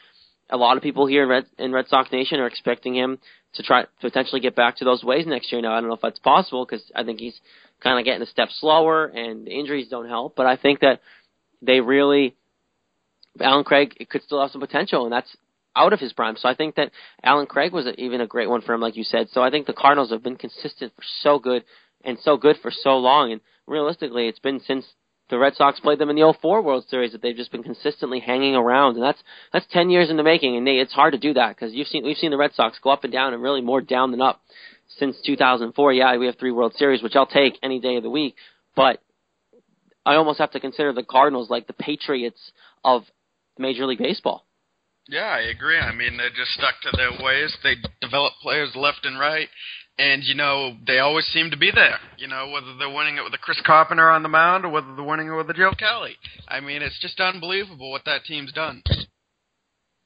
a 0.50 0.56
lot 0.56 0.76
of 0.76 0.82
people 0.82 1.06
here 1.06 1.22
in 1.22 1.28
Red, 1.28 1.44
in 1.58 1.72
Red 1.72 1.88
Sox 1.88 2.12
Nation 2.12 2.40
are 2.40 2.46
expecting 2.46 2.94
him 2.94 3.18
to 3.54 3.62
try 3.62 3.82
to 3.82 3.88
potentially 4.00 4.40
get 4.40 4.56
back 4.56 4.76
to 4.76 4.84
those 4.84 5.04
ways 5.04 5.26
next 5.26 5.52
year. 5.52 5.60
Now 5.62 5.72
I 5.72 5.80
don't 5.80 5.88
know 5.88 5.94
if 5.94 6.00
that's 6.00 6.18
possible 6.18 6.66
because 6.66 6.82
I 6.94 7.04
think 7.04 7.20
he's 7.20 7.38
kind 7.82 7.98
of 7.98 8.04
getting 8.04 8.22
a 8.22 8.26
step 8.26 8.48
slower 8.50 9.06
and 9.06 9.46
the 9.46 9.50
injuries 9.50 9.88
don't 9.88 10.08
help. 10.08 10.36
But 10.36 10.46
I 10.46 10.56
think 10.56 10.80
that 10.80 11.00
they 11.62 11.80
really 11.80 12.34
Allen 13.40 13.64
Craig 13.64 14.06
could 14.10 14.22
still 14.22 14.40
have 14.40 14.50
some 14.50 14.60
potential, 14.60 15.04
and 15.04 15.12
that's 15.12 15.36
out 15.74 15.92
of 15.92 16.00
his 16.00 16.12
prime. 16.12 16.36
So 16.36 16.48
I 16.48 16.54
think 16.54 16.76
that 16.76 16.90
Allen 17.22 17.46
Craig 17.46 17.72
was 17.72 17.86
even 17.98 18.20
a 18.20 18.26
great 18.26 18.48
one 18.48 18.62
for 18.62 18.74
him, 18.74 18.80
like 18.80 18.96
you 18.96 19.04
said. 19.04 19.28
So 19.30 19.42
I 19.42 19.50
think 19.50 19.66
the 19.66 19.72
Cardinals 19.72 20.10
have 20.10 20.22
been 20.22 20.36
consistent 20.36 20.92
for 20.94 21.02
so 21.20 21.38
good 21.38 21.64
and 22.04 22.18
so 22.22 22.36
good 22.36 22.56
for 22.60 22.70
so 22.70 22.98
long. 22.98 23.32
And 23.32 23.40
realistically, 23.66 24.28
it's 24.28 24.38
been 24.38 24.60
since 24.60 24.86
the 25.30 25.38
Red 25.38 25.54
Sox 25.54 25.80
played 25.80 25.98
them 25.98 26.10
in 26.10 26.16
the 26.16 26.34
04 26.40 26.62
World 26.62 26.84
Series 26.88 27.12
that 27.12 27.22
they've 27.22 27.36
just 27.36 27.52
been 27.52 27.62
consistently 27.62 28.20
hanging 28.20 28.54
around, 28.54 28.96
and 28.96 29.02
that's 29.02 29.22
that's 29.52 29.66
10 29.70 29.88
years 29.88 30.10
in 30.10 30.18
the 30.18 30.22
making. 30.22 30.56
And 30.56 30.68
it's 30.68 30.92
hard 30.92 31.14
to 31.14 31.18
do 31.18 31.32
that 31.34 31.56
because 31.56 31.72
you've 31.72 31.88
seen 31.88 32.04
we've 32.04 32.18
seen 32.18 32.30
the 32.30 32.36
Red 32.36 32.52
Sox 32.54 32.78
go 32.82 32.90
up 32.90 33.04
and 33.04 33.12
down, 33.12 33.32
and 33.32 33.42
really 33.42 33.62
more 33.62 33.80
down 33.80 34.10
than 34.10 34.20
up 34.20 34.42
since 34.98 35.16
2004. 35.24 35.92
Yeah, 35.94 36.16
we 36.18 36.26
have 36.26 36.36
three 36.36 36.50
World 36.50 36.74
Series, 36.76 37.02
which 37.02 37.16
I'll 37.16 37.26
take 37.26 37.58
any 37.62 37.80
day 37.80 37.96
of 37.96 38.02
the 38.02 38.10
week, 38.10 38.34
but 38.76 39.00
I 40.04 40.16
almost 40.16 40.38
have 40.38 40.50
to 40.50 40.60
consider 40.60 40.92
the 40.92 41.02
Cardinals 41.02 41.48
like 41.48 41.66
the 41.66 41.72
Patriots 41.72 42.52
of 42.84 43.04
Major 43.58 43.86
League 43.86 43.98
Baseball. 43.98 44.44
Yeah, 45.08 45.26
I 45.26 45.40
agree. 45.50 45.78
I 45.78 45.92
mean, 45.92 46.16
they're 46.16 46.30
just 46.30 46.52
stuck 46.52 46.80
to 46.82 46.96
their 46.96 47.10
ways. 47.22 47.56
They 47.62 47.74
develop 48.00 48.34
players 48.40 48.72
left 48.76 49.04
and 49.04 49.18
right, 49.18 49.48
and 49.98 50.22
you 50.22 50.34
know 50.34 50.76
they 50.86 50.98
always 51.00 51.26
seem 51.26 51.50
to 51.50 51.56
be 51.56 51.70
there. 51.74 51.98
You 52.18 52.28
know 52.28 52.50
whether 52.50 52.76
they're 52.78 52.94
winning 52.94 53.16
it 53.16 53.24
with 53.24 53.34
a 53.34 53.38
Chris 53.38 53.60
Carpenter 53.64 54.10
on 54.10 54.22
the 54.22 54.28
mound 54.28 54.64
or 54.64 54.68
whether 54.68 54.94
they're 54.94 55.04
winning 55.04 55.28
it 55.28 55.36
with 55.36 55.50
a 55.50 55.54
Joe 55.54 55.72
Kelly. 55.76 56.16
I 56.46 56.60
mean, 56.60 56.82
it's 56.82 57.00
just 57.00 57.20
unbelievable 57.20 57.90
what 57.90 58.04
that 58.04 58.24
team's 58.24 58.52
done. 58.52 58.82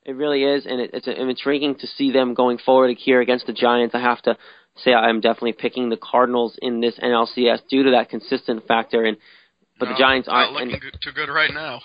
It 0.05 0.15
really 0.15 0.45
is, 0.45 0.67
and 0.67 0.81
it, 0.81 0.91
it's 0.93 1.09
intriguing 1.09 1.75
to 1.77 1.87
see 1.87 2.13
them 2.13 2.35
going 2.35 2.59
forward 2.59 2.97
here 2.97 3.21
against 3.21 3.47
the 3.47 3.53
Giants. 3.53 3.95
I 3.95 4.01
have 4.01 4.23
to 4.23 4.37
say 4.77 4.95
I'm 4.95 5.21
definitely 5.21 5.55
picking 5.55 5.89
the 5.89 5.97
Cardinals 5.97 6.59
in 6.63 6.81
this 6.81 6.99
NLCS 6.99 7.69
due 7.69 7.83
to 7.83 7.91
that 7.91 8.09
consistent 8.09 8.67
factor. 8.67 9.05
And 9.05 9.17
but 9.79 9.87
no, 9.87 9.93
the 9.93 9.99
Giants 9.99 10.29
aren't 10.29 10.53
looking 10.53 10.73
and, 10.73 10.99
too 11.03 11.13
good 11.13 11.29
right 11.29 11.53
now. 11.53 11.81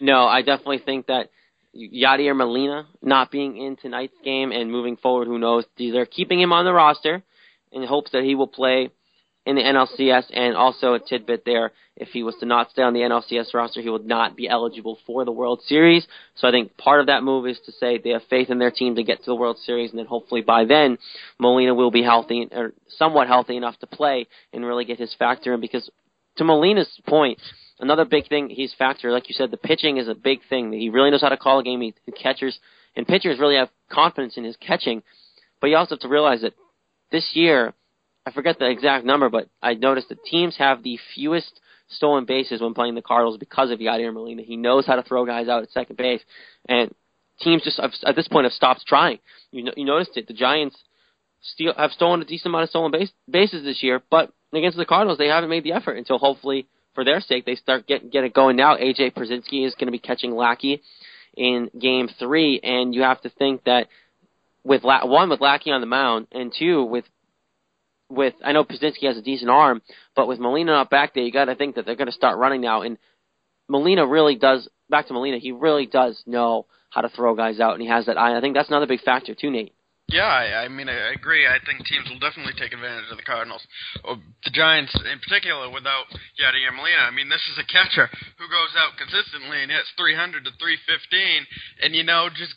No, 0.00 0.24
I 0.24 0.42
definitely 0.42 0.78
think 0.78 1.06
that 1.06 1.28
Yadier 1.74 2.36
Molina 2.36 2.86
not 3.00 3.30
being 3.30 3.56
in 3.56 3.76
tonight's 3.76 4.16
game 4.24 4.52
and 4.52 4.70
moving 4.70 4.96
forward, 4.96 5.26
who 5.26 5.38
knows? 5.38 5.64
They're 5.78 6.06
keeping 6.06 6.40
him 6.40 6.52
on 6.52 6.64
the 6.64 6.72
roster 6.72 7.22
in 7.70 7.84
hopes 7.84 8.10
that 8.12 8.24
he 8.24 8.34
will 8.34 8.46
play 8.46 8.90
in 9.44 9.56
the 9.56 9.62
NLCS. 9.62 10.30
And 10.32 10.54
also 10.56 10.94
a 10.94 11.00
tidbit 11.00 11.44
there: 11.44 11.72
if 11.96 12.08
he 12.08 12.22
was 12.22 12.36
to 12.40 12.46
not 12.46 12.70
stay 12.70 12.82
on 12.82 12.92
the 12.92 13.00
NLCS 13.00 13.54
roster, 13.54 13.80
he 13.80 13.88
would 13.88 14.06
not 14.06 14.36
be 14.36 14.48
eligible 14.48 14.98
for 15.06 15.24
the 15.24 15.32
World 15.32 15.62
Series. 15.66 16.06
So 16.34 16.46
I 16.46 16.50
think 16.50 16.76
part 16.76 17.00
of 17.00 17.06
that 17.06 17.22
move 17.22 17.46
is 17.46 17.58
to 17.66 17.72
say 17.72 17.98
they 17.98 18.10
have 18.10 18.22
faith 18.28 18.50
in 18.50 18.58
their 18.58 18.70
team 18.70 18.96
to 18.96 19.02
get 19.02 19.18
to 19.20 19.26
the 19.26 19.34
World 19.34 19.58
Series, 19.64 19.90
and 19.90 19.98
then 19.98 20.06
hopefully 20.06 20.42
by 20.42 20.64
then 20.64 20.98
Molina 21.38 21.74
will 21.74 21.90
be 21.90 22.02
healthy 22.02 22.48
or 22.52 22.72
somewhat 22.98 23.28
healthy 23.28 23.56
enough 23.56 23.78
to 23.78 23.86
play 23.86 24.26
and 24.52 24.64
really 24.64 24.84
get 24.84 24.98
his 24.98 25.14
factor 25.18 25.54
in. 25.54 25.60
Because 25.60 25.90
to 26.36 26.44
Molina's 26.44 27.00
point 27.06 27.40
another 27.82 28.04
big 28.04 28.28
thing 28.28 28.48
he's 28.48 28.72
factor, 28.78 29.10
like 29.10 29.28
you 29.28 29.34
said, 29.34 29.50
the 29.50 29.56
pitching 29.58 29.98
is 29.98 30.08
a 30.08 30.14
big 30.14 30.38
thing. 30.48 30.72
He 30.72 30.88
really 30.88 31.10
knows 31.10 31.20
how 31.20 31.28
to 31.28 31.36
call 31.36 31.58
a 31.58 31.64
game. 31.64 31.80
He, 31.80 31.94
catchers 32.12 32.58
and 32.96 33.06
pitchers 33.06 33.38
really 33.38 33.56
have 33.56 33.68
confidence 33.90 34.36
in 34.36 34.44
his 34.44 34.56
catching, 34.56 35.02
but 35.60 35.68
you 35.68 35.76
also 35.76 35.96
have 35.96 36.00
to 36.00 36.08
realize 36.08 36.42
that 36.42 36.54
this 37.10 37.30
year, 37.34 37.74
I 38.24 38.30
forget 38.30 38.58
the 38.58 38.70
exact 38.70 39.04
number, 39.04 39.28
but 39.28 39.48
I 39.62 39.74
noticed 39.74 40.08
that 40.08 40.24
teams 40.24 40.56
have 40.56 40.82
the 40.82 40.98
fewest 41.14 41.60
stolen 41.88 42.24
bases 42.24 42.62
when 42.62 42.72
playing 42.72 42.94
the 42.94 43.02
Cardinals 43.02 43.36
because 43.36 43.70
of 43.70 43.80
Yadier 43.80 44.14
Molina. 44.14 44.42
He 44.42 44.56
knows 44.56 44.86
how 44.86 44.96
to 44.96 45.02
throw 45.02 45.26
guys 45.26 45.48
out 45.48 45.62
at 45.62 45.70
second 45.72 45.96
base, 45.96 46.22
and 46.68 46.94
teams 47.40 47.64
just 47.64 47.80
at 48.06 48.16
this 48.16 48.28
point 48.28 48.44
have 48.44 48.52
stopped 48.52 48.86
trying. 48.86 49.18
You 49.50 49.64
know, 49.64 49.72
you 49.76 49.84
noticed 49.84 50.16
it. 50.16 50.28
The 50.28 50.34
Giants 50.34 50.76
steal, 51.42 51.74
have 51.76 51.90
stolen 51.90 52.22
a 52.22 52.24
decent 52.24 52.46
amount 52.46 52.64
of 52.64 52.70
stolen 52.70 52.92
base, 52.92 53.10
bases 53.28 53.64
this 53.64 53.82
year, 53.82 54.00
but 54.10 54.32
against 54.52 54.78
the 54.78 54.86
Cardinals, 54.86 55.18
they 55.18 55.28
haven't 55.28 55.50
made 55.50 55.64
the 55.64 55.72
effort 55.72 55.96
until 55.96 56.18
hopefully 56.18 56.66
for 56.94 57.04
their 57.04 57.20
sake, 57.20 57.44
they 57.44 57.54
start 57.54 57.86
get 57.86 58.10
get 58.10 58.24
it 58.24 58.34
going 58.34 58.56
now. 58.56 58.76
AJ 58.76 59.14
Pierzynski 59.14 59.66
is 59.66 59.74
going 59.74 59.86
to 59.86 59.92
be 59.92 59.98
catching 59.98 60.34
Lackey 60.34 60.82
in 61.36 61.70
Game 61.78 62.08
Three, 62.18 62.60
and 62.62 62.94
you 62.94 63.02
have 63.02 63.20
to 63.22 63.30
think 63.30 63.64
that 63.64 63.88
with 64.64 64.84
La- 64.84 65.06
one 65.06 65.30
with 65.30 65.40
Lackey 65.40 65.70
on 65.70 65.80
the 65.80 65.86
mound, 65.86 66.28
and 66.32 66.52
two 66.56 66.84
with 66.84 67.04
with 68.08 68.34
I 68.44 68.52
know 68.52 68.64
Pierzynski 68.64 69.06
has 69.06 69.16
a 69.16 69.22
decent 69.22 69.50
arm, 69.50 69.82
but 70.14 70.28
with 70.28 70.38
Molina 70.38 70.72
not 70.72 70.90
back 70.90 71.14
there, 71.14 71.24
you 71.24 71.32
got 71.32 71.46
to 71.46 71.54
think 71.54 71.76
that 71.76 71.86
they're 71.86 71.96
going 71.96 72.06
to 72.06 72.12
start 72.12 72.38
running 72.38 72.60
now. 72.60 72.82
And 72.82 72.98
Molina 73.68 74.06
really 74.06 74.36
does. 74.36 74.68
Back 74.90 75.06
to 75.08 75.14
Molina, 75.14 75.38
he 75.38 75.52
really 75.52 75.86
does 75.86 76.22
know 76.26 76.66
how 76.90 77.00
to 77.00 77.08
throw 77.08 77.34
guys 77.34 77.58
out, 77.60 77.72
and 77.72 77.82
he 77.82 77.88
has 77.88 78.06
that 78.06 78.18
eye. 78.18 78.36
I 78.36 78.40
think 78.40 78.54
that's 78.54 78.68
another 78.68 78.86
big 78.86 79.00
factor 79.00 79.34
too, 79.34 79.50
Nate. 79.50 79.74
Yeah, 80.12 80.28
I, 80.28 80.64
I 80.64 80.68
mean, 80.68 80.92
I 80.92 81.16
agree. 81.16 81.48
I 81.48 81.56
think 81.64 81.88
teams 81.88 82.04
will 82.12 82.20
definitely 82.20 82.52
take 82.60 82.76
advantage 82.76 83.08
of 83.10 83.16
the 83.16 83.24
Cardinals. 83.24 83.64
Oh, 84.04 84.20
the 84.44 84.52
Giants, 84.52 84.92
in 84.92 85.18
particular, 85.24 85.72
without 85.72 86.04
Yadier 86.36 86.68
Molina. 86.76 87.08
I 87.08 87.10
mean, 87.10 87.32
this 87.32 87.40
is 87.48 87.56
a 87.56 87.64
catcher 87.64 88.12
who 88.36 88.46
goes 88.52 88.76
out 88.76 89.00
consistently 89.00 89.64
and 89.64 89.72
hits 89.72 89.88
300 89.96 90.44
to 90.44 90.52
315, 90.60 91.48
and 91.80 91.96
you 91.96 92.04
know, 92.04 92.28
just 92.28 92.52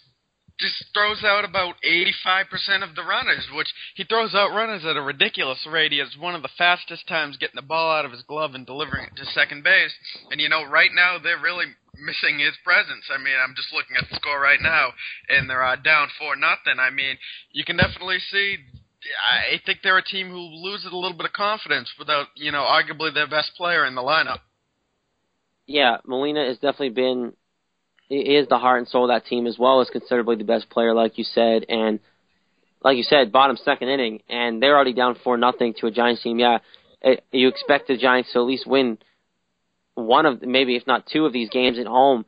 just 0.60 0.86
throws 0.94 1.24
out 1.24 1.44
about 1.44 1.76
85% 1.84 2.48
of 2.84 2.96
the 2.96 3.04
runners, 3.04 3.48
which 3.54 3.68
he 3.96 4.04
throws 4.04 4.34
out 4.34 4.56
runners 4.56 4.86
at 4.86 4.96
a 4.96 5.02
ridiculous 5.02 5.60
rate. 5.70 5.92
He 5.92 6.00
has 6.00 6.16
one 6.18 6.36
of 6.36 6.44
the 6.44 6.56
fastest 6.58 7.08
times 7.08 7.38
getting 7.38 7.60
the 7.60 7.62
ball 7.62 7.92
out 7.92 8.06
of 8.06 8.12
his 8.12 8.24
glove 8.24 8.56
and 8.56 8.66
delivering 8.66 9.08
it 9.08 9.16
to 9.18 9.26
second 9.26 9.64
base. 9.64 9.92
And 10.32 10.40
you 10.40 10.48
know, 10.48 10.64
right 10.64 10.92
now 10.96 11.18
they're 11.22 11.40
really 11.40 11.66
missing 12.00 12.40
his 12.40 12.54
presence. 12.64 13.06
I 13.14 13.18
mean, 13.18 13.36
I'm 13.36 13.56
just 13.56 13.74
looking 13.74 13.98
at 13.98 14.10
the 14.10 14.16
score 14.16 14.40
right 14.40 14.62
now, 14.62 14.94
and 15.30 15.50
they're 15.50 15.64
uh, 15.64 15.76
down 15.76 16.08
four 16.20 16.36
nothing. 16.36 16.80
I 16.80 16.90
mean, 16.90 17.18
you 17.52 17.64
can 17.64 17.78
definitely 17.78 18.20
see. 18.32 18.58
I 19.06 19.62
think 19.66 19.80
they're 19.84 19.98
a 19.98 20.04
team 20.04 20.30
who 20.30 20.40
loses 20.40 20.92
a 20.92 20.96
little 20.96 21.16
bit 21.16 21.28
of 21.28 21.34
confidence 21.34 21.94
without, 22.00 22.28
you 22.36 22.52
know, 22.52 22.64
arguably 22.64 23.14
their 23.14 23.28
best 23.28 23.52
player 23.56 23.86
in 23.86 23.94
the 23.94 24.02
lineup. 24.02 24.40
Yeah, 25.68 25.98
Molina 26.06 26.46
has 26.46 26.58
definitely 26.58 26.90
been. 26.90 27.34
Is 28.08 28.48
the 28.48 28.60
heart 28.60 28.78
and 28.78 28.88
soul 28.88 29.10
of 29.10 29.16
that 29.16 29.28
team 29.28 29.48
as 29.48 29.58
well 29.58 29.82
as 29.82 29.90
considerably 29.90 30.36
the 30.36 30.44
best 30.44 30.70
player, 30.70 30.94
like 30.94 31.18
you 31.18 31.24
said, 31.24 31.66
and 31.68 32.00
like 32.84 32.98
you 32.98 33.04
said, 33.04 33.32
bottom 33.32 33.58
second 33.58 33.90
inning, 33.90 34.22
and 34.30 34.62
they're 34.62 34.76
already 34.76 34.94
down 34.94 35.18
four 35.24 35.38
nothing 35.38 35.74
to 35.80 35.88
a 35.88 35.92
Giants 35.92 36.22
team. 36.22 36.38
Yeah, 36.38 36.60
it, 37.02 37.24
you 37.32 37.48
expect 37.48 37.88
the 37.88 37.98
Giants 37.98 38.32
to 38.34 38.40
at 38.40 38.46
least 38.46 38.68
win 38.68 39.00
one 39.96 40.26
of 40.26 40.42
maybe 40.42 40.76
if 40.76 40.86
not 40.86 41.08
two 41.12 41.26
of 41.26 41.34
these 41.34 41.50
games 41.50 41.80
at 41.80 41.88
home, 41.88 42.26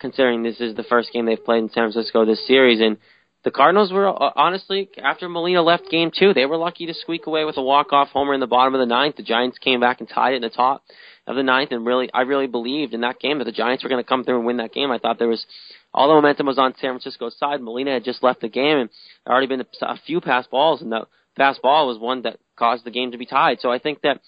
considering 0.00 0.42
this 0.42 0.60
is 0.60 0.74
the 0.74 0.82
first 0.82 1.12
game 1.12 1.26
they've 1.26 1.44
played 1.44 1.62
in 1.62 1.70
San 1.70 1.90
Francisco 1.90 2.24
this 2.24 2.46
series. 2.46 2.80
And 2.80 2.98
the 3.44 3.50
Cardinals 3.50 3.92
were 3.92 4.08
uh, 4.08 4.32
honestly 4.36 4.90
after 5.02 5.28
Molina 5.28 5.62
left 5.62 5.90
game 5.90 6.10
two, 6.16 6.34
they 6.34 6.46
were 6.46 6.56
lucky 6.56 6.86
to 6.86 6.94
squeak 6.94 7.26
away 7.26 7.44
with 7.44 7.56
a 7.56 7.62
walk 7.62 7.92
off 7.92 8.08
homer 8.08 8.34
in 8.34 8.40
the 8.40 8.46
bottom 8.46 8.74
of 8.74 8.80
the 8.80 8.86
ninth. 8.86 9.16
The 9.16 9.22
Giants 9.22 9.58
came 9.58 9.80
back 9.80 10.00
and 10.00 10.08
tied 10.08 10.32
it 10.32 10.36
in 10.36 10.42
the 10.42 10.50
top 10.50 10.82
of 11.26 11.36
the 11.36 11.42
ninth, 11.42 11.70
and 11.70 11.86
really, 11.86 12.10
I 12.12 12.22
really 12.22 12.46
believed 12.46 12.92
in 12.92 13.02
that 13.02 13.20
game 13.20 13.38
that 13.38 13.44
the 13.44 13.52
Giants 13.52 13.84
were 13.84 13.90
going 13.90 14.02
to 14.02 14.08
come 14.08 14.24
through 14.24 14.36
and 14.36 14.46
win 14.46 14.56
that 14.58 14.72
game. 14.72 14.90
I 14.90 14.98
thought 14.98 15.18
there 15.18 15.28
was 15.28 15.46
all 15.92 16.08
the 16.08 16.14
momentum 16.14 16.46
was 16.46 16.58
on 16.58 16.74
San 16.80 16.90
Francisco's 16.90 17.38
side. 17.38 17.60
Molina 17.60 17.92
had 17.92 18.04
just 18.04 18.22
left 18.22 18.40
the 18.40 18.48
game, 18.48 18.78
and 18.78 18.90
there 19.24 19.32
already 19.32 19.46
been 19.46 19.60
a, 19.60 19.86
a 19.86 20.00
few 20.06 20.20
pass 20.20 20.46
balls, 20.46 20.82
and 20.82 20.92
the 20.92 21.06
fast 21.36 21.62
ball 21.62 21.88
was 21.88 21.98
one 21.98 22.22
that 22.22 22.38
caused 22.56 22.84
the 22.84 22.90
game 22.90 23.12
to 23.12 23.18
be 23.18 23.26
tied. 23.26 23.60
So 23.60 23.70
I 23.70 23.78
think 23.78 24.02
that 24.02 24.20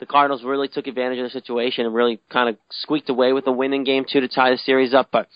the 0.00 0.06
Cardinals 0.06 0.44
really 0.44 0.68
took 0.68 0.86
advantage 0.86 1.18
of 1.18 1.24
the 1.24 1.30
situation 1.30 1.84
and 1.84 1.94
really 1.94 2.20
kind 2.30 2.48
of 2.48 2.56
squeaked 2.70 3.10
away 3.10 3.32
with 3.32 3.46
a 3.46 3.52
win 3.52 3.72
in 3.72 3.84
game 3.84 4.04
two 4.10 4.20
to 4.20 4.28
tie 4.28 4.50
the 4.50 4.58
series 4.58 4.94
up. 4.94 5.08
But 5.10 5.28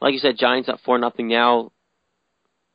like 0.00 0.12
you 0.12 0.18
said, 0.18 0.38
Giants 0.38 0.68
up 0.68 0.80
four 0.84 0.98
nothing 0.98 1.28
now 1.28 1.72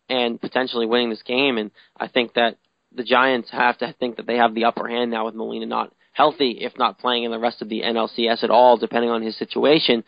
and 0.09 0.39
potentially 0.39 0.85
winning 0.85 1.09
this 1.09 1.23
game. 1.23 1.57
And 1.57 1.71
I 1.97 2.07
think 2.07 2.33
that 2.33 2.57
the 2.93 3.03
Giants 3.03 3.49
have 3.51 3.77
to 3.79 3.93
think 3.99 4.17
that 4.17 4.27
they 4.27 4.37
have 4.37 4.53
the 4.53 4.65
upper 4.65 4.87
hand 4.87 5.11
now 5.11 5.25
with 5.25 5.35
Molina 5.35 5.65
not 5.65 5.93
healthy, 6.11 6.57
if 6.61 6.77
not 6.77 6.99
playing 6.99 7.23
in 7.23 7.31
the 7.31 7.39
rest 7.39 7.61
of 7.61 7.69
the 7.69 7.81
NLCS 7.81 8.43
at 8.43 8.49
all, 8.49 8.77
depending 8.77 9.09
on 9.09 9.21
his 9.21 9.37
situation. 9.37 10.03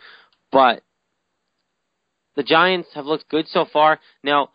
But 0.51 0.83
the 2.35 2.43
Giants 2.43 2.89
have 2.95 3.05
looked 3.05 3.29
good 3.29 3.47
so 3.47 3.65
far. 3.71 3.99
Now, 4.23 4.49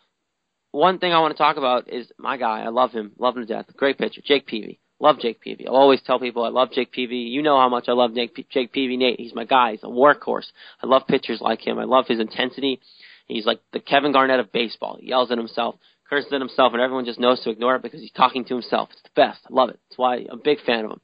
one 0.72 0.98
thing 0.98 1.12
I 1.12 1.20
want 1.20 1.34
to 1.34 1.38
talk 1.38 1.56
about 1.56 1.88
is 1.88 2.10
my 2.18 2.36
guy. 2.36 2.62
I 2.62 2.68
love 2.68 2.92
him, 2.92 3.12
love 3.18 3.36
him 3.36 3.46
to 3.46 3.52
death. 3.52 3.66
Great 3.76 3.98
pitcher, 3.98 4.20
Jake 4.24 4.46
Peavy. 4.46 4.80
Love 4.98 5.20
Jake 5.20 5.40
Peavy. 5.40 5.66
I'll 5.66 5.76
always 5.76 6.00
tell 6.02 6.18
people 6.18 6.44
I 6.44 6.48
love 6.48 6.72
Jake 6.72 6.90
Peavy. 6.90 7.16
You 7.16 7.42
know 7.42 7.58
how 7.58 7.68
much 7.68 7.84
I 7.88 7.92
love 7.92 8.14
Jake, 8.14 8.48
Jake 8.50 8.72
Peavy. 8.72 8.96
Nate, 8.96 9.20
he's 9.20 9.34
my 9.34 9.44
guy. 9.44 9.72
He's 9.72 9.82
a 9.82 9.86
workhorse. 9.86 10.46
I 10.82 10.86
love 10.86 11.02
pitchers 11.06 11.40
like 11.40 11.66
him. 11.66 11.78
I 11.78 11.84
love 11.84 12.06
his 12.08 12.18
intensity. 12.18 12.80
He's 13.26 13.44
like 13.44 13.60
the 13.72 13.80
Kevin 13.80 14.12
Garnett 14.12 14.40
of 14.40 14.52
baseball. 14.52 14.96
He 14.98 15.08
yells 15.08 15.30
at 15.30 15.38
himself, 15.38 15.74
curses 16.08 16.32
at 16.32 16.40
himself, 16.40 16.72
and 16.72 16.80
everyone 16.80 17.04
just 17.04 17.20
knows 17.20 17.42
to 17.42 17.50
ignore 17.50 17.76
it 17.76 17.82
because 17.82 18.00
he's 18.00 18.12
talking 18.12 18.44
to 18.46 18.54
himself. 18.54 18.88
It's 18.92 19.02
the 19.02 19.10
best. 19.14 19.40
I 19.50 19.54
love 19.54 19.68
it. 19.68 19.78
That's 19.88 19.98
why 19.98 20.16
I'm 20.30 20.38
a 20.38 20.42
big 20.42 20.60
fan 20.64 20.84
of 20.84 20.92
him. 20.92 21.00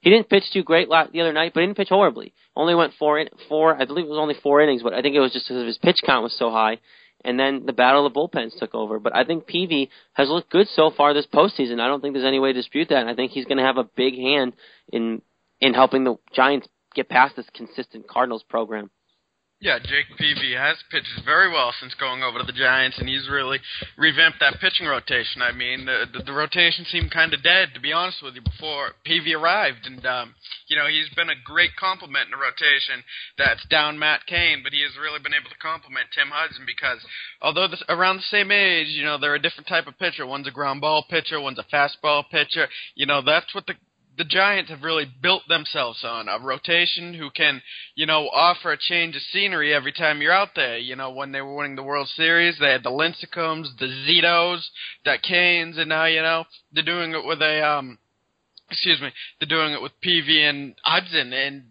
He 0.00 0.10
didn't 0.10 0.28
pitch 0.28 0.44
too 0.52 0.62
great 0.62 0.88
the 0.88 1.20
other 1.20 1.32
night, 1.32 1.52
but 1.52 1.60
he 1.60 1.66
didn't 1.66 1.78
pitch 1.78 1.88
horribly. 1.88 2.32
Only 2.54 2.76
went 2.76 2.92
four, 2.98 3.18
in, 3.18 3.28
four. 3.48 3.74
I 3.74 3.86
believe 3.86 4.04
it 4.04 4.10
was 4.10 4.18
only 4.18 4.36
four 4.40 4.60
innings, 4.60 4.82
but 4.82 4.94
I 4.94 5.02
think 5.02 5.16
it 5.16 5.20
was 5.20 5.32
just 5.32 5.48
because 5.48 5.66
his 5.66 5.78
pitch 5.78 6.00
count 6.06 6.22
was 6.22 6.36
so 6.38 6.50
high. 6.50 6.78
And 7.26 7.38
then 7.40 7.66
the 7.66 7.72
battle 7.72 8.06
of 8.06 8.12
the 8.12 8.18
bullpens 8.18 8.56
took 8.56 8.72
over. 8.72 9.00
But 9.00 9.14
I 9.14 9.24
think 9.24 9.46
Peavy 9.46 9.90
has 10.12 10.28
looked 10.28 10.48
good 10.48 10.68
so 10.68 10.90
far 10.96 11.12
this 11.12 11.26
postseason. 11.26 11.80
I 11.80 11.88
don't 11.88 12.00
think 12.00 12.14
there's 12.14 12.24
any 12.24 12.38
way 12.38 12.52
to 12.52 12.60
dispute 12.60 12.88
that. 12.90 13.00
And 13.00 13.10
I 13.10 13.14
think 13.14 13.32
he's 13.32 13.46
going 13.46 13.58
to 13.58 13.64
have 13.64 13.78
a 13.78 13.84
big 13.84 14.14
hand 14.14 14.52
in 14.92 15.20
in 15.60 15.74
helping 15.74 16.04
the 16.04 16.16
Giants 16.32 16.68
get 16.94 17.08
past 17.08 17.34
this 17.34 17.46
consistent 17.52 18.06
Cardinals 18.08 18.44
program. 18.48 18.90
Yeah, 19.58 19.78
Jake 19.78 20.12
Peavy 20.18 20.52
has 20.52 20.76
pitched 20.90 21.24
very 21.24 21.48
well 21.50 21.72
since 21.80 21.94
going 21.94 22.22
over 22.22 22.38
to 22.38 22.44
the 22.44 22.52
Giants, 22.52 22.98
and 22.98 23.08
he's 23.08 23.26
really 23.26 23.58
revamped 23.96 24.38
that 24.40 24.60
pitching 24.60 24.86
rotation. 24.86 25.40
I 25.40 25.52
mean, 25.52 25.86
the 25.86 26.04
the, 26.12 26.24
the 26.24 26.32
rotation 26.32 26.84
seemed 26.84 27.10
kind 27.10 27.32
of 27.32 27.42
dead, 27.42 27.70
to 27.72 27.80
be 27.80 27.90
honest 27.90 28.22
with 28.22 28.34
you, 28.34 28.42
before 28.42 28.92
Peavy 29.04 29.34
arrived, 29.34 29.86
and 29.86 30.04
um, 30.04 30.34
you 30.68 30.76
know 30.76 30.86
he's 30.86 31.08
been 31.16 31.30
a 31.30 31.42
great 31.42 31.74
complement 31.80 32.26
in 32.26 32.32
the 32.32 32.36
rotation. 32.36 33.02
That's 33.38 33.64
down 33.68 33.98
Matt 33.98 34.26
Cain, 34.26 34.60
but 34.62 34.74
he 34.74 34.82
has 34.82 34.92
really 35.00 35.20
been 35.20 35.32
able 35.32 35.48
to 35.48 35.56
complement 35.56 36.12
Tim 36.12 36.28
Hudson 36.28 36.66
because 36.66 37.00
although 37.40 37.66
this, 37.66 37.82
around 37.88 38.18
the 38.18 38.28
same 38.30 38.50
age, 38.50 38.88
you 38.88 39.04
know 39.04 39.16
they're 39.16 39.40
a 39.40 39.42
different 39.42 39.68
type 39.68 39.86
of 39.86 39.98
pitcher. 39.98 40.26
One's 40.26 40.46
a 40.46 40.52
ground 40.52 40.82
ball 40.82 41.06
pitcher, 41.08 41.40
one's 41.40 41.58
a 41.58 41.64
fastball 41.74 42.28
pitcher. 42.30 42.68
You 42.94 43.06
know 43.06 43.22
that's 43.24 43.54
what 43.54 43.64
the 43.64 43.74
the 44.16 44.24
Giants 44.24 44.70
have 44.70 44.82
really 44.82 45.04
built 45.04 45.42
themselves 45.48 46.04
on 46.04 46.28
a 46.28 46.38
rotation 46.38 47.14
who 47.14 47.30
can, 47.30 47.62
you 47.94 48.06
know, 48.06 48.28
offer 48.28 48.72
a 48.72 48.78
change 48.78 49.14
of 49.14 49.22
scenery 49.22 49.74
every 49.74 49.92
time 49.92 50.22
you're 50.22 50.32
out 50.32 50.50
there. 50.56 50.78
You 50.78 50.96
know, 50.96 51.10
when 51.10 51.32
they 51.32 51.40
were 51.40 51.54
winning 51.54 51.76
the 51.76 51.82
World 51.82 52.08
Series, 52.08 52.58
they 52.58 52.70
had 52.70 52.82
the 52.82 52.90
Lincecums, 52.90 53.68
the 53.78 53.86
Zitos, 53.86 54.66
the 55.04 55.18
Cains, 55.22 55.76
and 55.76 55.88
now 55.88 56.06
you 56.06 56.22
know 56.22 56.44
they're 56.72 56.84
doing 56.84 57.12
it 57.12 57.26
with 57.26 57.42
a 57.42 57.66
um, 57.66 57.98
excuse 58.70 59.00
me, 59.00 59.10
they're 59.38 59.48
doing 59.48 59.72
it 59.72 59.82
with 59.82 59.92
Peavy 60.00 60.42
and 60.42 60.74
Hudson, 60.82 61.32
and 61.32 61.64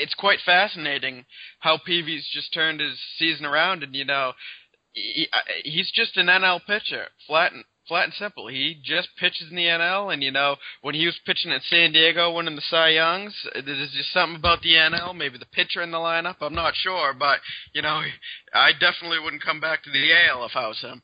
it's 0.00 0.14
quite 0.14 0.40
fascinating 0.44 1.24
how 1.60 1.78
Peavy's 1.78 2.28
just 2.32 2.52
turned 2.52 2.80
his 2.80 2.98
season 3.18 3.46
around, 3.46 3.82
and 3.82 3.94
you 3.94 4.04
know. 4.04 4.32
He, 4.96 5.26
he's 5.64 5.90
just 5.90 6.16
an 6.16 6.26
NL 6.26 6.60
pitcher, 6.64 7.06
flat 7.26 7.52
and 7.52 7.64
flat 7.88 8.04
and 8.04 8.14
simple. 8.14 8.48
He 8.48 8.80
just 8.82 9.08
pitches 9.18 9.48
in 9.50 9.56
the 9.56 9.64
NL, 9.64 10.12
and 10.12 10.22
you 10.22 10.30
know 10.30 10.56
when 10.82 10.94
he 10.94 11.06
was 11.06 11.18
pitching 11.26 11.52
at 11.52 11.62
San 11.62 11.92
Diego, 11.92 12.32
winning 12.32 12.56
the 12.56 12.62
Cy 12.62 12.90
Youngs, 12.90 13.34
there's 13.54 13.92
just 13.92 14.12
something 14.12 14.36
about 14.36 14.62
the 14.62 14.72
NL. 14.72 15.16
Maybe 15.16 15.38
the 15.38 15.46
pitcher 15.46 15.82
in 15.82 15.90
the 15.90 15.98
lineup. 15.98 16.36
I'm 16.40 16.54
not 16.54 16.74
sure, 16.74 17.12
but 17.12 17.38
you 17.72 17.82
know, 17.82 18.02
I 18.52 18.72
definitely 18.72 19.18
wouldn't 19.20 19.44
come 19.44 19.60
back 19.60 19.82
to 19.84 19.90
the 19.90 20.12
AL 20.12 20.44
if 20.44 20.52
I 20.54 20.68
was 20.68 20.80
him. 20.80 21.02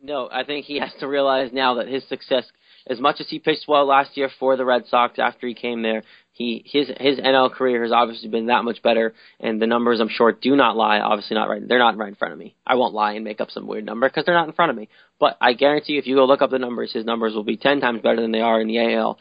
No, 0.00 0.28
I 0.30 0.44
think 0.44 0.66
he 0.66 0.78
has 0.78 0.92
to 1.00 1.08
realize 1.08 1.50
now 1.52 1.74
that 1.74 1.88
his 1.88 2.06
success, 2.08 2.44
as 2.88 3.00
much 3.00 3.16
as 3.20 3.28
he 3.28 3.40
pitched 3.40 3.66
well 3.66 3.84
last 3.86 4.16
year 4.16 4.30
for 4.38 4.56
the 4.56 4.64
Red 4.64 4.86
Sox 4.86 5.18
after 5.18 5.48
he 5.48 5.54
came 5.54 5.82
there, 5.82 6.04
he 6.38 6.62
his 6.64 6.86
his 7.00 7.18
NL 7.18 7.52
career 7.52 7.82
has 7.82 7.90
obviously 7.90 8.28
been 8.28 8.46
that 8.46 8.62
much 8.62 8.80
better, 8.80 9.12
and 9.40 9.60
the 9.60 9.66
numbers 9.66 9.98
I'm 9.98 10.08
sure 10.08 10.30
do 10.30 10.54
not 10.54 10.76
lie. 10.76 11.00
Obviously 11.00 11.34
not 11.34 11.48
right. 11.48 11.66
They're 11.66 11.80
not 11.80 11.96
right 11.96 12.10
in 12.10 12.14
front 12.14 12.32
of 12.32 12.38
me. 12.38 12.54
I 12.64 12.76
won't 12.76 12.94
lie 12.94 13.14
and 13.14 13.24
make 13.24 13.40
up 13.40 13.50
some 13.50 13.66
weird 13.66 13.84
number 13.84 14.08
because 14.08 14.24
they're 14.24 14.36
not 14.36 14.46
in 14.46 14.54
front 14.54 14.70
of 14.70 14.76
me. 14.76 14.88
But 15.18 15.36
I 15.40 15.54
guarantee 15.54 15.94
you, 15.94 15.98
if 15.98 16.06
you 16.06 16.14
go 16.14 16.26
look 16.26 16.40
up 16.40 16.50
the 16.50 16.60
numbers, 16.60 16.92
his 16.92 17.04
numbers 17.04 17.34
will 17.34 17.42
be 17.42 17.56
ten 17.56 17.80
times 17.80 18.02
better 18.02 18.22
than 18.22 18.30
they 18.30 18.40
are 18.40 18.60
in 18.60 18.68
the 18.68 18.78
AL. 18.78 19.18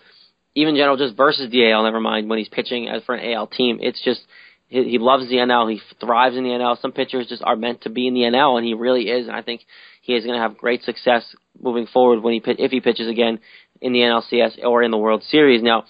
Even 0.54 0.76
general, 0.76 0.96
just 0.96 1.18
versus 1.18 1.50
the 1.50 1.72
AL. 1.72 1.84
Never 1.86 2.00
mind 2.00 2.30
when 2.30 2.38
he's 2.38 2.50
pitching 2.50 2.88
as 2.88 3.04
for 3.04 3.16
an 3.16 3.34
AL 3.34 3.48
team. 3.48 3.80
It's 3.82 4.04
just 4.06 4.22
he, 4.68 4.84
he 4.84 5.00
loves 5.00 5.28
the 5.28 5.38
NL. 5.38 5.72
He 5.72 5.82
thrives 6.00 6.38
in 6.38 6.44
the 6.44 6.52
NL. 6.52 6.80
Some 6.80 6.92
pitchers 6.92 7.26
just 7.28 7.42
are 7.42 7.56
meant 7.56 7.82
to 7.82 7.90
be 7.90 8.08
in 8.08 8.14
the 8.14 8.22
NL, 8.22 8.60
and 8.60 8.66
he 8.66 8.76
really 8.76 9.10
is. 9.10 9.26
And 9.26 9.36
I 9.36 9.42
think 9.42 9.62
he 10.04 10.14
is 10.14 10.24
going 10.24 10.38
to 10.38 10.42
have 10.42 10.56
great 10.56 10.84
success 10.84 11.24
moving 11.60 11.88
forward 11.88 12.22
when 12.22 12.36
he 12.36 12.42
if 12.46 12.70
he 12.70 12.80
pitches 12.80 13.08
again 13.08 13.40
in 13.82 13.94
the 13.94 14.00
NLCS 14.02 14.64
or 14.64 14.84
in 14.84 14.92
the 14.92 14.98
World 15.00 15.24
Series. 15.24 15.64
Now 15.64 15.86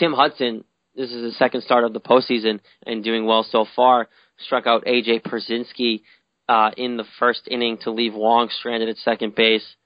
Tim 0.00 0.14
Hudson, 0.14 0.64
this 0.96 1.10
is 1.12 1.22
his 1.24 1.38
second 1.38 1.62
start 1.62 1.84
of 1.84 1.92
the 1.92 2.00
postseason 2.00 2.60
and 2.86 3.04
doing 3.04 3.26
well 3.26 3.46
so 3.48 3.66
far. 3.76 4.08
Struck 4.38 4.66
out 4.66 4.86
AJ 4.86 5.22
Pierzynski 5.22 6.00
uh, 6.48 6.70
in 6.76 6.96
the 6.96 7.04
first 7.18 7.42
inning 7.48 7.76
to 7.82 7.90
leave 7.90 8.14
Wong 8.14 8.48
stranded 8.48 8.88
at 8.88 8.96
second 8.96 9.34
base. 9.34 9.76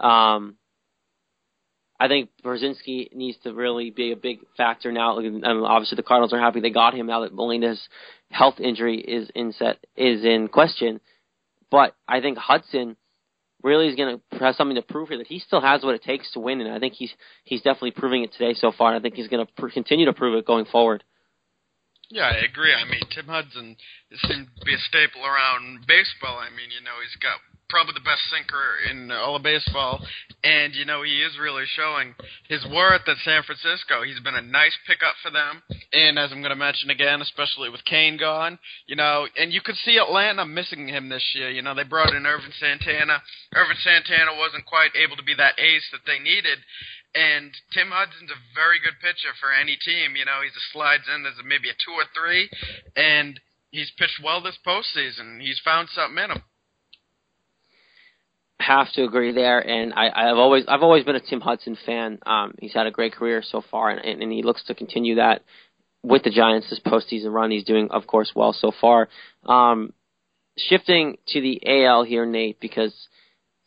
Um, 0.00 0.56
I 2.00 2.08
think 2.08 2.30
Pierzynski 2.42 3.14
needs 3.14 3.36
to 3.44 3.52
really 3.52 3.90
be 3.90 4.12
a 4.12 4.16
big 4.16 4.38
factor 4.56 4.90
now. 4.90 5.18
And 5.18 5.44
obviously, 5.44 5.96
the 5.96 6.02
Cardinals 6.02 6.32
are 6.32 6.40
happy 6.40 6.60
they 6.60 6.70
got 6.70 6.94
him 6.94 7.06
now 7.06 7.20
that 7.20 7.34
Molina's 7.34 7.80
health 8.30 8.58
injury 8.58 8.98
is 8.98 9.30
in 9.34 9.52
set 9.52 9.78
is 9.96 10.24
in 10.24 10.48
question. 10.48 11.00
But 11.70 11.94
I 12.08 12.20
think 12.20 12.38
Hudson 12.38 12.96
really 13.62 13.88
is 13.88 13.96
going 13.96 14.20
to 14.30 14.38
have 14.38 14.54
something 14.54 14.76
to 14.76 14.82
prove 14.82 15.08
here 15.08 15.18
that 15.18 15.26
he 15.26 15.38
still 15.38 15.60
has 15.60 15.82
what 15.82 15.94
it 15.94 16.02
takes 16.02 16.30
to 16.32 16.40
win, 16.40 16.60
and 16.60 16.72
I 16.72 16.78
think 16.78 16.94
he's 16.94 17.12
he's 17.44 17.62
definitely 17.62 17.92
proving 17.92 18.22
it 18.22 18.32
today 18.32 18.54
so 18.54 18.72
far. 18.72 18.92
And 18.92 18.98
I 18.98 19.02
think 19.02 19.14
he's 19.14 19.28
going 19.28 19.44
to 19.44 19.52
pr- 19.52 19.68
continue 19.68 20.06
to 20.06 20.12
prove 20.12 20.36
it 20.36 20.46
going 20.46 20.66
forward. 20.66 21.04
Yeah, 22.08 22.30
I 22.30 22.44
agree. 22.44 22.72
I 22.72 22.84
mean, 22.84 23.02
Tim 23.10 23.26
Hudson 23.26 23.76
seems 24.10 24.46
to 24.58 24.64
be 24.64 24.74
a 24.74 24.78
staple 24.78 25.26
around 25.26 25.86
baseball. 25.88 26.38
I 26.38 26.50
mean, 26.50 26.70
you 26.70 26.84
know, 26.84 26.94
he's 27.02 27.18
got 27.18 27.42
probably 27.68 27.94
the 27.94 28.06
best 28.06 28.22
sinker 28.30 28.78
in 28.90 29.10
all 29.10 29.36
of 29.36 29.42
baseball, 29.42 30.00
and 30.44 30.74
you 30.74 30.84
know 30.84 31.02
he 31.02 31.22
is 31.22 31.38
really 31.40 31.64
showing 31.66 32.14
his 32.48 32.64
worth 32.66 33.02
at 33.08 33.16
San 33.24 33.42
Francisco. 33.42 34.02
He's 34.02 34.20
been 34.20 34.38
a 34.38 34.42
nice 34.42 34.76
pickup 34.86 35.14
for 35.22 35.30
them, 35.30 35.62
and 35.92 36.18
as 36.18 36.30
I'm 36.30 36.40
going 36.40 36.54
to 36.54 36.58
mention 36.58 36.90
again, 36.90 37.20
especially 37.20 37.70
with 37.70 37.84
Cain 37.84 38.16
gone, 38.16 38.58
you 38.86 38.96
know, 38.96 39.26
and 39.36 39.52
you 39.52 39.60
could 39.60 39.76
see 39.76 39.98
Atlanta 39.98 40.46
missing 40.46 40.88
him 40.88 41.08
this 41.08 41.34
year. 41.34 41.50
You 41.50 41.62
know, 41.62 41.74
they 41.74 41.84
brought 41.84 42.14
in 42.14 42.26
Ervin 42.26 42.52
Santana. 42.58 43.22
Ervin 43.54 43.76
Santana 43.82 44.38
wasn't 44.38 44.66
quite 44.66 44.94
able 44.94 45.16
to 45.16 45.26
be 45.26 45.34
that 45.34 45.58
ace 45.58 45.86
that 45.92 46.06
they 46.06 46.22
needed. 46.22 46.58
And 47.14 47.50
Tim 47.72 47.88
Hudson's 47.90 48.30
a 48.30 48.44
very 48.54 48.78
good 48.78 49.00
pitcher 49.00 49.32
for 49.40 49.48
any 49.48 49.76
team. 49.80 50.16
You 50.16 50.26
know, 50.26 50.44
he's 50.44 50.52
a 50.52 50.64
slides 50.72 51.08
in 51.08 51.24
as 51.24 51.40
maybe 51.42 51.70
a 51.70 51.80
two 51.80 51.96
or 51.96 52.04
three, 52.12 52.50
and 52.94 53.40
he's 53.70 53.90
pitched 53.96 54.20
well 54.22 54.42
this 54.42 54.58
postseason. 54.66 55.40
He's 55.40 55.60
found 55.64 55.88
something 55.88 56.22
in 56.22 56.30
him 56.30 56.42
have 58.58 58.90
to 58.92 59.04
agree 59.04 59.32
there, 59.32 59.60
and 59.60 59.92
I, 59.94 60.08
I've 60.08 60.38
always 60.38 60.64
I've 60.66 60.82
always 60.82 61.04
been 61.04 61.16
a 61.16 61.20
Tim 61.20 61.40
Hudson 61.40 61.76
fan. 61.84 62.18
Um, 62.24 62.54
he's 62.58 62.72
had 62.72 62.86
a 62.86 62.90
great 62.90 63.12
career 63.12 63.42
so 63.42 63.62
far, 63.70 63.90
and, 63.90 64.22
and 64.22 64.32
he 64.32 64.42
looks 64.42 64.64
to 64.64 64.74
continue 64.74 65.16
that 65.16 65.42
with 66.02 66.22
the 66.22 66.30
Giants 66.30 66.70
this 66.70 66.80
postseason 66.80 67.32
run. 67.32 67.50
He's 67.50 67.64
doing, 67.64 67.88
of 67.90 68.06
course, 68.06 68.32
well 68.34 68.52
so 68.52 68.72
far. 68.80 69.08
Um, 69.44 69.92
shifting 70.56 71.18
to 71.28 71.40
the 71.40 71.60
AL 71.84 72.04
here, 72.04 72.24
Nate, 72.24 72.58
because 72.60 72.94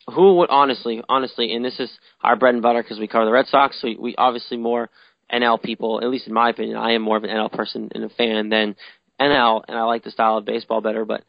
who 0.08 0.36
would 0.38 0.50
honestly, 0.50 1.02
honestly, 1.08 1.54
and 1.54 1.64
this 1.64 1.78
is 1.78 1.90
our 2.22 2.36
bread 2.36 2.54
and 2.54 2.62
butter 2.62 2.82
because 2.82 2.98
we 2.98 3.06
cover 3.06 3.24
the 3.24 3.32
Red 3.32 3.46
Sox, 3.46 3.80
so 3.80 3.88
we, 3.88 3.96
we 3.96 4.14
obviously 4.16 4.56
more 4.56 4.90
NL 5.32 5.62
people. 5.62 6.00
At 6.02 6.08
least 6.08 6.26
in 6.26 6.34
my 6.34 6.50
opinion, 6.50 6.76
I 6.76 6.92
am 6.92 7.02
more 7.02 7.16
of 7.16 7.24
an 7.24 7.30
NL 7.30 7.52
person 7.52 7.90
and 7.94 8.04
a 8.04 8.08
fan 8.08 8.48
than 8.48 8.74
NL, 9.20 9.62
and 9.68 9.76
I 9.76 9.82
like 9.82 10.02
the 10.02 10.10
style 10.10 10.38
of 10.38 10.44
baseball 10.44 10.80
better, 10.80 11.04
but 11.04 11.22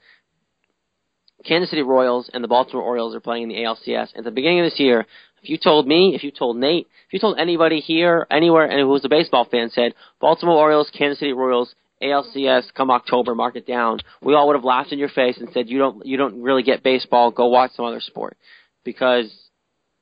Kansas 1.44 1.70
City 1.70 1.82
Royals 1.82 2.30
and 2.34 2.44
the 2.44 2.48
Baltimore 2.48 2.84
Orioles 2.84 3.16
are 3.16 3.20
playing 3.20 3.44
in 3.44 3.50
the 3.50 3.56
ALCS. 3.56 4.16
At 4.16 4.24
the 4.24 4.32
beginning 4.32 4.60
of 4.60 4.66
this 4.66 4.80
year, 4.80 5.06
if 5.42 5.50
you 5.50 5.58
told 5.58 5.88
me, 5.88 6.14
if 6.16 6.24
you 6.24 6.32
told 6.32 6.58
Nate, 6.58 6.88
if 7.08 7.14
you 7.14 7.20
told 7.20 7.40
anybody 7.40 7.80
here, 7.80 8.28
anywhere, 8.30 8.66
and 8.66 8.80
who 8.80 8.88
was 8.88 9.06
a 9.06 9.10
baseball 9.10 9.46
fan, 9.46 9.70
said 9.72 9.94
Baltimore 10.20 10.58
Orioles, 10.58 10.92
Kansas 10.96 11.20
City 11.20 11.34
Royals, 11.34 11.74
ALCS 12.02 12.74
come 12.74 12.92
October, 12.92 13.36
mark 13.36 13.56
it 13.56 13.68
down. 13.68 14.00
We 14.22 14.34
all 14.34 14.48
would 14.48 14.56
have 14.56 14.64
laughed 14.64 14.92
in 14.92 15.00
your 15.00 15.10
face 15.10 15.38
and 15.38 15.50
said 15.54 15.70
you 15.70 15.80
don't 15.80 16.06
you 16.06 16.18
don't 16.18 16.42
really 16.42 16.64
get 16.64 16.84
baseball. 16.84 17.32
Go 17.32 17.48
watch 17.48 17.72
some 17.76 17.86
other 17.86 18.02
sport, 18.02 18.38
because 18.84 19.32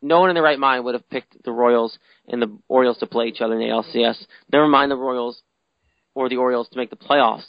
no 0.02 0.20
one 0.20 0.30
in 0.30 0.34
their 0.34 0.44
right 0.44 0.60
mind 0.60 0.86
would 0.86 0.96
have 0.96 1.10
picked 1.10 1.44
the 1.44 1.52
Royals 1.52 1.98
and 2.28 2.42
the 2.42 2.58
Orioles 2.68 2.98
to 3.00 3.08
play 3.08 3.28
each 3.28 3.42
other 3.42 3.54
in 3.54 3.60
the 3.60 3.74
ALCS. 3.74 4.26
Never 4.52 4.68
mind 4.68 4.92
the 4.92 4.96
Royals 4.96 5.42
or 6.16 6.30
the 6.30 6.38
Orioles 6.38 6.70
to 6.70 6.78
make 6.78 6.90
the 6.90 6.96
playoffs. 6.96 7.46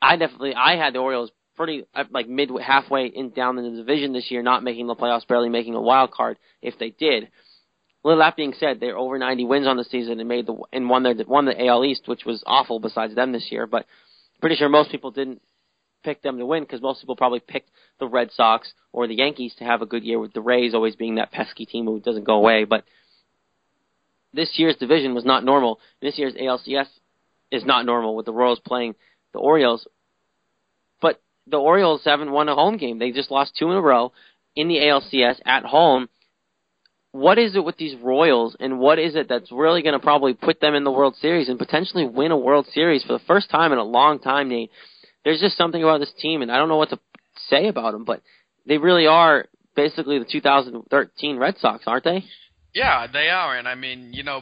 I 0.00 0.16
definitely 0.16 0.54
I 0.54 0.76
had 0.76 0.94
the 0.94 0.98
Orioles 0.98 1.30
pretty 1.56 1.84
uh, 1.94 2.04
like 2.10 2.28
mid 2.28 2.50
halfway 2.60 3.06
in 3.06 3.30
down 3.30 3.58
in 3.58 3.64
the 3.64 3.76
division 3.76 4.12
this 4.12 4.30
year, 4.30 4.42
not 4.42 4.62
making 4.62 4.86
the 4.86 4.94
playoffs, 4.94 5.26
barely 5.26 5.48
making 5.48 5.74
a 5.74 5.80
wild 5.80 6.10
card 6.10 6.38
if 6.60 6.78
they 6.78 6.90
did. 6.90 7.28
Well, 8.04 8.18
that 8.18 8.36
being 8.36 8.54
said, 8.58 8.80
they're 8.80 8.98
over 8.98 9.16
90 9.16 9.44
wins 9.44 9.66
on 9.66 9.76
the 9.76 9.84
season 9.84 10.18
and 10.18 10.28
made 10.28 10.46
the 10.46 10.56
and 10.72 10.88
won 10.90 11.02
their 11.02 11.14
won 11.26 11.44
the 11.44 11.66
AL 11.66 11.84
East, 11.84 12.02
which 12.06 12.24
was 12.24 12.42
awful 12.46 12.80
besides 12.80 13.14
them 13.14 13.32
this 13.32 13.48
year. 13.50 13.66
But 13.66 13.86
pretty 14.40 14.56
sure 14.56 14.68
most 14.68 14.90
people 14.90 15.12
didn't 15.12 15.40
pick 16.02 16.22
them 16.22 16.38
to 16.38 16.46
win 16.46 16.64
because 16.64 16.82
most 16.82 17.00
people 17.00 17.16
probably 17.16 17.40
picked 17.40 17.70
the 18.00 18.08
Red 18.08 18.30
Sox 18.32 18.72
or 18.92 19.06
the 19.06 19.14
Yankees 19.14 19.54
to 19.58 19.64
have 19.64 19.82
a 19.82 19.86
good 19.86 20.02
year, 20.02 20.18
with 20.18 20.32
the 20.32 20.40
Rays 20.40 20.74
always 20.74 20.96
being 20.96 21.14
that 21.16 21.30
pesky 21.30 21.64
team 21.64 21.86
who 21.86 22.00
doesn't 22.00 22.24
go 22.24 22.34
away. 22.34 22.64
But 22.64 22.84
this 24.34 24.50
year's 24.54 24.76
division 24.76 25.14
was 25.14 25.24
not 25.24 25.44
normal. 25.44 25.78
This 26.00 26.18
year's 26.18 26.34
ALCS 26.34 26.88
is 27.50 27.64
not 27.64 27.86
normal 27.86 28.16
with 28.16 28.26
the 28.26 28.32
Royals 28.32 28.60
playing 28.60 28.94
the 29.32 29.38
Orioles. 29.38 29.86
The 31.46 31.56
Orioles 31.56 32.02
haven't 32.04 32.30
won 32.30 32.48
a 32.48 32.54
home 32.54 32.76
game. 32.76 32.98
They 32.98 33.12
just 33.12 33.30
lost 33.30 33.56
two 33.58 33.70
in 33.70 33.76
a 33.76 33.80
row 33.80 34.12
in 34.54 34.68
the 34.68 34.76
ALCS 34.76 35.40
at 35.44 35.64
home 35.64 36.08
what 37.12 37.38
is 37.38 37.54
it 37.54 37.64
with 37.64 37.76
these 37.76 37.94
Royals, 38.02 38.56
and 38.58 38.80
what 38.80 38.98
is 38.98 39.14
it 39.14 39.28
that's 39.28 39.52
really 39.52 39.82
going 39.82 39.92
to 39.92 39.98
probably 39.98 40.32
put 40.32 40.60
them 40.60 40.74
in 40.74 40.82
the 40.82 40.90
World 40.90 41.14
Series 41.16 41.48
and 41.48 41.58
potentially 41.58 42.06
win 42.06 42.32
a 42.32 42.36
World 42.36 42.66
Series 42.72 43.04
for 43.04 43.12
the 43.12 43.24
first 43.26 43.50
time 43.50 43.70
in 43.72 43.78
a 43.78 43.84
long 43.84 44.18
time, 44.18 44.48
Nate? 44.48 44.70
There's 45.24 45.40
just 45.40 45.58
something 45.58 45.82
about 45.82 46.00
this 46.00 46.12
team, 46.18 46.40
and 46.40 46.50
I 46.50 46.56
don't 46.56 46.70
know 46.70 46.78
what 46.78 46.88
to 46.90 46.98
say 47.48 47.68
about 47.68 47.92
them, 47.92 48.04
but 48.04 48.22
they 48.66 48.78
really 48.78 49.06
are 49.06 49.46
basically 49.76 50.18
the 50.18 50.24
2013 50.24 51.36
Red 51.36 51.58
Sox, 51.58 51.84
aren't 51.86 52.04
they? 52.04 52.24
Yeah, 52.74 53.06
they 53.12 53.28
are, 53.28 53.56
and 53.56 53.68
I 53.68 53.74
mean, 53.74 54.14
you 54.14 54.22
know, 54.22 54.40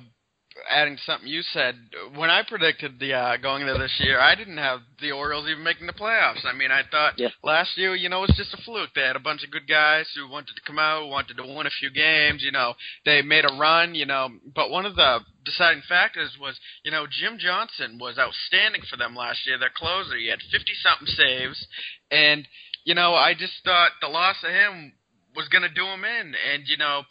adding 0.68 0.96
to 0.96 1.02
something 1.02 1.28
you 1.28 1.42
said, 1.52 1.76
when 2.16 2.30
I 2.30 2.42
predicted 2.42 2.98
the 2.98 3.14
uh, 3.14 3.36
going 3.36 3.62
into 3.62 3.78
this 3.78 3.96
year, 4.00 4.20
I 4.20 4.34
didn't 4.34 4.58
have 4.58 4.80
the 5.00 5.12
Orioles 5.12 5.48
even 5.48 5.62
making 5.62 5.86
the 5.86 5.92
playoffs. 5.92 6.44
I 6.44 6.52
mean, 6.56 6.70
I 6.70 6.82
thought 6.90 7.14
yeah. 7.18 7.28
last 7.42 7.76
year, 7.76 7.94
you 7.94 8.08
know, 8.08 8.18
it 8.24 8.28
was 8.28 8.36
just 8.36 8.54
a 8.54 8.62
fluke. 8.62 8.90
They 8.94 9.02
had 9.02 9.16
a 9.16 9.20
bunch 9.20 9.44
of 9.44 9.50
good 9.50 9.68
guys 9.68 10.06
who 10.14 10.28
wanted 10.28 10.54
to 10.56 10.62
come 10.66 10.78
out, 10.78 11.08
wanted 11.08 11.36
to 11.36 11.42
win 11.42 11.66
a 11.66 11.78
few 11.78 11.90
games. 11.90 12.42
You 12.42 12.52
know, 12.52 12.74
they 13.04 13.22
made 13.22 13.44
a 13.44 13.56
run. 13.58 13.94
You 13.94 14.06
know, 14.06 14.28
but 14.54 14.70
one 14.70 14.86
of 14.86 14.96
the 14.96 15.20
deciding 15.44 15.82
factors 15.88 16.36
was, 16.40 16.58
you 16.84 16.90
know, 16.90 17.06
Jim 17.10 17.38
Johnson 17.38 17.98
was 18.00 18.18
outstanding 18.18 18.82
for 18.90 18.96
them 18.96 19.14
last 19.14 19.46
year. 19.46 19.58
Their 19.58 19.70
closer, 19.74 20.16
he 20.16 20.28
had 20.28 20.40
fifty 20.50 20.72
something 20.82 21.06
saves, 21.06 21.66
and 22.10 22.46
you 22.84 22.94
know, 22.94 23.14
I 23.14 23.34
just 23.34 23.54
thought 23.64 23.92
the 24.00 24.08
loss 24.08 24.36
of 24.44 24.50
him 24.50 24.92
was 25.36 25.48
going 25.48 25.62
to 25.62 25.68
do 25.68 25.86
him 25.86 26.04
in, 26.04 26.34
and 26.52 26.64
you 26.66 26.76
know, 26.76 27.02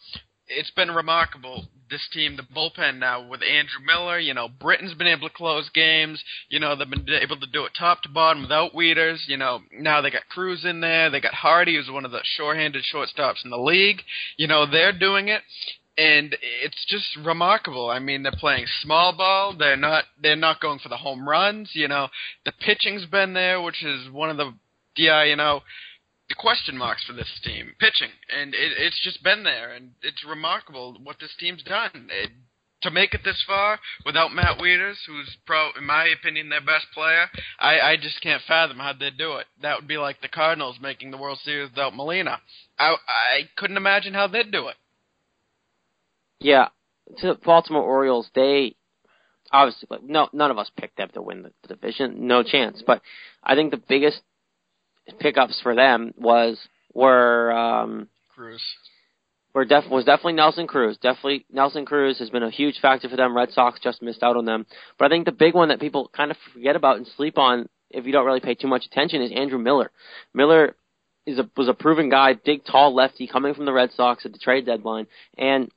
it's 0.48 0.72
been 0.72 0.92
remarkable 0.92 1.68
this 1.90 2.08
team, 2.12 2.38
the 2.38 2.44
bullpen 2.44 3.00
now 3.00 3.28
with 3.28 3.42
Andrew 3.42 3.84
Miller. 3.86 4.20
You 4.20 4.34
know, 4.34 4.48
Britton's 4.48 4.94
been 4.94 5.08
able 5.08 5.28
to 5.28 5.34
close 5.34 5.70
games. 5.70 6.24
You 6.50 6.60
know, 6.60 6.76
they've 6.76 6.90
been 6.90 7.08
able 7.10 7.40
to 7.40 7.48
do 7.48 7.66
it 7.66 7.72
top 7.78 8.02
to 8.04 8.10
bottom 8.10 8.44
without 8.44 8.74
Wieters. 8.74 9.28
You 9.28 9.38
know, 9.38 9.60
now 9.72 10.02
they 10.02 10.12
got 10.12 10.30
Cruz 10.30 10.66
in 10.66 10.82
there. 10.82 11.10
They 11.10 11.22
got 11.22 11.34
Hardy, 11.34 11.76
who's 11.76 11.90
one 11.90 12.06
of 12.06 12.12
the 12.12 12.22
sure-handed 12.24 12.84
shortstops 12.94 13.44
in 13.44 13.50
the 13.50 13.58
league. 13.58 14.02
You 14.38 14.48
know, 14.48 14.66
they're 14.70 14.98
doing 14.98 15.28
it. 15.28 15.42
And 15.98 16.38
it's 16.64 16.86
just 16.88 17.26
remarkable. 17.26 17.90
I 17.90 18.00
mean, 18.00 18.24
they're 18.24 18.32
playing 18.32 18.68
small 18.82 19.12
ball. 19.12 19.54
They're 19.58 19.76
not. 19.76 20.06
They're 20.22 20.38
not 20.38 20.62
going 20.62 20.80
for 20.80 20.88
the 20.88 20.96
home 20.96 21.28
runs. 21.28 21.72
You 21.74 21.90
know, 21.90 22.08
the 22.46 22.54
pitching's 22.54 23.06
been 23.06 23.34
there, 23.34 23.62
which 23.62 23.84
is 23.84 24.10
one 24.10 24.30
of 24.30 24.38
the, 24.38 24.54
yeah, 24.96 25.24
you 25.26 25.36
know, 25.36 25.62
the 26.30 26.36
question 26.36 26.78
marks 26.78 27.04
for 27.04 27.14
this 27.14 27.30
team, 27.44 27.74
pitching, 27.80 28.12
and 28.30 28.54
it, 28.54 28.72
it's 28.78 29.04
just 29.04 29.24
been 29.24 29.44
there, 29.44 29.74
and 29.74 29.92
it's 30.02 30.24
remarkable 30.28 30.98
what 31.04 31.18
this 31.20 31.34
team's 31.40 31.64
done. 31.64 32.10
It, 32.12 32.30
to 32.84 32.92
make 32.92 33.14
it 33.14 33.22
this 33.26 33.44
far 33.46 33.78
without 34.06 34.34
Matt 34.34 34.58
Wieters, 34.58 34.96
who's 35.06 35.38
pro, 35.46 35.70
in 35.78 35.86
my 35.86 36.06
opinion, 36.06 36.48
their 36.48 36.62
best 36.62 36.86
player, 36.94 37.26
I, 37.60 37.80
I 37.80 37.98
just 37.98 38.22
can't 38.22 38.42
fathom 38.48 38.78
how 38.78 38.94
they'd 38.94 39.18
do 39.18 39.34
it. 39.34 39.48
That 39.62 39.78
would 39.78 39.88
be 39.88 39.98
like 39.98 40.22
the 40.22 40.30
Cardinals 40.30 40.78
making 40.82 41.12
the 41.12 41.18
World 41.18 41.40
Series 41.44 41.72
without 41.72 41.94
Molina. 41.96 42.40
I, 42.78 42.96
I 43.08 43.50
couldn't 43.58 43.76
imagine 43.76 44.14
how 44.14 44.28
they'd 44.28 44.52
do 44.52 44.70
it. 44.70 44.76
Yeah, 46.40 46.70
to 47.18 47.28
the 47.28 47.36
Baltimore 47.36 47.84
Orioles, 47.84 48.30
they 48.34 48.76
obviously 49.52 49.88
like 49.90 50.04
no 50.04 50.30
none 50.32 50.52
of 50.52 50.58
us 50.58 50.72
picked 50.78 50.98
them 50.98 51.10
to 51.14 51.22
win 51.22 51.42
the, 51.42 51.52
the 51.64 51.76
division, 51.76 52.28
no 52.28 52.44
chance. 52.44 52.82
But 52.86 53.02
I 53.44 53.56
think 53.56 53.72
the 53.72 53.82
biggest 53.90 54.22
pickups 55.20 55.60
for 55.62 55.76
them 55.76 56.14
was 56.18 56.58
were 56.94 57.52
um, 57.52 58.08
Cruz. 58.34 58.62
Were 59.54 59.66
def- 59.66 59.90
was 59.90 60.06
definitely 60.06 60.34
Nelson 60.34 60.68
Cruz. 60.68 60.98
Definitely 60.98 61.46
Nelson 61.52 61.86
Cruz 61.86 62.20
has 62.20 62.30
been 62.30 62.44
a 62.44 62.52
huge 62.52 62.80
factor 62.82 63.10
for 63.10 63.16
them. 63.16 63.36
Red 63.36 63.52
Sox 63.52 63.80
just 63.82 64.02
missed 64.02 64.24
out 64.24 64.38
on 64.38 64.46
them, 64.46 64.66
but 64.98 65.06
I 65.06 65.10
think 65.10 65.26
the 65.26 65.32
big 65.32 65.54
one 65.56 65.70
that 65.70 65.80
people 65.80 66.10
kind 66.16 66.32
of 66.32 66.38
forget 66.54 66.76
about 66.76 66.98
and 66.98 67.08
sleep 67.18 67.38
on 67.38 67.68
if 67.90 68.06
you 68.06 68.12
don't 68.12 68.26
really 68.26 68.40
pay 68.40 68.56
too 68.56 68.68
much 68.68 68.86
attention 68.86 69.22
is 69.22 69.32
Andrew 69.32 69.58
Miller. 69.58 69.92
Miller 70.34 70.76
is 71.26 71.40
a 71.40 71.50
was 71.58 71.68
a 71.68 71.74
proven 71.74 72.10
guy, 72.10 72.34
big, 72.34 72.64
tall 72.66 72.94
lefty 72.94 73.28
coming 73.28 73.54
from 73.54 73.66
the 73.66 73.74
Red 73.74 73.92
Sox 73.94 74.26
at 74.26 74.32
the 74.32 74.40
trade 74.40 74.66
deadline, 74.66 75.08
and 75.38 75.72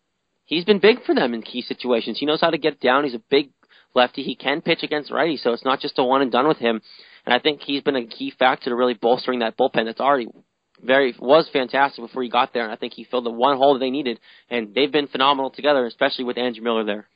he's 0.44 0.64
been 0.64 0.78
big 0.78 1.04
for 1.04 1.14
them 1.14 1.34
in 1.34 1.42
key 1.42 1.62
situations. 1.62 2.18
He 2.18 2.26
knows 2.26 2.40
how 2.40 2.50
to 2.50 2.58
get 2.58 2.80
down. 2.80 3.04
He's 3.04 3.14
a 3.14 3.22
big 3.30 3.50
lefty. 3.94 4.22
He 4.22 4.34
can 4.34 4.60
pitch 4.60 4.82
against 4.82 5.10
righty, 5.10 5.36
so 5.36 5.52
it's 5.52 5.64
not 5.64 5.80
just 5.80 5.98
a 5.98 6.04
one 6.04 6.22
and 6.22 6.32
done 6.32 6.48
with 6.48 6.58
him. 6.58 6.82
And 7.24 7.34
I 7.34 7.38
think 7.38 7.60
he's 7.62 7.82
been 7.82 7.96
a 7.96 8.06
key 8.06 8.32
factor 8.36 8.70
to 8.70 8.76
really 8.76 8.94
bolstering 8.94 9.40
that 9.40 9.56
bullpen 9.56 9.84
that's 9.84 10.00
already 10.00 10.28
very 10.82 11.14
was 11.18 11.48
fantastic 11.52 12.02
before 12.04 12.22
he 12.22 12.28
got 12.28 12.52
there. 12.52 12.64
And 12.64 12.72
I 12.72 12.76
think 12.76 12.94
he 12.94 13.04
filled 13.04 13.26
the 13.26 13.30
one 13.30 13.56
hole 13.56 13.74
that 13.74 13.80
they 13.80 13.90
needed. 13.90 14.18
And 14.50 14.74
they've 14.74 14.90
been 14.90 15.06
phenomenal 15.06 15.50
together, 15.50 15.86
especially 15.86 16.24
with 16.24 16.38
Andrew 16.38 16.64
Miller 16.64 16.84
there. 16.84 17.08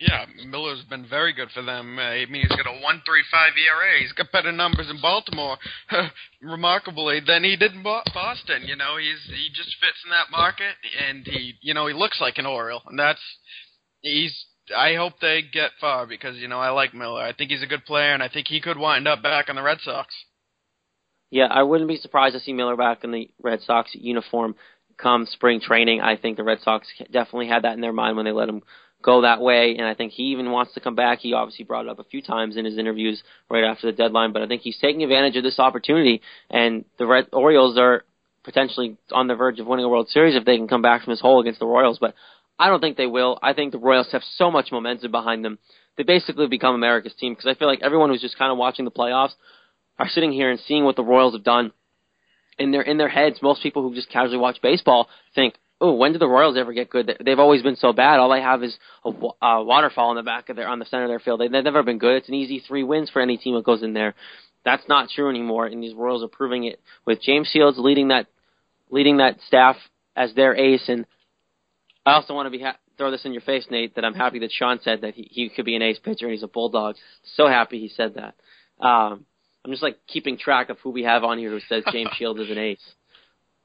Yeah, 0.00 0.24
Miller's 0.48 0.82
been 0.90 1.06
very 1.08 1.32
good 1.32 1.50
for 1.54 1.62
them. 1.62 1.96
Uh, 1.96 2.02
I 2.02 2.26
mean, 2.26 2.42
he's 2.42 2.56
got 2.56 2.66
a 2.66 2.80
1.35 2.82 2.82
ERA. 2.82 4.00
He's 4.00 4.10
got 4.12 4.32
better 4.32 4.50
numbers 4.50 4.90
in 4.90 5.00
Baltimore, 5.00 5.58
remarkably, 6.42 7.20
than 7.24 7.44
he 7.44 7.54
did 7.56 7.72
in 7.72 7.84
Boston. 7.84 8.62
You 8.66 8.74
know, 8.74 8.96
he's 8.96 9.22
he 9.26 9.48
just 9.54 9.76
fits 9.78 10.02
in 10.04 10.10
that 10.10 10.32
market, 10.32 10.74
and 11.08 11.24
he, 11.24 11.54
you 11.60 11.72
know, 11.72 11.86
he 11.86 11.94
looks 11.94 12.20
like 12.20 12.38
an 12.38 12.46
Oriole, 12.46 12.82
and 12.88 12.98
that's 12.98 13.20
he's 14.00 14.34
I 14.76 14.94
hope 14.94 15.14
they 15.20 15.42
get 15.42 15.70
far 15.80 16.06
because 16.06 16.36
you 16.36 16.48
know 16.48 16.58
I 16.58 16.70
like 16.70 16.94
Miller. 16.94 17.20
I 17.20 17.32
think 17.32 17.50
he's 17.50 17.62
a 17.62 17.66
good 17.66 17.84
player, 17.84 18.12
and 18.14 18.22
I 18.22 18.28
think 18.28 18.46
he 18.48 18.60
could 18.60 18.78
wind 18.78 19.08
up 19.08 19.22
back 19.22 19.48
on 19.48 19.56
the 19.56 19.62
Red 19.62 19.78
Sox. 19.82 20.14
Yeah, 21.30 21.46
I 21.50 21.62
wouldn't 21.62 21.88
be 21.88 21.96
surprised 21.96 22.34
to 22.34 22.40
see 22.40 22.52
Miller 22.52 22.76
back 22.76 23.04
in 23.04 23.10
the 23.10 23.30
Red 23.42 23.60
Sox 23.62 23.90
uniform 23.94 24.54
come 24.98 25.26
spring 25.26 25.60
training. 25.60 26.00
I 26.00 26.16
think 26.16 26.36
the 26.36 26.44
Red 26.44 26.60
Sox 26.60 26.86
definitely 27.10 27.48
had 27.48 27.64
that 27.64 27.72
in 27.72 27.80
their 27.80 27.92
mind 27.92 28.16
when 28.16 28.26
they 28.26 28.32
let 28.32 28.48
him 28.48 28.62
go 29.02 29.22
that 29.22 29.40
way, 29.40 29.74
and 29.76 29.86
I 29.86 29.94
think 29.94 30.12
he 30.12 30.24
even 30.24 30.50
wants 30.50 30.74
to 30.74 30.80
come 30.80 30.94
back. 30.94 31.18
He 31.18 31.32
obviously 31.32 31.64
brought 31.64 31.86
it 31.86 31.90
up 31.90 31.98
a 31.98 32.04
few 32.04 32.22
times 32.22 32.56
in 32.56 32.64
his 32.64 32.78
interviews 32.78 33.22
right 33.50 33.64
after 33.64 33.90
the 33.90 33.96
deadline, 33.96 34.32
but 34.32 34.42
I 34.42 34.46
think 34.46 34.62
he's 34.62 34.78
taking 34.78 35.02
advantage 35.02 35.36
of 35.36 35.42
this 35.42 35.58
opportunity, 35.58 36.22
and 36.50 36.84
the 36.98 37.06
Red 37.06 37.26
Orioles 37.32 37.76
are 37.78 38.04
potentially 38.44 38.96
on 39.10 39.26
the 39.26 39.34
verge 39.34 39.58
of 39.60 39.66
winning 39.66 39.84
a 39.84 39.88
World 39.88 40.08
Series 40.08 40.36
if 40.36 40.44
they 40.44 40.56
can 40.56 40.68
come 40.68 40.82
back 40.82 41.02
from 41.02 41.12
this 41.12 41.20
hole 41.20 41.40
against 41.40 41.60
the 41.60 41.66
Royals. 41.66 41.98
But 41.98 42.14
I 42.58 42.68
don't 42.68 42.80
think 42.80 42.96
they 42.96 43.06
will. 43.06 43.38
I 43.42 43.54
think 43.54 43.72
the 43.72 43.78
Royals 43.78 44.08
have 44.12 44.22
so 44.36 44.50
much 44.50 44.70
momentum 44.72 45.10
behind 45.10 45.44
them. 45.44 45.58
They 45.96 46.04
basically 46.04 46.46
become 46.46 46.74
America's 46.74 47.14
team 47.14 47.32
because 47.32 47.46
I 47.46 47.58
feel 47.58 47.68
like 47.68 47.82
everyone 47.82 48.10
who's 48.10 48.20
just 48.20 48.38
kind 48.38 48.52
of 48.52 48.58
watching 48.58 48.84
the 48.84 48.90
playoffs 48.90 49.32
are 49.98 50.08
sitting 50.08 50.32
here 50.32 50.50
and 50.50 50.60
seeing 50.66 50.84
what 50.84 50.96
the 50.96 51.04
Royals 51.04 51.34
have 51.34 51.44
done. 51.44 51.72
In 52.58 52.70
their 52.70 52.82
in 52.82 52.98
their 52.98 53.08
heads, 53.08 53.40
most 53.42 53.62
people 53.62 53.82
who 53.82 53.94
just 53.94 54.10
casually 54.10 54.38
watch 54.38 54.60
baseball 54.62 55.08
think, 55.34 55.54
"Oh, 55.80 55.94
when 55.94 56.12
do 56.12 56.18
the 56.18 56.28
Royals 56.28 56.56
ever 56.56 56.72
get 56.72 56.90
good? 56.90 57.16
They've 57.24 57.38
always 57.38 57.62
been 57.62 57.76
so 57.76 57.92
bad. 57.92 58.20
All 58.20 58.30
they 58.30 58.42
have 58.42 58.62
is 58.62 58.76
a, 59.04 59.10
a 59.44 59.64
waterfall 59.64 60.10
in 60.10 60.16
the 60.16 60.22
back 60.22 60.48
of 60.48 60.56
their 60.56 60.68
on 60.68 60.78
the 60.78 60.84
center 60.84 61.04
of 61.04 61.08
their 61.08 61.18
field. 61.18 61.40
They've 61.40 61.50
never 61.50 61.82
been 61.82 61.98
good. 61.98 62.16
It's 62.16 62.28
an 62.28 62.34
easy 62.34 62.62
three 62.66 62.82
wins 62.82 63.10
for 63.10 63.22
any 63.22 63.38
team 63.38 63.54
that 63.54 63.64
goes 63.64 63.82
in 63.82 63.94
there. 63.94 64.14
That's 64.64 64.86
not 64.88 65.08
true 65.08 65.30
anymore, 65.30 65.66
and 65.66 65.82
these 65.82 65.94
Royals 65.94 66.22
are 66.22 66.28
proving 66.28 66.64
it 66.64 66.80
with 67.06 67.22
James 67.22 67.48
Shields 67.48 67.78
leading 67.78 68.08
that 68.08 68.26
leading 68.90 69.16
that 69.16 69.38
staff 69.46 69.76
as 70.14 70.34
their 70.34 70.54
ace 70.54 70.88
and 70.88 71.06
I 72.04 72.14
also 72.14 72.34
want 72.34 72.46
to 72.46 72.50
be 72.50 72.62
ha- 72.62 72.76
throw 72.98 73.10
this 73.10 73.24
in 73.24 73.32
your 73.32 73.42
face, 73.42 73.66
Nate, 73.70 73.94
that 73.94 74.04
I'm 74.04 74.14
happy 74.14 74.40
that 74.40 74.50
Shawn 74.52 74.80
said 74.82 75.02
that 75.02 75.14
he, 75.14 75.28
he 75.30 75.48
could 75.48 75.64
be 75.64 75.76
an 75.76 75.82
ace 75.82 75.98
pitcher 75.98 76.26
and 76.26 76.32
he's 76.32 76.42
a 76.42 76.48
bulldog. 76.48 76.96
So 77.36 77.46
happy 77.46 77.78
he 77.78 77.88
said 77.88 78.14
that. 78.14 78.34
Um, 78.84 79.24
I'm 79.64 79.70
just 79.70 79.82
like 79.82 79.98
keeping 80.06 80.36
track 80.36 80.70
of 80.70 80.78
who 80.80 80.90
we 80.90 81.04
have 81.04 81.22
on 81.22 81.38
here 81.38 81.50
who 81.50 81.60
says 81.68 81.84
James 81.92 82.10
Shields 82.16 82.40
is 82.40 82.50
an 82.50 82.58
ace. 82.58 82.80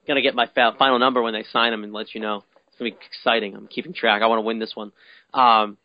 Gonna 0.07 0.21
get 0.21 0.35
my 0.35 0.47
fa- 0.53 0.75
final 0.77 0.99
number 0.99 1.21
when 1.21 1.33
they 1.33 1.43
sign 1.51 1.73
him 1.73 1.83
and 1.83 1.91
let 1.91 2.13
you 2.13 2.21
know. 2.21 2.43
It's 2.67 2.77
gonna 2.77 2.91
be 2.91 2.97
exciting. 3.05 3.55
I'm 3.55 3.67
keeping 3.67 3.93
track. 3.93 4.21
I 4.21 4.27
want 4.27 4.38
to 4.39 4.43
win 4.43 4.59
this 4.59 4.73
one. 4.75 4.91
Um, 5.33 5.77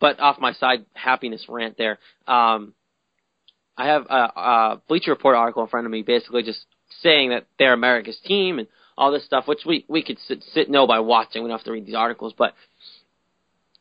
but 0.00 0.20
off 0.20 0.38
my 0.38 0.52
side 0.52 0.84
happiness 0.92 1.46
rant 1.48 1.78
there. 1.78 1.98
Um, 2.26 2.74
I 3.76 3.86
have 3.86 4.06
a, 4.08 4.14
a 4.14 4.82
Bleacher 4.86 5.12
Report 5.12 5.36
article 5.36 5.62
in 5.62 5.68
front 5.68 5.86
of 5.86 5.92
me, 5.92 6.02
basically 6.02 6.42
just 6.42 6.64
saying 7.00 7.30
that 7.30 7.46
they're 7.58 7.72
America's 7.72 8.18
team 8.24 8.58
and 8.58 8.68
all 8.96 9.12
this 9.12 9.24
stuff, 9.24 9.46
which 9.46 9.60
we 9.66 9.84
we 9.88 10.02
could 10.02 10.18
sit, 10.26 10.42
sit 10.52 10.70
know 10.70 10.86
by 10.86 11.00
watching. 11.00 11.42
We 11.42 11.48
don't 11.48 11.58
have 11.58 11.64
to 11.64 11.72
read 11.72 11.86
these 11.86 11.94
articles, 11.94 12.34
but 12.36 12.54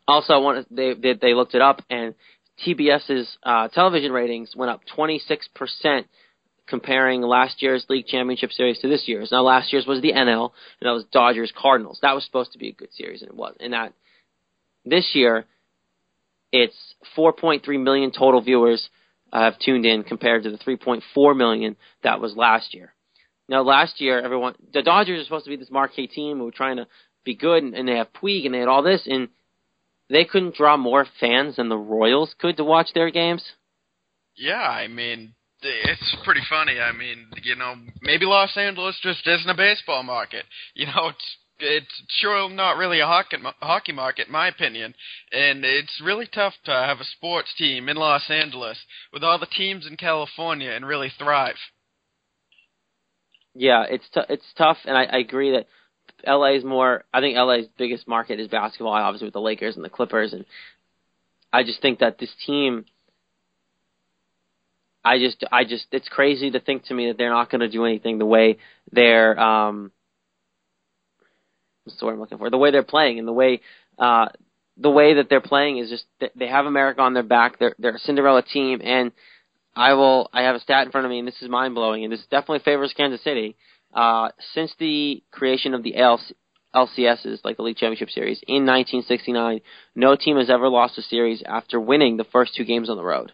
also 0.07 0.33
I 0.33 0.37
want 0.37 0.75
they, 0.75 0.93
they 0.93 1.13
they 1.13 1.33
looked 1.33 1.55
it 1.55 1.61
up 1.61 1.81
and 1.89 2.15
TBS's 2.65 3.37
uh, 3.43 3.67
television 3.69 4.11
ratings 4.11 4.55
went 4.55 4.71
up 4.71 4.81
26% 4.95 6.05
comparing 6.67 7.21
last 7.21 7.61
year's 7.61 7.85
league 7.89 8.05
championship 8.05 8.51
series 8.51 8.79
to 8.79 8.87
this 8.87 9.03
year's. 9.07 9.31
Now, 9.31 9.43
last 9.43 9.73
year's 9.73 9.85
was 9.85 10.01
the 10.01 10.13
NL, 10.13 10.51
and 10.79 10.87
that 10.87 10.91
was 10.91 11.05
Dodgers 11.11 11.51
Cardinals. 11.55 11.99
That 12.01 12.13
was 12.13 12.23
supposed 12.23 12.53
to 12.53 12.59
be 12.59 12.69
a 12.69 12.73
good 12.73 12.93
series, 12.93 13.21
and 13.21 13.31
it 13.31 13.35
was. 13.35 13.55
And 13.59 13.73
that 13.73 13.93
this 14.85 15.11
year, 15.13 15.45
it's 16.51 16.77
4.3 17.17 17.83
million 17.83 18.11
total 18.11 18.41
viewers 18.41 18.87
uh, 19.31 19.45
have 19.45 19.59
tuned 19.59 19.85
in 19.85 20.03
compared 20.03 20.43
to 20.43 20.51
the 20.51 20.57
3.4 20.57 21.35
million 21.35 21.75
that 22.03 22.21
was 22.21 22.35
last 22.35 22.73
year. 22.73 22.93
Now, 23.49 23.63
last 23.63 23.99
year, 23.99 24.19
everyone 24.19 24.55
the 24.73 24.81
Dodgers 24.81 25.21
are 25.21 25.23
supposed 25.23 25.45
to 25.45 25.49
be 25.49 25.57
this 25.57 25.71
marquee 25.71 26.07
team 26.07 26.37
who 26.37 26.45
were 26.45 26.51
trying 26.51 26.77
to 26.77 26.87
be 27.25 27.35
good, 27.35 27.63
and, 27.63 27.73
and 27.73 27.87
they 27.87 27.97
have 27.97 28.13
Puig, 28.13 28.45
and 28.45 28.53
they 28.53 28.59
had 28.59 28.67
all 28.67 28.83
this, 28.83 29.03
and 29.05 29.29
they 30.09 30.25
couldn't 30.25 30.55
draw 30.55 30.77
more 30.77 31.05
fans 31.19 31.57
than 31.57 31.69
the 31.69 31.77
Royals 31.77 32.35
could 32.39 32.57
to 32.57 32.63
watch 32.63 32.89
their 32.93 33.09
games. 33.11 33.43
Yeah, 34.35 34.61
I 34.61 34.87
mean, 34.87 35.33
it's 35.61 36.15
pretty 36.23 36.41
funny. 36.49 36.79
I 36.79 36.91
mean, 36.91 37.27
you 37.43 37.55
know, 37.55 37.75
maybe 38.01 38.25
Los 38.25 38.55
Angeles 38.57 38.97
just 39.01 39.27
isn't 39.27 39.49
a 39.49 39.55
baseball 39.55 40.03
market. 40.03 40.45
You 40.73 40.87
know, 40.87 41.09
it's 41.09 41.37
it's 41.59 42.03
sure 42.19 42.49
not 42.49 42.77
really 42.77 42.99
a 42.99 43.05
hockey 43.05 43.37
hockey 43.61 43.91
market, 43.91 44.27
in 44.27 44.33
my 44.33 44.47
opinion, 44.47 44.93
and 45.31 45.63
it's 45.63 46.01
really 46.03 46.27
tough 46.27 46.53
to 46.65 46.71
have 46.71 46.99
a 46.99 47.05
sports 47.05 47.53
team 47.57 47.89
in 47.89 47.97
Los 47.97 48.29
Angeles 48.29 48.77
with 49.11 49.23
all 49.23 49.39
the 49.39 49.45
teams 49.45 49.85
in 49.87 49.97
California 49.97 50.71
and 50.71 50.85
really 50.85 51.11
thrive. 51.17 51.55
Yeah, 53.55 53.85
it's 53.89 54.05
t- 54.13 54.21
it's 54.29 54.45
tough, 54.57 54.77
and 54.85 54.97
I, 54.97 55.03
I 55.03 55.17
agree 55.19 55.51
that 55.51 55.67
LA 56.25 56.53
is 56.55 56.63
more. 56.63 57.03
I 57.13 57.21
think 57.21 57.37
LA's 57.37 57.67
biggest 57.77 58.07
market 58.07 58.39
is 58.39 58.47
basketball, 58.47 58.93
obviously 58.93 59.27
with 59.27 59.33
the 59.33 59.41
Lakers 59.41 59.75
and 59.75 59.85
the 59.85 59.89
Clippers, 59.89 60.33
and 60.33 60.45
I 61.51 61.63
just 61.63 61.81
think 61.81 61.99
that 61.99 62.17
this 62.17 62.33
team. 62.45 62.85
I 65.05 65.19
just, 65.19 65.43
I 65.51 65.65
just, 65.65 65.87
it's 65.91 66.07
crazy 66.07 66.51
to 66.51 66.61
think 66.61 66.85
to 66.85 66.93
me 66.93 67.07
that 67.07 67.17
they're 67.17 67.29
not 67.29 67.51
going 67.51 67.59
to 67.59 67.67
do 67.67 67.83
anything 67.83 68.19
the 68.19 68.25
way 68.25 68.59
they're, 68.89 69.37
um, 69.37 69.91
what's 71.83 71.99
the 71.99 72.05
word 72.05 72.13
I'm 72.13 72.19
looking 72.21 72.37
for? 72.37 72.49
The 72.49 72.57
way 72.57 72.71
they're 72.71 72.83
playing 72.83 73.19
and 73.19 73.27
the 73.27 73.33
way, 73.33 73.59
uh, 73.99 74.27
the 74.77 74.89
way 74.89 75.15
that 75.15 75.29
they're 75.29 75.41
playing 75.41 75.77
is 75.77 75.89
just 75.89 76.05
they 76.35 76.47
have 76.47 76.65
America 76.65 77.01
on 77.01 77.13
their 77.13 77.23
back. 77.23 77.59
They're 77.59 77.75
they're 77.77 77.95
a 77.95 77.99
Cinderella 77.99 78.41
team, 78.41 78.81
and 78.83 79.11
I 79.75 79.93
will. 79.93 80.29
I 80.33 80.43
have 80.43 80.55
a 80.55 80.59
stat 80.59 80.85
in 80.85 80.91
front 80.91 81.05
of 81.05 81.11
me, 81.11 81.19
and 81.19 81.27
this 81.27 81.41
is 81.41 81.49
mind 81.49 81.75
blowing, 81.75 82.03
and 82.03 82.13
this 82.13 82.21
definitely 82.29 82.59
favors 82.59 82.93
Kansas 82.95 83.23
City. 83.23 83.55
Uh, 83.93 84.29
since 84.53 84.73
the 84.79 85.23
creation 85.31 85.73
of 85.73 85.83
the 85.83 85.93
LC, 85.93 86.33
LCSs, 86.75 87.39
like 87.43 87.57
the 87.57 87.63
League 87.63 87.77
Championship 87.77 88.09
Series, 88.09 88.39
in 88.47 88.65
1969, 88.65 89.61
no 89.95 90.15
team 90.15 90.37
has 90.37 90.49
ever 90.49 90.69
lost 90.69 90.97
a 90.97 91.03
series 91.03 91.43
after 91.45 91.79
winning 91.79 92.17
the 92.17 92.23
first 92.25 92.55
two 92.55 92.65
games 92.65 92.89
on 92.89 92.97
the 92.97 93.03
road. 93.03 93.31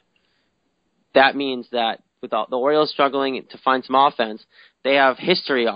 That 1.13 1.35
means 1.35 1.67
that 1.71 2.03
with 2.21 2.31
the 2.31 2.45
Orioles 2.51 2.91
struggling 2.91 3.41
to 3.49 3.57
find 3.59 3.83
some 3.83 3.95
offense, 3.95 4.43
they 4.83 4.95
have 4.95 5.17
history. 5.17 5.67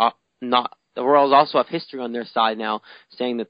Not 0.41 0.77
the 0.95 1.01
Orioles 1.01 1.33
also 1.33 1.57
have 1.57 1.67
history 1.67 2.01
on 2.01 2.11
their 2.11 2.25
side 2.25 2.57
now, 2.57 2.81
saying 3.17 3.37
that 3.37 3.47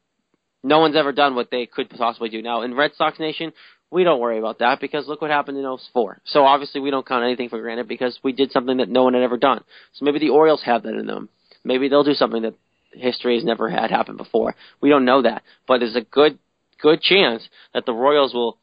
no 0.64 0.80
one's 0.80 0.96
ever 0.96 1.12
done 1.12 1.36
what 1.36 1.52
they 1.52 1.66
could 1.66 1.90
possibly 1.90 2.30
do. 2.30 2.42
Now 2.42 2.62
in 2.62 2.76
Red 2.76 2.92
Sox 2.96 3.20
Nation, 3.20 3.52
we 3.94 4.04
don't 4.04 4.20
worry 4.20 4.40
about 4.40 4.60
that 4.60 4.82
because 4.82 5.08
look 5.08 5.22
what 5.22 5.32
happened 5.32 5.58
in 5.58 5.78
04. 5.94 6.20
So 6.26 6.46
obviously 6.46 6.82
we 6.82 6.90
don't 6.92 7.06
count 7.06 7.24
anything 7.24 7.50
for 7.50 7.62
granted 7.62 7.88
because 7.88 8.18
we 8.24 8.34
did 8.34 8.52
something 8.52 8.78
that 8.78 8.90
no 8.90 9.04
one 9.04 9.14
had 9.14 9.24
ever 9.24 9.38
done. 9.38 9.64
So 9.94 10.06
maybe 10.06 10.20
the 10.20 10.30
Orioles 10.30 10.64
have 10.64 10.84
that 10.84 10.96
in 10.96 11.06
them. 11.06 11.30
Maybe 11.64 11.88
they'll 11.88 12.04
do 12.04 12.16
something 12.16 12.42
that 12.42 12.56
history 12.92 13.36
has 13.36 13.46
never 13.46 13.70
had 13.70 13.92
happen 13.92 14.18
before. 14.18 14.56
We 14.82 14.90
don't 14.90 15.06
know 15.06 15.22
that, 15.22 15.44
but 15.68 15.80
there's 15.80 15.96
a 15.96 16.02
good 16.02 16.40
good 16.82 17.02
chance 17.02 17.48
that 17.74 17.86
the 17.86 17.94
Royals 17.94 18.34
will 18.34 18.58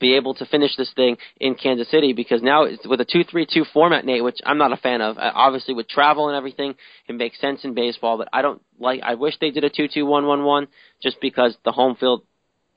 be 0.00 0.16
able 0.16 0.34
to 0.34 0.46
finish 0.46 0.76
this 0.76 0.92
thing 0.94 1.16
in 1.38 1.54
Kansas 1.54 1.88
City 1.88 2.12
because 2.12 2.42
now 2.42 2.64
it's 2.64 2.84
with 2.84 3.00
a 3.00 3.04
2-3-2 3.04 3.64
format, 3.72 4.04
Nate, 4.04 4.24
which 4.24 4.40
I'm 4.44 4.58
not 4.58 4.72
a 4.72 4.76
fan 4.76 5.00
of. 5.00 5.16
Uh, 5.16 5.30
obviously, 5.32 5.74
with 5.74 5.88
travel 5.88 6.28
and 6.28 6.36
everything, 6.36 6.74
it 7.08 7.14
makes 7.14 7.40
sense 7.40 7.60
in 7.62 7.74
baseball, 7.74 8.18
but 8.18 8.28
I 8.32 8.42
don't 8.42 8.60
like. 8.80 9.00
I 9.02 9.14
wish 9.14 9.34
they 9.40 9.50
did 9.50 9.62
a 9.62 9.70
2-2-1-1-1 9.70 10.66
just 11.00 11.20
because 11.20 11.56
the 11.64 11.70
home 11.70 11.94
field 11.94 12.22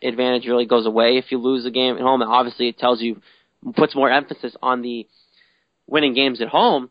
advantage 0.02 0.48
really 0.48 0.66
goes 0.66 0.86
away 0.86 1.18
if 1.18 1.32
you 1.32 1.38
lose 1.38 1.66
a 1.66 1.72
game 1.72 1.96
at 1.96 2.02
home. 2.02 2.22
And 2.22 2.32
obviously, 2.32 2.70
it 2.70 2.78
tells 2.78 3.02
you 3.02 3.22
puts 3.76 3.96
more 3.96 4.10
emphasis 4.10 4.56
on 4.62 4.82
the 4.82 5.08
winning 5.88 6.14
games 6.14 6.42
at 6.42 6.48
home. 6.48 6.90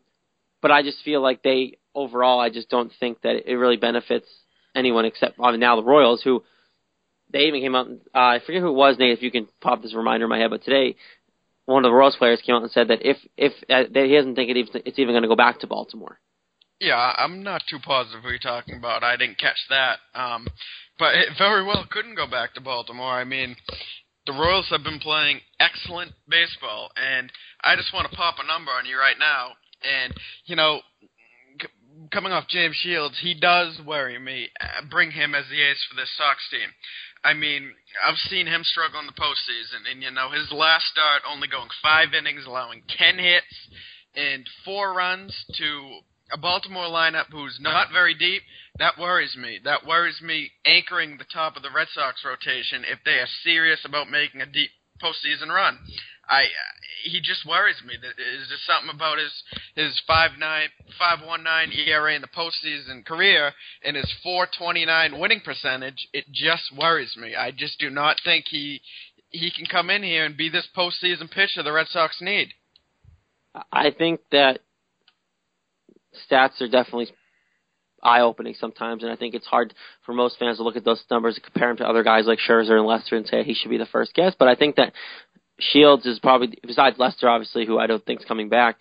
But 0.61 0.71
I 0.71 0.81
just 0.81 1.03
feel 1.03 1.21
like 1.21 1.43
they 1.43 1.77
overall, 1.93 2.39
I 2.39 2.49
just 2.49 2.69
don't 2.69 2.91
think 2.99 3.21
that 3.21 3.49
it 3.49 3.55
really 3.55 3.77
benefits 3.77 4.27
anyone 4.75 5.05
except 5.05 5.39
now 5.39 5.75
the 5.75 5.83
Royals, 5.83 6.21
who 6.23 6.43
they 7.31 7.41
even 7.41 7.61
came 7.61 7.75
out. 7.75 7.87
Uh, 7.87 8.19
I 8.19 8.39
forget 8.45 8.61
who 8.61 8.69
it 8.69 8.73
was, 8.73 8.97
Nate. 8.97 9.17
If 9.17 9.23
you 9.23 9.31
can 9.31 9.47
pop 9.61 9.81
this 9.81 9.95
reminder 9.95 10.25
in 10.25 10.29
my 10.29 10.37
head, 10.37 10.49
but 10.49 10.63
today 10.63 10.95
one 11.65 11.83
of 11.83 11.89
the 11.89 11.93
Royals 11.93 12.15
players 12.15 12.41
came 12.41 12.55
out 12.55 12.61
and 12.61 12.71
said 12.71 12.87
that 12.87 12.99
if 13.01 13.17
if 13.35 13.53
uh, 13.69 13.83
that 13.93 14.05
he 14.05 14.15
doesn't 14.15 14.35
think 14.35 14.49
it 14.49 14.57
even, 14.57 14.81
it's 14.85 14.97
even 14.99 15.13
going 15.13 15.23
to 15.23 15.29
go 15.29 15.35
back 15.35 15.59
to 15.59 15.67
Baltimore. 15.67 16.19
Yeah, 16.79 16.95
I'm 16.95 17.43
not 17.43 17.63
too 17.69 17.79
positive 17.79 18.21
who 18.21 18.29
you're 18.29 18.39
talking 18.39 18.77
about. 18.77 19.03
I 19.03 19.17
didn't 19.17 19.39
catch 19.39 19.57
that. 19.69 19.97
Um, 20.13 20.47
but 20.99 21.15
it 21.15 21.29
very 21.37 21.63
well 21.63 21.85
couldn't 21.89 22.15
go 22.15 22.27
back 22.27 22.53
to 22.53 22.61
Baltimore. 22.61 23.13
I 23.13 23.23
mean, 23.23 23.55
the 24.25 24.33
Royals 24.33 24.67
have 24.69 24.83
been 24.83 24.99
playing 24.99 25.41
excellent 25.59 26.11
baseball, 26.29 26.91
and 26.95 27.31
I 27.61 27.75
just 27.75 27.93
want 27.93 28.09
to 28.09 28.15
pop 28.15 28.35
a 28.39 28.47
number 28.47 28.71
on 28.71 28.85
you 28.85 28.97
right 28.97 29.17
now. 29.17 29.53
And 29.83 30.13
you 30.45 30.55
know, 30.55 30.81
c- 31.61 31.67
coming 32.11 32.31
off 32.31 32.47
James 32.49 32.75
Shields, 32.75 33.17
he 33.21 33.33
does 33.33 33.79
worry 33.85 34.19
me. 34.19 34.49
Uh, 34.59 34.85
bring 34.89 35.11
him 35.11 35.33
as 35.33 35.45
the 35.49 35.61
ace 35.61 35.85
for 35.89 35.95
this 35.95 36.09
Sox 36.17 36.39
team. 36.51 36.69
I 37.23 37.33
mean, 37.33 37.73
I've 38.05 38.17
seen 38.29 38.47
him 38.47 38.63
struggle 38.63 38.99
in 38.99 39.07
the 39.07 39.13
postseason, 39.13 39.89
and 39.89 40.03
you 40.03 40.11
know, 40.11 40.29
his 40.29 40.51
last 40.51 40.85
start 40.87 41.23
only 41.29 41.47
going 41.47 41.69
five 41.81 42.13
innings, 42.13 42.45
allowing 42.45 42.83
ten 42.97 43.17
hits 43.17 43.69
and 44.15 44.45
four 44.65 44.93
runs 44.93 45.33
to 45.57 45.99
a 46.31 46.37
Baltimore 46.37 46.85
lineup 46.85 47.25
who's 47.31 47.57
not 47.61 47.87
very 47.91 48.13
deep, 48.13 48.41
that 48.79 48.97
worries 48.99 49.35
me. 49.35 49.59
That 49.63 49.85
worries 49.85 50.21
me 50.21 50.51
anchoring 50.65 51.17
the 51.17 51.25
top 51.31 51.55
of 51.55 51.63
the 51.63 51.71
Red 51.73 51.87
Sox 51.93 52.23
rotation 52.25 52.83
if 52.85 52.99
they 53.05 53.19
are 53.19 53.27
serious 53.43 53.79
about 53.85 54.09
making 54.09 54.41
a 54.41 54.45
deep 54.45 54.71
postseason 55.01 55.49
run. 55.49 55.77
I 56.29 56.43
uh, 56.43 56.45
he 57.05 57.21
just 57.21 57.45
worries 57.45 57.81
me. 57.85 57.93
Is 57.93 58.49
just 58.49 58.65
something 58.65 58.93
about 58.93 59.17
his 59.17 59.31
his 59.75 60.01
five 60.05 60.31
nine 60.37 60.67
five 60.99 61.25
one 61.25 61.43
nine 61.43 61.71
ERA 61.71 62.15
in 62.15 62.21
the 62.21 62.27
postseason 62.27 63.05
career 63.05 63.53
and 63.83 63.95
his 63.95 64.11
four 64.23 64.47
twenty 64.57 64.85
nine 64.85 65.19
winning 65.19 65.41
percentage. 65.41 66.07
It 66.13 66.25
just 66.31 66.75
worries 66.77 67.15
me. 67.15 67.35
I 67.35 67.51
just 67.51 67.79
do 67.79 67.89
not 67.89 68.17
think 68.25 68.45
he 68.49 68.81
he 69.29 69.51
can 69.51 69.65
come 69.65 69.89
in 69.89 70.03
here 70.03 70.25
and 70.25 70.35
be 70.35 70.49
this 70.49 70.67
postseason 70.75 71.31
pitcher 71.31 71.63
the 71.63 71.71
Red 71.71 71.87
Sox 71.87 72.17
need. 72.21 72.53
I 73.71 73.91
think 73.91 74.21
that 74.31 74.59
stats 76.29 76.61
are 76.61 76.67
definitely 76.67 77.09
eye 78.03 78.21
opening 78.21 78.55
sometimes, 78.59 79.03
and 79.03 79.11
I 79.11 79.15
think 79.15 79.33
it's 79.33 79.45
hard 79.45 79.73
for 80.05 80.13
most 80.13 80.37
fans 80.37 80.57
to 80.57 80.63
look 80.63 80.75
at 80.75 80.85
those 80.85 81.03
numbers 81.09 81.35
and 81.35 81.43
compare 81.43 81.69
him 81.69 81.77
to 81.77 81.87
other 81.87 82.03
guys 82.03 82.25
like 82.25 82.39
Scherzer 82.39 82.77
and 82.77 82.85
Lester 82.85 83.15
and 83.15 83.25
say 83.25 83.43
he 83.43 83.53
should 83.53 83.69
be 83.69 83.77
the 83.77 83.85
first 83.85 84.13
guess. 84.13 84.33
But 84.37 84.47
I 84.47 84.55
think 84.55 84.75
that 84.75 84.93
Shields 85.59 86.05
is 86.05 86.19
probably 86.19 86.57
besides 86.65 86.97
Lester, 86.99 87.27
obviously, 87.27 87.65
who 87.65 87.79
I 87.79 87.87
don't 87.87 88.05
think 88.05 88.21
is 88.21 88.27
coming 88.27 88.49
back. 88.49 88.77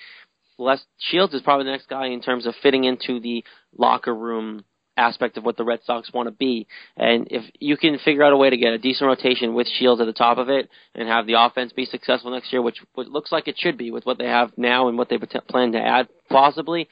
Les, 0.58 0.82
Shields 0.98 1.34
is 1.34 1.42
probably 1.42 1.64
the 1.64 1.72
next 1.72 1.88
guy 1.88 2.06
in 2.06 2.22
terms 2.22 2.46
of 2.46 2.54
fitting 2.62 2.84
into 2.84 3.20
the 3.20 3.44
locker 3.76 4.14
room 4.14 4.64
aspect 4.96 5.36
of 5.36 5.44
what 5.44 5.56
the 5.56 5.64
Red 5.64 5.80
Sox 5.84 6.10
want 6.12 6.26
to 6.26 6.30
be. 6.32 6.66
And 6.96 7.28
if 7.30 7.44
you 7.60 7.76
can 7.76 7.98
figure 7.98 8.22
out 8.22 8.32
a 8.32 8.36
way 8.36 8.48
to 8.48 8.56
get 8.56 8.72
a 8.72 8.78
decent 8.78 9.06
rotation 9.06 9.54
with 9.54 9.68
Shields 9.68 10.00
at 10.00 10.06
the 10.06 10.12
top 10.12 10.38
of 10.38 10.48
it 10.48 10.70
and 10.94 11.08
have 11.08 11.26
the 11.26 11.34
offense 11.38 11.72
be 11.72 11.84
successful 11.84 12.30
next 12.30 12.52
year, 12.52 12.62
which, 12.62 12.78
which 12.94 13.08
looks 13.08 13.30
like 13.30 13.48
it 13.48 13.58
should 13.58 13.76
be 13.76 13.90
with 13.90 14.06
what 14.06 14.16
they 14.16 14.26
have 14.26 14.52
now 14.56 14.88
and 14.88 14.96
what 14.96 15.10
they 15.10 15.18
plan 15.18 15.72
to 15.72 15.78
add 15.78 16.08
possibly, 16.30 16.88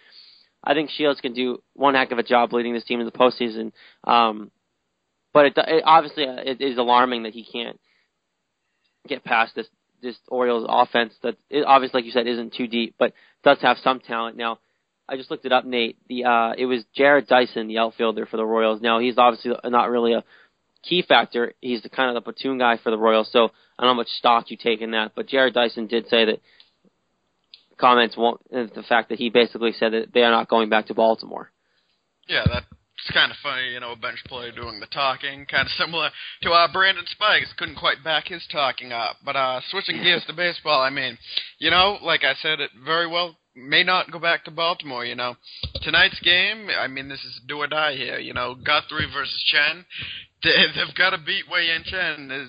I 0.64 0.74
think 0.74 0.90
Shields 0.90 1.20
can 1.20 1.34
do 1.34 1.62
one 1.74 1.94
heck 1.94 2.10
of 2.10 2.18
a 2.18 2.22
job 2.22 2.52
leading 2.52 2.74
this 2.74 2.84
team 2.84 3.00
in 3.00 3.06
the 3.06 3.12
postseason. 3.12 3.72
Um, 4.04 4.50
but 5.32 5.46
it, 5.46 5.52
it 5.56 5.82
obviously 5.84 6.24
uh, 6.24 6.36
it 6.44 6.60
is 6.60 6.78
alarming 6.78 7.24
that 7.24 7.34
he 7.34 7.44
can't 7.44 7.78
get 9.06 9.24
past 9.24 9.54
this 9.54 9.66
this 10.02 10.16
Orioles 10.28 10.66
offense 10.68 11.14
that 11.22 11.36
it, 11.50 11.64
obviously, 11.66 11.98
like 11.98 12.06
you 12.06 12.12
said, 12.12 12.26
isn't 12.26 12.54
too 12.54 12.66
deep, 12.66 12.94
but 12.98 13.12
does 13.42 13.58
have 13.62 13.78
some 13.82 14.00
talent. 14.00 14.36
Now, 14.36 14.58
I 15.08 15.16
just 15.16 15.30
looked 15.30 15.44
it 15.44 15.52
up, 15.52 15.64
Nate. 15.64 15.98
The 16.08 16.24
uh, 16.24 16.52
it 16.56 16.66
was 16.66 16.84
Jarrod 16.96 17.26
Dyson, 17.26 17.68
the 17.68 17.78
outfielder 17.78 18.26
for 18.26 18.36
the 18.36 18.46
Royals. 18.46 18.80
Now 18.80 19.00
he's 19.00 19.18
obviously 19.18 19.52
not 19.64 19.90
really 19.90 20.14
a 20.14 20.24
key 20.82 21.02
factor. 21.06 21.54
He's 21.60 21.82
the 21.82 21.88
kind 21.88 22.08
of 22.08 22.14
the 22.14 22.32
platoon 22.32 22.58
guy 22.58 22.78
for 22.82 22.90
the 22.90 22.98
Royals. 22.98 23.30
So 23.32 23.44
I 23.78 23.82
don't 23.82 23.88
know 23.88 23.88
how 23.88 23.94
much 23.94 24.08
stock 24.18 24.50
you 24.50 24.56
take 24.56 24.80
in 24.80 24.92
that, 24.92 25.12
but 25.14 25.28
Jarrod 25.28 25.54
Dyson 25.54 25.86
did 25.86 26.08
say 26.08 26.26
that 26.26 26.40
comments 27.78 28.16
won't 28.16 28.40
the 28.50 28.84
fact 28.88 29.08
that 29.08 29.18
he 29.18 29.30
basically 29.30 29.72
said 29.72 29.92
that 29.92 30.12
they 30.12 30.22
are 30.22 30.30
not 30.30 30.48
going 30.48 30.68
back 30.68 30.86
to 30.86 30.94
Baltimore. 30.94 31.50
Yeah, 32.28 32.44
that's 32.50 32.66
kind 33.12 33.30
of 33.30 33.36
funny, 33.42 33.72
you 33.72 33.80
know, 33.80 33.92
a 33.92 33.96
bench 33.96 34.22
player 34.26 34.50
doing 34.52 34.80
the 34.80 34.86
talking, 34.86 35.46
kind 35.50 35.66
of 35.66 35.72
similar 35.72 36.10
to 36.42 36.50
uh, 36.50 36.72
Brandon 36.72 37.04
Spikes. 37.06 37.52
Couldn't 37.58 37.76
quite 37.76 38.02
back 38.02 38.28
his 38.28 38.46
talking 38.50 38.92
up. 38.92 39.16
But 39.24 39.36
uh, 39.36 39.60
switching 39.70 40.02
gears 40.02 40.24
to 40.26 40.32
baseball, 40.32 40.80
I 40.80 40.90
mean, 40.90 41.18
you 41.58 41.70
know, 41.70 41.98
like 42.02 42.24
I 42.24 42.34
said, 42.34 42.60
it 42.60 42.70
very 42.84 43.06
well 43.06 43.36
may 43.54 43.84
not 43.84 44.10
go 44.10 44.18
back 44.18 44.44
to 44.44 44.50
Baltimore. 44.50 45.04
You 45.04 45.16
know, 45.16 45.36
tonight's 45.82 46.20
game, 46.20 46.68
I 46.78 46.88
mean, 46.88 47.08
this 47.08 47.24
is 47.24 47.40
do 47.46 47.58
or 47.58 47.66
die 47.66 47.94
here. 47.96 48.18
You 48.18 48.32
know, 48.32 48.54
Guthrie 48.54 49.10
versus 49.12 49.44
Chen. 49.46 49.84
They, 50.42 50.50
they've 50.50 50.94
got 50.94 51.16
to 51.16 51.16
beat 51.16 51.44
Wei 51.50 51.68
Yin 51.68 51.84
Chen. 51.86 52.28
His 52.28 52.48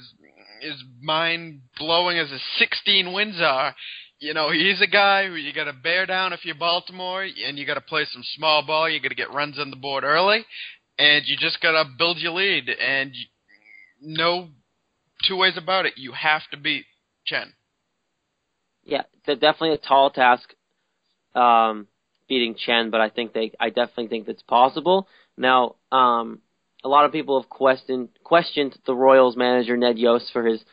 is 0.61 0.73
as 0.73 0.83
mind 1.01 1.61
blowing 1.77 2.17
as 2.17 2.29
his 2.29 2.41
16 2.59 3.13
wins 3.13 3.39
are, 3.41 3.75
you 4.19 4.33
know, 4.33 4.51
he's 4.51 4.81
a 4.81 4.87
guy 4.87 5.27
who 5.27 5.35
you 5.35 5.53
got 5.53 5.65
to 5.65 5.73
bear 5.73 6.05
down 6.05 6.33
if 6.33 6.45
you're 6.45 6.55
Baltimore, 6.55 7.23
and 7.23 7.57
you 7.57 7.65
got 7.65 7.75
to 7.75 7.81
play 7.81 8.05
some 8.11 8.23
small 8.35 8.65
ball. 8.65 8.89
You 8.89 8.99
got 8.99 9.09
to 9.09 9.15
get 9.15 9.33
runs 9.33 9.59
on 9.59 9.69
the 9.69 9.75
board 9.75 10.03
early, 10.03 10.45
and 10.97 11.23
you 11.25 11.35
just 11.37 11.61
got 11.61 11.71
to 11.71 11.89
build 11.97 12.17
your 12.17 12.33
lead. 12.33 12.69
And 12.69 13.11
you, 13.13 13.25
no 14.01 14.49
two 15.27 15.35
ways 15.35 15.57
about 15.57 15.85
it. 15.85 15.93
You 15.97 16.13
have 16.13 16.41
to 16.51 16.57
beat 16.57 16.85
Chen. 17.25 17.53
Yeah, 18.83 19.03
definitely 19.25 19.73
a 19.73 19.77
tall 19.77 20.11
task, 20.11 20.53
um, 21.33 21.87
beating 22.29 22.55
Chen, 22.55 22.91
but 22.91 23.01
I 23.01 23.09
think 23.09 23.33
they, 23.33 23.51
I 23.59 23.69
definitely 23.69 24.07
think 24.07 24.27
that's 24.27 24.43
possible. 24.43 25.07
Now, 25.37 25.75
um, 25.91 26.41
a 26.83 26.87
lot 26.87 27.05
of 27.05 27.11
people 27.11 27.41
have 27.41 27.49
questioned 27.49 28.09
questioned 28.23 28.77
the 28.85 28.93
Royals 28.93 29.35
manager 29.35 29.75
Ned 29.75 29.97
Yost 29.97 30.29
for 30.31 30.45
his 30.45 30.63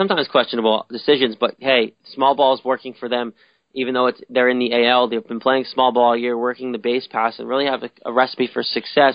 sometimes 0.00 0.28
questionable 0.28 0.86
decisions, 0.88 1.36
but 1.38 1.56
hey, 1.58 1.92
small 2.14 2.34
ball 2.34 2.54
is 2.54 2.64
working 2.64 2.94
for 2.98 3.06
them. 3.06 3.34
Even 3.74 3.92
though 3.92 4.06
it's 4.06 4.20
they're 4.30 4.48
in 4.48 4.58
the 4.58 4.86
AL, 4.86 5.08
they've 5.08 5.26
been 5.28 5.40
playing 5.40 5.64
small 5.64 5.92
ball 5.92 6.04
all 6.04 6.16
year, 6.16 6.36
working 6.36 6.72
the 6.72 6.78
base 6.78 7.06
pass, 7.06 7.38
and 7.38 7.46
really 7.46 7.66
have 7.66 7.82
a, 7.82 7.90
a 8.06 8.12
recipe 8.12 8.48
for 8.50 8.62
success. 8.62 9.14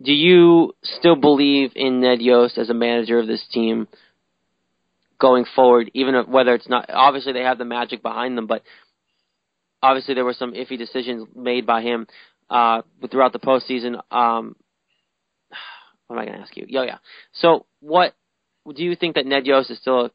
Do 0.00 0.12
you 0.12 0.74
still 0.84 1.16
believe 1.16 1.72
in 1.74 2.00
Ned 2.00 2.22
Yost 2.22 2.56
as 2.56 2.70
a 2.70 2.74
manager 2.74 3.18
of 3.18 3.26
this 3.26 3.44
team 3.52 3.88
going 5.20 5.44
forward, 5.56 5.90
even 5.92 6.14
if, 6.14 6.28
whether 6.28 6.54
it's 6.54 6.68
not 6.68 6.88
obviously 6.88 7.32
they 7.32 7.42
have 7.42 7.58
the 7.58 7.64
magic 7.64 8.00
behind 8.00 8.38
them, 8.38 8.46
but 8.46 8.62
obviously 9.82 10.14
there 10.14 10.24
were 10.24 10.34
some 10.34 10.52
iffy 10.52 10.78
decisions 10.78 11.26
made 11.34 11.66
by 11.66 11.82
him 11.82 12.06
uh, 12.48 12.82
throughout 13.10 13.32
the 13.32 13.40
postseason. 13.40 13.94
Um, 14.10 14.54
what 16.06 16.16
am 16.16 16.22
I 16.22 16.26
going 16.26 16.38
to 16.38 16.42
ask 16.42 16.56
you? 16.56 16.64
Yeah, 16.68 16.84
yeah. 16.84 16.98
So 17.32 17.66
what 17.80 18.14
do 18.70 18.82
you 18.82 18.96
think 18.96 19.14
that 19.16 19.26
Ned 19.26 19.46
Yost 19.46 19.70
is 19.70 19.78
still 19.78 20.10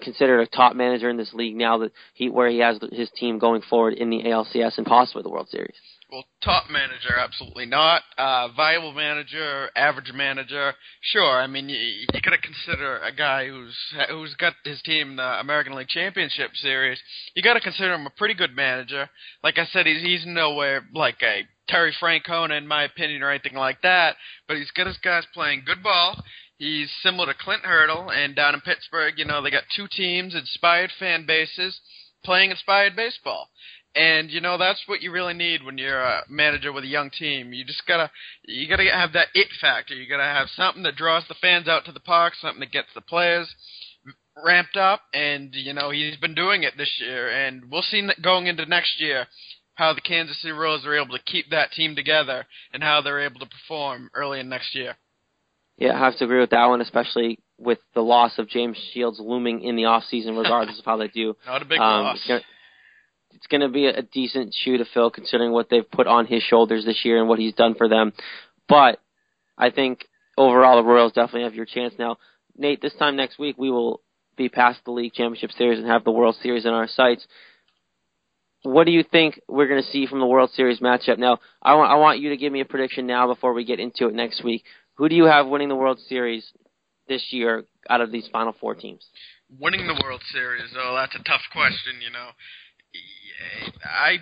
considered 0.00 0.40
a 0.40 0.46
top 0.46 0.74
manager 0.74 1.10
in 1.10 1.16
this 1.16 1.32
league 1.34 1.56
now 1.56 1.78
that 1.78 1.92
he 2.14 2.28
where 2.28 2.48
he 2.48 2.58
has 2.58 2.78
his 2.92 3.10
team 3.10 3.38
going 3.38 3.62
forward 3.62 3.94
in 3.94 4.10
the 4.10 4.22
ALCS 4.24 4.78
and 4.78 4.86
possibly 4.86 5.22
the 5.22 5.30
World 5.30 5.48
Series? 5.48 5.74
Well, 6.10 6.24
top 6.42 6.64
manager, 6.68 7.16
absolutely 7.16 7.66
not. 7.66 8.02
Uh, 8.18 8.48
viable 8.56 8.92
manager, 8.92 9.70
average 9.76 10.10
manager, 10.12 10.72
sure. 11.02 11.40
I 11.40 11.46
mean, 11.46 11.68
you, 11.68 11.78
you 11.78 12.20
got 12.20 12.32
to 12.32 12.38
consider 12.38 12.98
a 12.98 13.14
guy 13.14 13.46
who's 13.46 13.76
who's 14.08 14.34
got 14.34 14.54
his 14.64 14.82
team 14.82 15.10
in 15.10 15.16
the 15.16 15.40
American 15.40 15.74
League 15.76 15.86
Championship 15.86 16.50
Series. 16.54 16.98
You 17.36 17.44
got 17.44 17.54
to 17.54 17.60
consider 17.60 17.94
him 17.94 18.06
a 18.06 18.10
pretty 18.10 18.34
good 18.34 18.56
manager. 18.56 19.08
Like 19.44 19.58
I 19.58 19.66
said, 19.66 19.86
he's 19.86 20.02
he's 20.02 20.26
nowhere 20.26 20.84
like 20.92 21.22
a 21.22 21.42
Terry 21.68 21.94
Francona, 22.02 22.58
in 22.58 22.66
my 22.66 22.82
opinion, 22.82 23.22
or 23.22 23.30
anything 23.30 23.54
like 23.54 23.82
that. 23.82 24.16
But 24.48 24.56
he's 24.56 24.72
got 24.72 24.88
his 24.88 24.98
guys 24.98 25.22
playing 25.32 25.62
good 25.64 25.82
ball. 25.82 26.20
He's 26.60 26.90
similar 27.02 27.32
to 27.32 27.38
Clint 27.38 27.64
Hurdle, 27.64 28.10
and 28.10 28.36
down 28.36 28.52
in 28.52 28.60
Pittsburgh, 28.60 29.14
you 29.16 29.24
know, 29.24 29.40
they 29.40 29.50
got 29.50 29.62
two 29.74 29.88
teams, 29.90 30.34
inspired 30.34 30.90
fan 30.98 31.24
bases, 31.24 31.80
playing 32.22 32.50
inspired 32.50 32.94
baseball. 32.94 33.48
And 33.94 34.30
you 34.30 34.42
know 34.42 34.58
that's 34.58 34.82
what 34.86 35.00
you 35.00 35.10
really 35.10 35.32
need 35.32 35.64
when 35.64 35.78
you're 35.78 36.02
a 36.02 36.24
manager 36.28 36.70
with 36.70 36.84
a 36.84 36.86
young 36.86 37.08
team. 37.10 37.54
You 37.54 37.64
just 37.64 37.86
gotta 37.86 38.10
you 38.44 38.68
gotta 38.68 38.84
have 38.92 39.14
that 39.14 39.28
it 39.34 39.48
factor. 39.58 39.94
You 39.94 40.06
gotta 40.06 40.22
have 40.22 40.48
something 40.50 40.82
that 40.82 40.96
draws 40.96 41.26
the 41.28 41.34
fans 41.40 41.66
out 41.66 41.86
to 41.86 41.92
the 41.92 41.98
park, 41.98 42.34
something 42.34 42.60
that 42.60 42.70
gets 42.72 42.88
the 42.94 43.00
players 43.00 43.52
ramped 44.36 44.76
up. 44.76 45.00
And 45.14 45.54
you 45.54 45.72
know 45.72 45.90
he's 45.90 46.18
been 46.18 46.34
doing 46.34 46.62
it 46.62 46.76
this 46.76 47.00
year, 47.00 47.30
and 47.30 47.70
we'll 47.70 47.82
see 47.82 48.06
going 48.22 48.48
into 48.48 48.66
next 48.66 49.00
year 49.00 49.26
how 49.76 49.94
the 49.94 50.02
Kansas 50.02 50.40
City 50.42 50.52
Royals 50.52 50.84
are 50.84 50.94
able 50.94 51.16
to 51.16 51.24
keep 51.24 51.48
that 51.50 51.72
team 51.72 51.96
together 51.96 52.46
and 52.74 52.82
how 52.82 53.00
they're 53.00 53.24
able 53.24 53.40
to 53.40 53.46
perform 53.46 54.10
early 54.14 54.40
in 54.40 54.50
next 54.50 54.74
year. 54.74 54.98
Yeah, 55.80 55.94
I 55.94 55.98
have 55.98 56.16
to 56.18 56.24
agree 56.24 56.40
with 56.40 56.50
that 56.50 56.66
one, 56.66 56.82
especially 56.82 57.38
with 57.58 57.78
the 57.94 58.02
loss 58.02 58.38
of 58.38 58.48
James 58.48 58.76
Shields 58.92 59.18
looming 59.18 59.62
in 59.62 59.76
the 59.76 59.86
off 59.86 60.04
season, 60.04 60.36
regardless 60.36 60.78
of 60.78 60.84
how 60.84 60.98
they 60.98 61.08
do. 61.08 61.34
Not 61.46 61.62
a 61.62 61.64
big 61.64 61.80
um, 61.80 62.04
loss. 62.04 62.30
It's 63.32 63.46
going 63.48 63.62
to 63.62 63.68
be 63.68 63.86
a 63.86 64.02
decent 64.02 64.54
shoe 64.54 64.76
to 64.76 64.84
fill, 64.92 65.10
considering 65.10 65.52
what 65.52 65.70
they've 65.70 65.90
put 65.90 66.06
on 66.06 66.26
his 66.26 66.42
shoulders 66.42 66.84
this 66.84 67.04
year 67.04 67.18
and 67.18 67.28
what 67.28 67.38
he's 67.38 67.54
done 67.54 67.74
for 67.74 67.88
them. 67.88 68.12
But 68.68 69.00
I 69.56 69.70
think 69.70 70.06
overall, 70.36 70.76
the 70.76 70.86
Royals 70.86 71.12
definitely 71.12 71.44
have 71.44 71.54
your 71.54 71.64
chance 71.64 71.94
now. 71.98 72.18
Nate, 72.58 72.82
this 72.82 72.94
time 72.98 73.16
next 73.16 73.38
week, 73.38 73.56
we 73.56 73.70
will 73.70 74.02
be 74.36 74.50
past 74.50 74.80
the 74.84 74.90
league 74.90 75.14
championship 75.14 75.52
series 75.52 75.78
and 75.78 75.88
have 75.88 76.04
the 76.04 76.10
World 76.10 76.36
Series 76.42 76.66
in 76.66 76.72
our 76.72 76.88
sights. 76.88 77.26
What 78.62 78.84
do 78.84 78.92
you 78.92 79.02
think 79.02 79.40
we're 79.48 79.68
going 79.68 79.82
to 79.82 79.88
see 79.88 80.06
from 80.06 80.20
the 80.20 80.26
World 80.26 80.50
Series 80.50 80.80
matchup? 80.80 81.16
Now, 81.18 81.38
I 81.62 81.74
want 81.74 81.90
I 81.90 81.94
want 81.94 82.20
you 82.20 82.28
to 82.30 82.36
give 82.36 82.52
me 82.52 82.60
a 82.60 82.66
prediction 82.66 83.06
now 83.06 83.26
before 83.26 83.54
we 83.54 83.64
get 83.64 83.80
into 83.80 84.08
it 84.08 84.14
next 84.14 84.44
week. 84.44 84.64
Who 85.00 85.08
do 85.08 85.16
you 85.16 85.24
have 85.24 85.48
winning 85.48 85.70
the 85.70 85.80
World 85.80 85.98
Series 86.10 86.52
this 87.08 87.24
year 87.30 87.64
out 87.88 88.02
of 88.02 88.12
these 88.12 88.28
final 88.30 88.52
four 88.60 88.74
teams? 88.74 89.02
Winning 89.58 89.86
the 89.86 89.98
World 90.04 90.20
Series, 90.30 90.68
oh, 90.76 90.94
that's 90.94 91.14
a 91.14 91.24
tough 91.24 91.40
question. 91.52 92.04
You 92.04 92.12
know, 92.12 92.28
I 93.82 94.18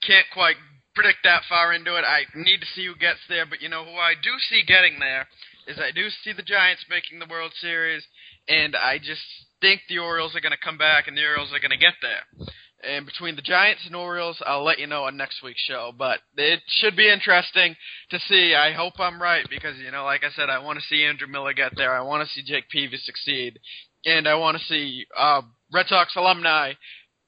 can't 0.00 0.24
quite 0.32 0.56
predict 0.94 1.18
that 1.24 1.42
far 1.46 1.74
into 1.74 1.94
it. 1.96 2.08
I 2.08 2.24
need 2.34 2.60
to 2.60 2.66
see 2.74 2.86
who 2.86 2.94
gets 2.96 3.20
there, 3.28 3.44
but 3.44 3.60
you 3.60 3.68
know 3.68 3.84
who 3.84 4.00
I 4.00 4.14
do 4.14 4.30
see 4.48 4.62
getting 4.66 4.98
there 4.98 5.28
is 5.66 5.76
I 5.78 5.90
do 5.94 6.08
see 6.24 6.32
the 6.32 6.42
Giants 6.42 6.86
making 6.88 7.18
the 7.18 7.28
World 7.28 7.52
Series, 7.60 8.02
and 8.48 8.74
I 8.74 8.96
just 8.96 9.20
think 9.60 9.82
the 9.90 9.98
Orioles 9.98 10.34
are 10.34 10.40
going 10.40 10.56
to 10.56 10.64
come 10.64 10.78
back 10.78 11.06
and 11.06 11.18
the 11.18 11.24
Orioles 11.24 11.52
are 11.52 11.60
going 11.60 11.76
to 11.76 11.76
get 11.76 12.00
there. 12.00 12.48
And 12.82 13.04
between 13.04 13.34
the 13.34 13.42
Giants 13.42 13.82
and 13.86 13.96
Orioles, 13.96 14.40
I'll 14.46 14.62
let 14.62 14.78
you 14.78 14.86
know 14.86 15.04
on 15.04 15.16
next 15.16 15.42
week's 15.42 15.62
show. 15.62 15.92
But 15.96 16.20
it 16.36 16.60
should 16.66 16.96
be 16.96 17.10
interesting 17.10 17.74
to 18.10 18.18
see. 18.20 18.54
I 18.54 18.72
hope 18.72 19.00
I'm 19.00 19.20
right 19.20 19.44
because, 19.50 19.76
you 19.78 19.90
know, 19.90 20.04
like 20.04 20.22
I 20.22 20.30
said, 20.30 20.48
I 20.48 20.60
want 20.60 20.78
to 20.78 20.84
see 20.84 21.04
Andrew 21.04 21.26
Miller 21.26 21.52
get 21.52 21.72
there. 21.76 21.96
I 21.96 22.02
want 22.02 22.26
to 22.26 22.32
see 22.32 22.42
Jake 22.44 22.68
Peavy 22.70 22.96
succeed. 22.98 23.58
And 24.04 24.28
I 24.28 24.36
want 24.36 24.58
to 24.58 24.64
see 24.64 25.06
uh, 25.16 25.42
Red 25.72 25.86
Sox 25.88 26.14
alumni 26.14 26.74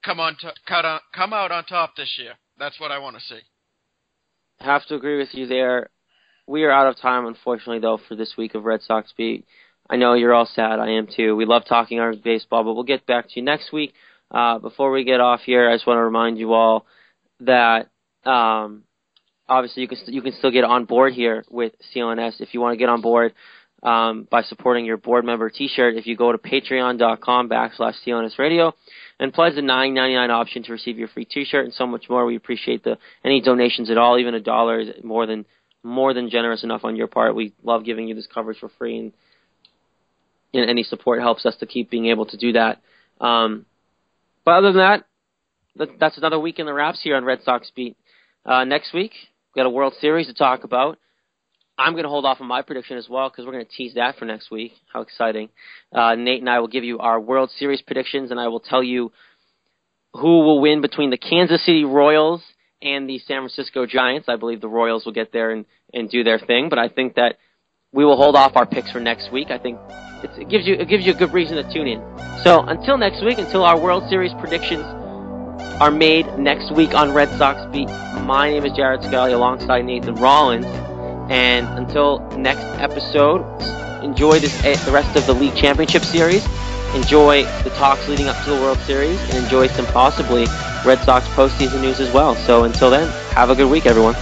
come 0.05 0.21
on, 0.21 0.37
to, 0.41 0.53
come 1.15 1.33
out 1.33 1.51
on 1.51 1.65
top 1.65 1.97
this 1.97 2.17
year. 2.19 2.35
That's 2.59 2.79
what 2.79 2.93
I 2.93 2.99
want 2.99 3.17
to 3.17 3.23
see. 3.23 3.41
I 4.61 4.65
have 4.65 4.87
to 4.87 4.95
agree 4.95 5.19
with 5.19 5.31
you 5.33 5.47
there. 5.47 5.91
We 6.47 6.65
are 6.65 6.71
out 6.71 6.89
of 6.89 6.99
time, 6.99 7.27
unfortunately, 7.27 7.79
though, 7.81 7.99
for 8.09 8.15
this 8.15 8.35
week 8.37 8.55
of 8.55 8.65
Red 8.65 8.83
Sox 8.83 9.13
Beat. 9.17 9.47
I 9.89 9.97
know 9.97 10.15
you're 10.15 10.35
all 10.35 10.47
sad. 10.47 10.79
I 10.79 10.91
am 10.91 11.09
too. 11.15 11.35
We 11.35 11.45
love 11.45 11.65
talking 11.65 11.99
our 11.99 12.15
baseball, 12.15 12.65
but 12.65 12.75
we'll 12.75 12.85
get 12.85 13.07
back 13.07 13.27
to 13.27 13.33
you 13.37 13.43
next 13.43 13.73
week. 13.73 13.93
Uh, 14.31 14.59
before 14.59 14.91
we 14.93 15.05
get 15.05 15.21
off 15.21 15.41
here, 15.45 15.69
I 15.69 15.75
just 15.75 15.87
want 15.87 15.99
to 15.99 16.05
remind 16.05 16.39
you 16.39 16.53
all 16.53 16.87
that 17.41 17.91
um, 18.25 18.85
obviously 19.49 19.83
you 19.83 19.89
can 19.89 19.99
st- 19.99 20.15
you 20.15 20.23
can 20.23 20.33
still 20.33 20.53
get 20.53 20.65
on 20.65 20.85
board 20.85 21.13
here 21.13 21.45
with 21.51 21.73
CLNS 21.95 22.41
if 22.41 22.55
you 22.55 22.61
want 22.61 22.75
to 22.75 22.79
get 22.79 22.89
on 22.89 23.01
board 23.01 23.35
um, 23.83 24.29
by 24.31 24.43
supporting 24.43 24.85
your 24.85 24.97
board 24.97 25.25
member 25.25 25.51
T-shirt. 25.51 25.97
If 25.97 26.07
you 26.07 26.17
go 26.17 26.33
to 26.33 26.39
Patreon.com 26.39 27.49
backslash 27.49 27.95
CLNS 28.07 28.39
Radio 28.39 28.73
and 29.19 29.33
pledge 29.33 29.55
the 29.57 29.63
nine 29.63 29.95
ninety 29.95 30.15
nine 30.15 30.31
option 30.31 30.63
to 30.65 30.73
receive 30.73 30.99
your 30.99 31.09
free 31.09 31.25
T-shirt 31.25 31.65
and 31.65 31.75
so 31.75 31.87
much 31.87 32.09
more, 32.09 32.25
we 32.25 32.37
appreciate 32.37 32.85
the 32.85 32.99
any 33.25 33.41
donations 33.41 33.91
at 33.91 33.99
all. 33.99 34.19
Even 34.19 34.35
a 34.35 34.41
dollar 34.41 34.81
is 34.81 34.89
more 35.03 35.27
than 35.27 35.45
more 35.83 36.15
than 36.15 36.31
generous 36.31 36.63
enough 36.63 36.85
on 36.85 36.95
your 36.95 37.07
part. 37.07 37.35
We 37.35 37.53
love 37.63 37.85
giving 37.85 38.07
you 38.07 38.15
this 38.15 38.29
coverage 38.33 38.59
for 38.59 38.71
free, 38.79 38.99
and, 38.99 39.13
and 40.55 40.71
any 40.71 40.83
support 40.83 41.21
helps 41.21 41.47
us 41.47 41.57
to 41.61 41.67
keep 41.67 41.91
being 41.91 42.07
able 42.07 42.27
to 42.27 42.37
do 42.37 42.53
that. 42.53 42.83
Um, 43.21 43.67
but 44.45 44.53
other 44.53 44.73
than 44.73 45.05
that, 45.77 45.91
that's 45.99 46.19
another 46.19 46.39
week 46.39 46.59
in 46.59 46.67
the 46.67 46.75
wraps 46.75 47.01
here 47.03 47.17
on 47.17 47.25
Red 47.25 47.43
Sox 47.45 47.71
Beat. 47.75 47.97
Uh, 48.45 48.65
next 48.65 48.93
week, 48.93 49.13
we 49.55 49.61
got 49.61 49.67
a 49.67 49.71
World 49.71 49.95
Series 50.01 50.27
to 50.27 50.35
talk 50.35 50.65
about. 50.65 50.99
I'm 51.79 51.93
going 51.93 52.05
to 52.05 52.11
hold 52.11 52.27
off 52.27 52.41
on 52.41 52.47
my 52.47 52.63
prediction 52.63 52.99
as 52.99 53.09
well 53.09 53.31
because 53.31 53.47
we're 53.47 53.53
going 53.53 53.65
to 53.65 53.73
tease 53.73 53.95
that 53.95 54.17
for 54.17 54.27
next 54.27 54.51
week. 54.51 54.73
How 54.93 55.01
exciting! 55.01 55.49
Uh, 55.95 56.15
Nate 56.15 56.41
and 56.41 56.51
I 56.51 56.59
will 56.61 56.69
give 56.69 56.85
you 56.85 56.99
our 56.99 57.19
World 57.19 57.51
Series 57.57 57.81
predictions, 57.81 58.31
and 58.31 58.39
I 58.39 58.49
will 58.49 58.61
tell 58.61 58.83
you 58.83 59.13
who 60.13 60.41
will 60.41 60.61
win 60.61 60.83
between 60.83 61.11
the 61.11 61.17
Kansas 61.17 61.65
City 61.65 61.85
Royals 61.85 62.43
and 62.83 63.09
the 63.09 63.19
San 63.19 63.41
Francisco 63.41 63.87
Giants. 63.87 64.29
I 64.29 64.37
believe 64.37 64.61
the 64.61 64.69
Royals 64.69 65.05
will 65.05 65.13
get 65.13 65.33
there 65.33 65.53
and, 65.53 65.65
and 65.95 66.11
do 66.11 66.23
their 66.23 66.39
thing, 66.39 66.69
but 66.69 66.79
I 66.79 66.89
think 66.89 67.15
that 67.15 67.37
we 67.93 68.05
will 68.05 68.17
hold 68.17 68.37
off 68.37 68.53
our 68.55 68.67
picks 68.67 68.91
for 68.93 69.01
next 69.01 69.33
week. 69.33 69.51
I 69.51 69.59
think 69.59 69.79
it 70.23 70.49
gives 70.49 70.67
you 70.67 70.75
it 70.75 70.89
gives 70.89 71.05
you 71.05 71.13
a 71.13 71.17
good 71.17 71.33
reason 71.33 71.57
to 71.57 71.65
tune 71.73 71.89
in. 71.89 71.99
So 72.45 72.61
until 72.61 72.97
next 72.97 73.25
week, 73.25 73.39
until 73.39 73.65
our 73.65 73.79
World 73.79 74.09
Series 74.09 74.33
predictions 74.35 74.85
are 75.81 75.91
made 75.91 76.27
next 76.39 76.73
week 76.73 76.95
on 76.95 77.13
Red 77.13 77.29
Sox 77.37 77.61
Beat, 77.73 77.89
my 78.23 78.51
name 78.51 78.65
is 78.65 78.73
Jared 78.73 79.03
Scully 79.03 79.33
alongside 79.33 79.85
Nathan 79.85 80.15
Rollins. 80.17 80.67
And 81.31 81.67
until 81.79 82.21
next 82.37 82.65
episode, 82.81 83.43
enjoy 84.03 84.39
this 84.39 84.55
eh, 84.65 84.77
the 84.85 84.93
rest 84.93 85.17
of 85.17 85.27
the 85.27 85.35
league 85.35 85.57
championship 85.57 86.03
series. 86.03 86.47
Enjoy 86.95 87.45
the 87.63 87.71
talks 87.71 88.09
leading 88.09 88.27
up 88.27 88.37
to 88.45 88.51
the 88.51 88.57
World 88.57 88.79
Series, 88.79 89.21
and 89.31 89.45
enjoy 89.45 89.69
some 89.69 89.87
possibly 89.87 90.47
Red 90.85 90.99
Sox 91.05 91.27
postseason 91.29 91.81
news 91.83 92.01
as 92.01 92.13
well. 92.13 92.35
So 92.35 92.65
until 92.65 92.91
then, 92.91 93.09
have 93.33 93.51
a 93.51 93.55
good 93.55 93.71
week, 93.71 93.87
everyone. 93.87 94.15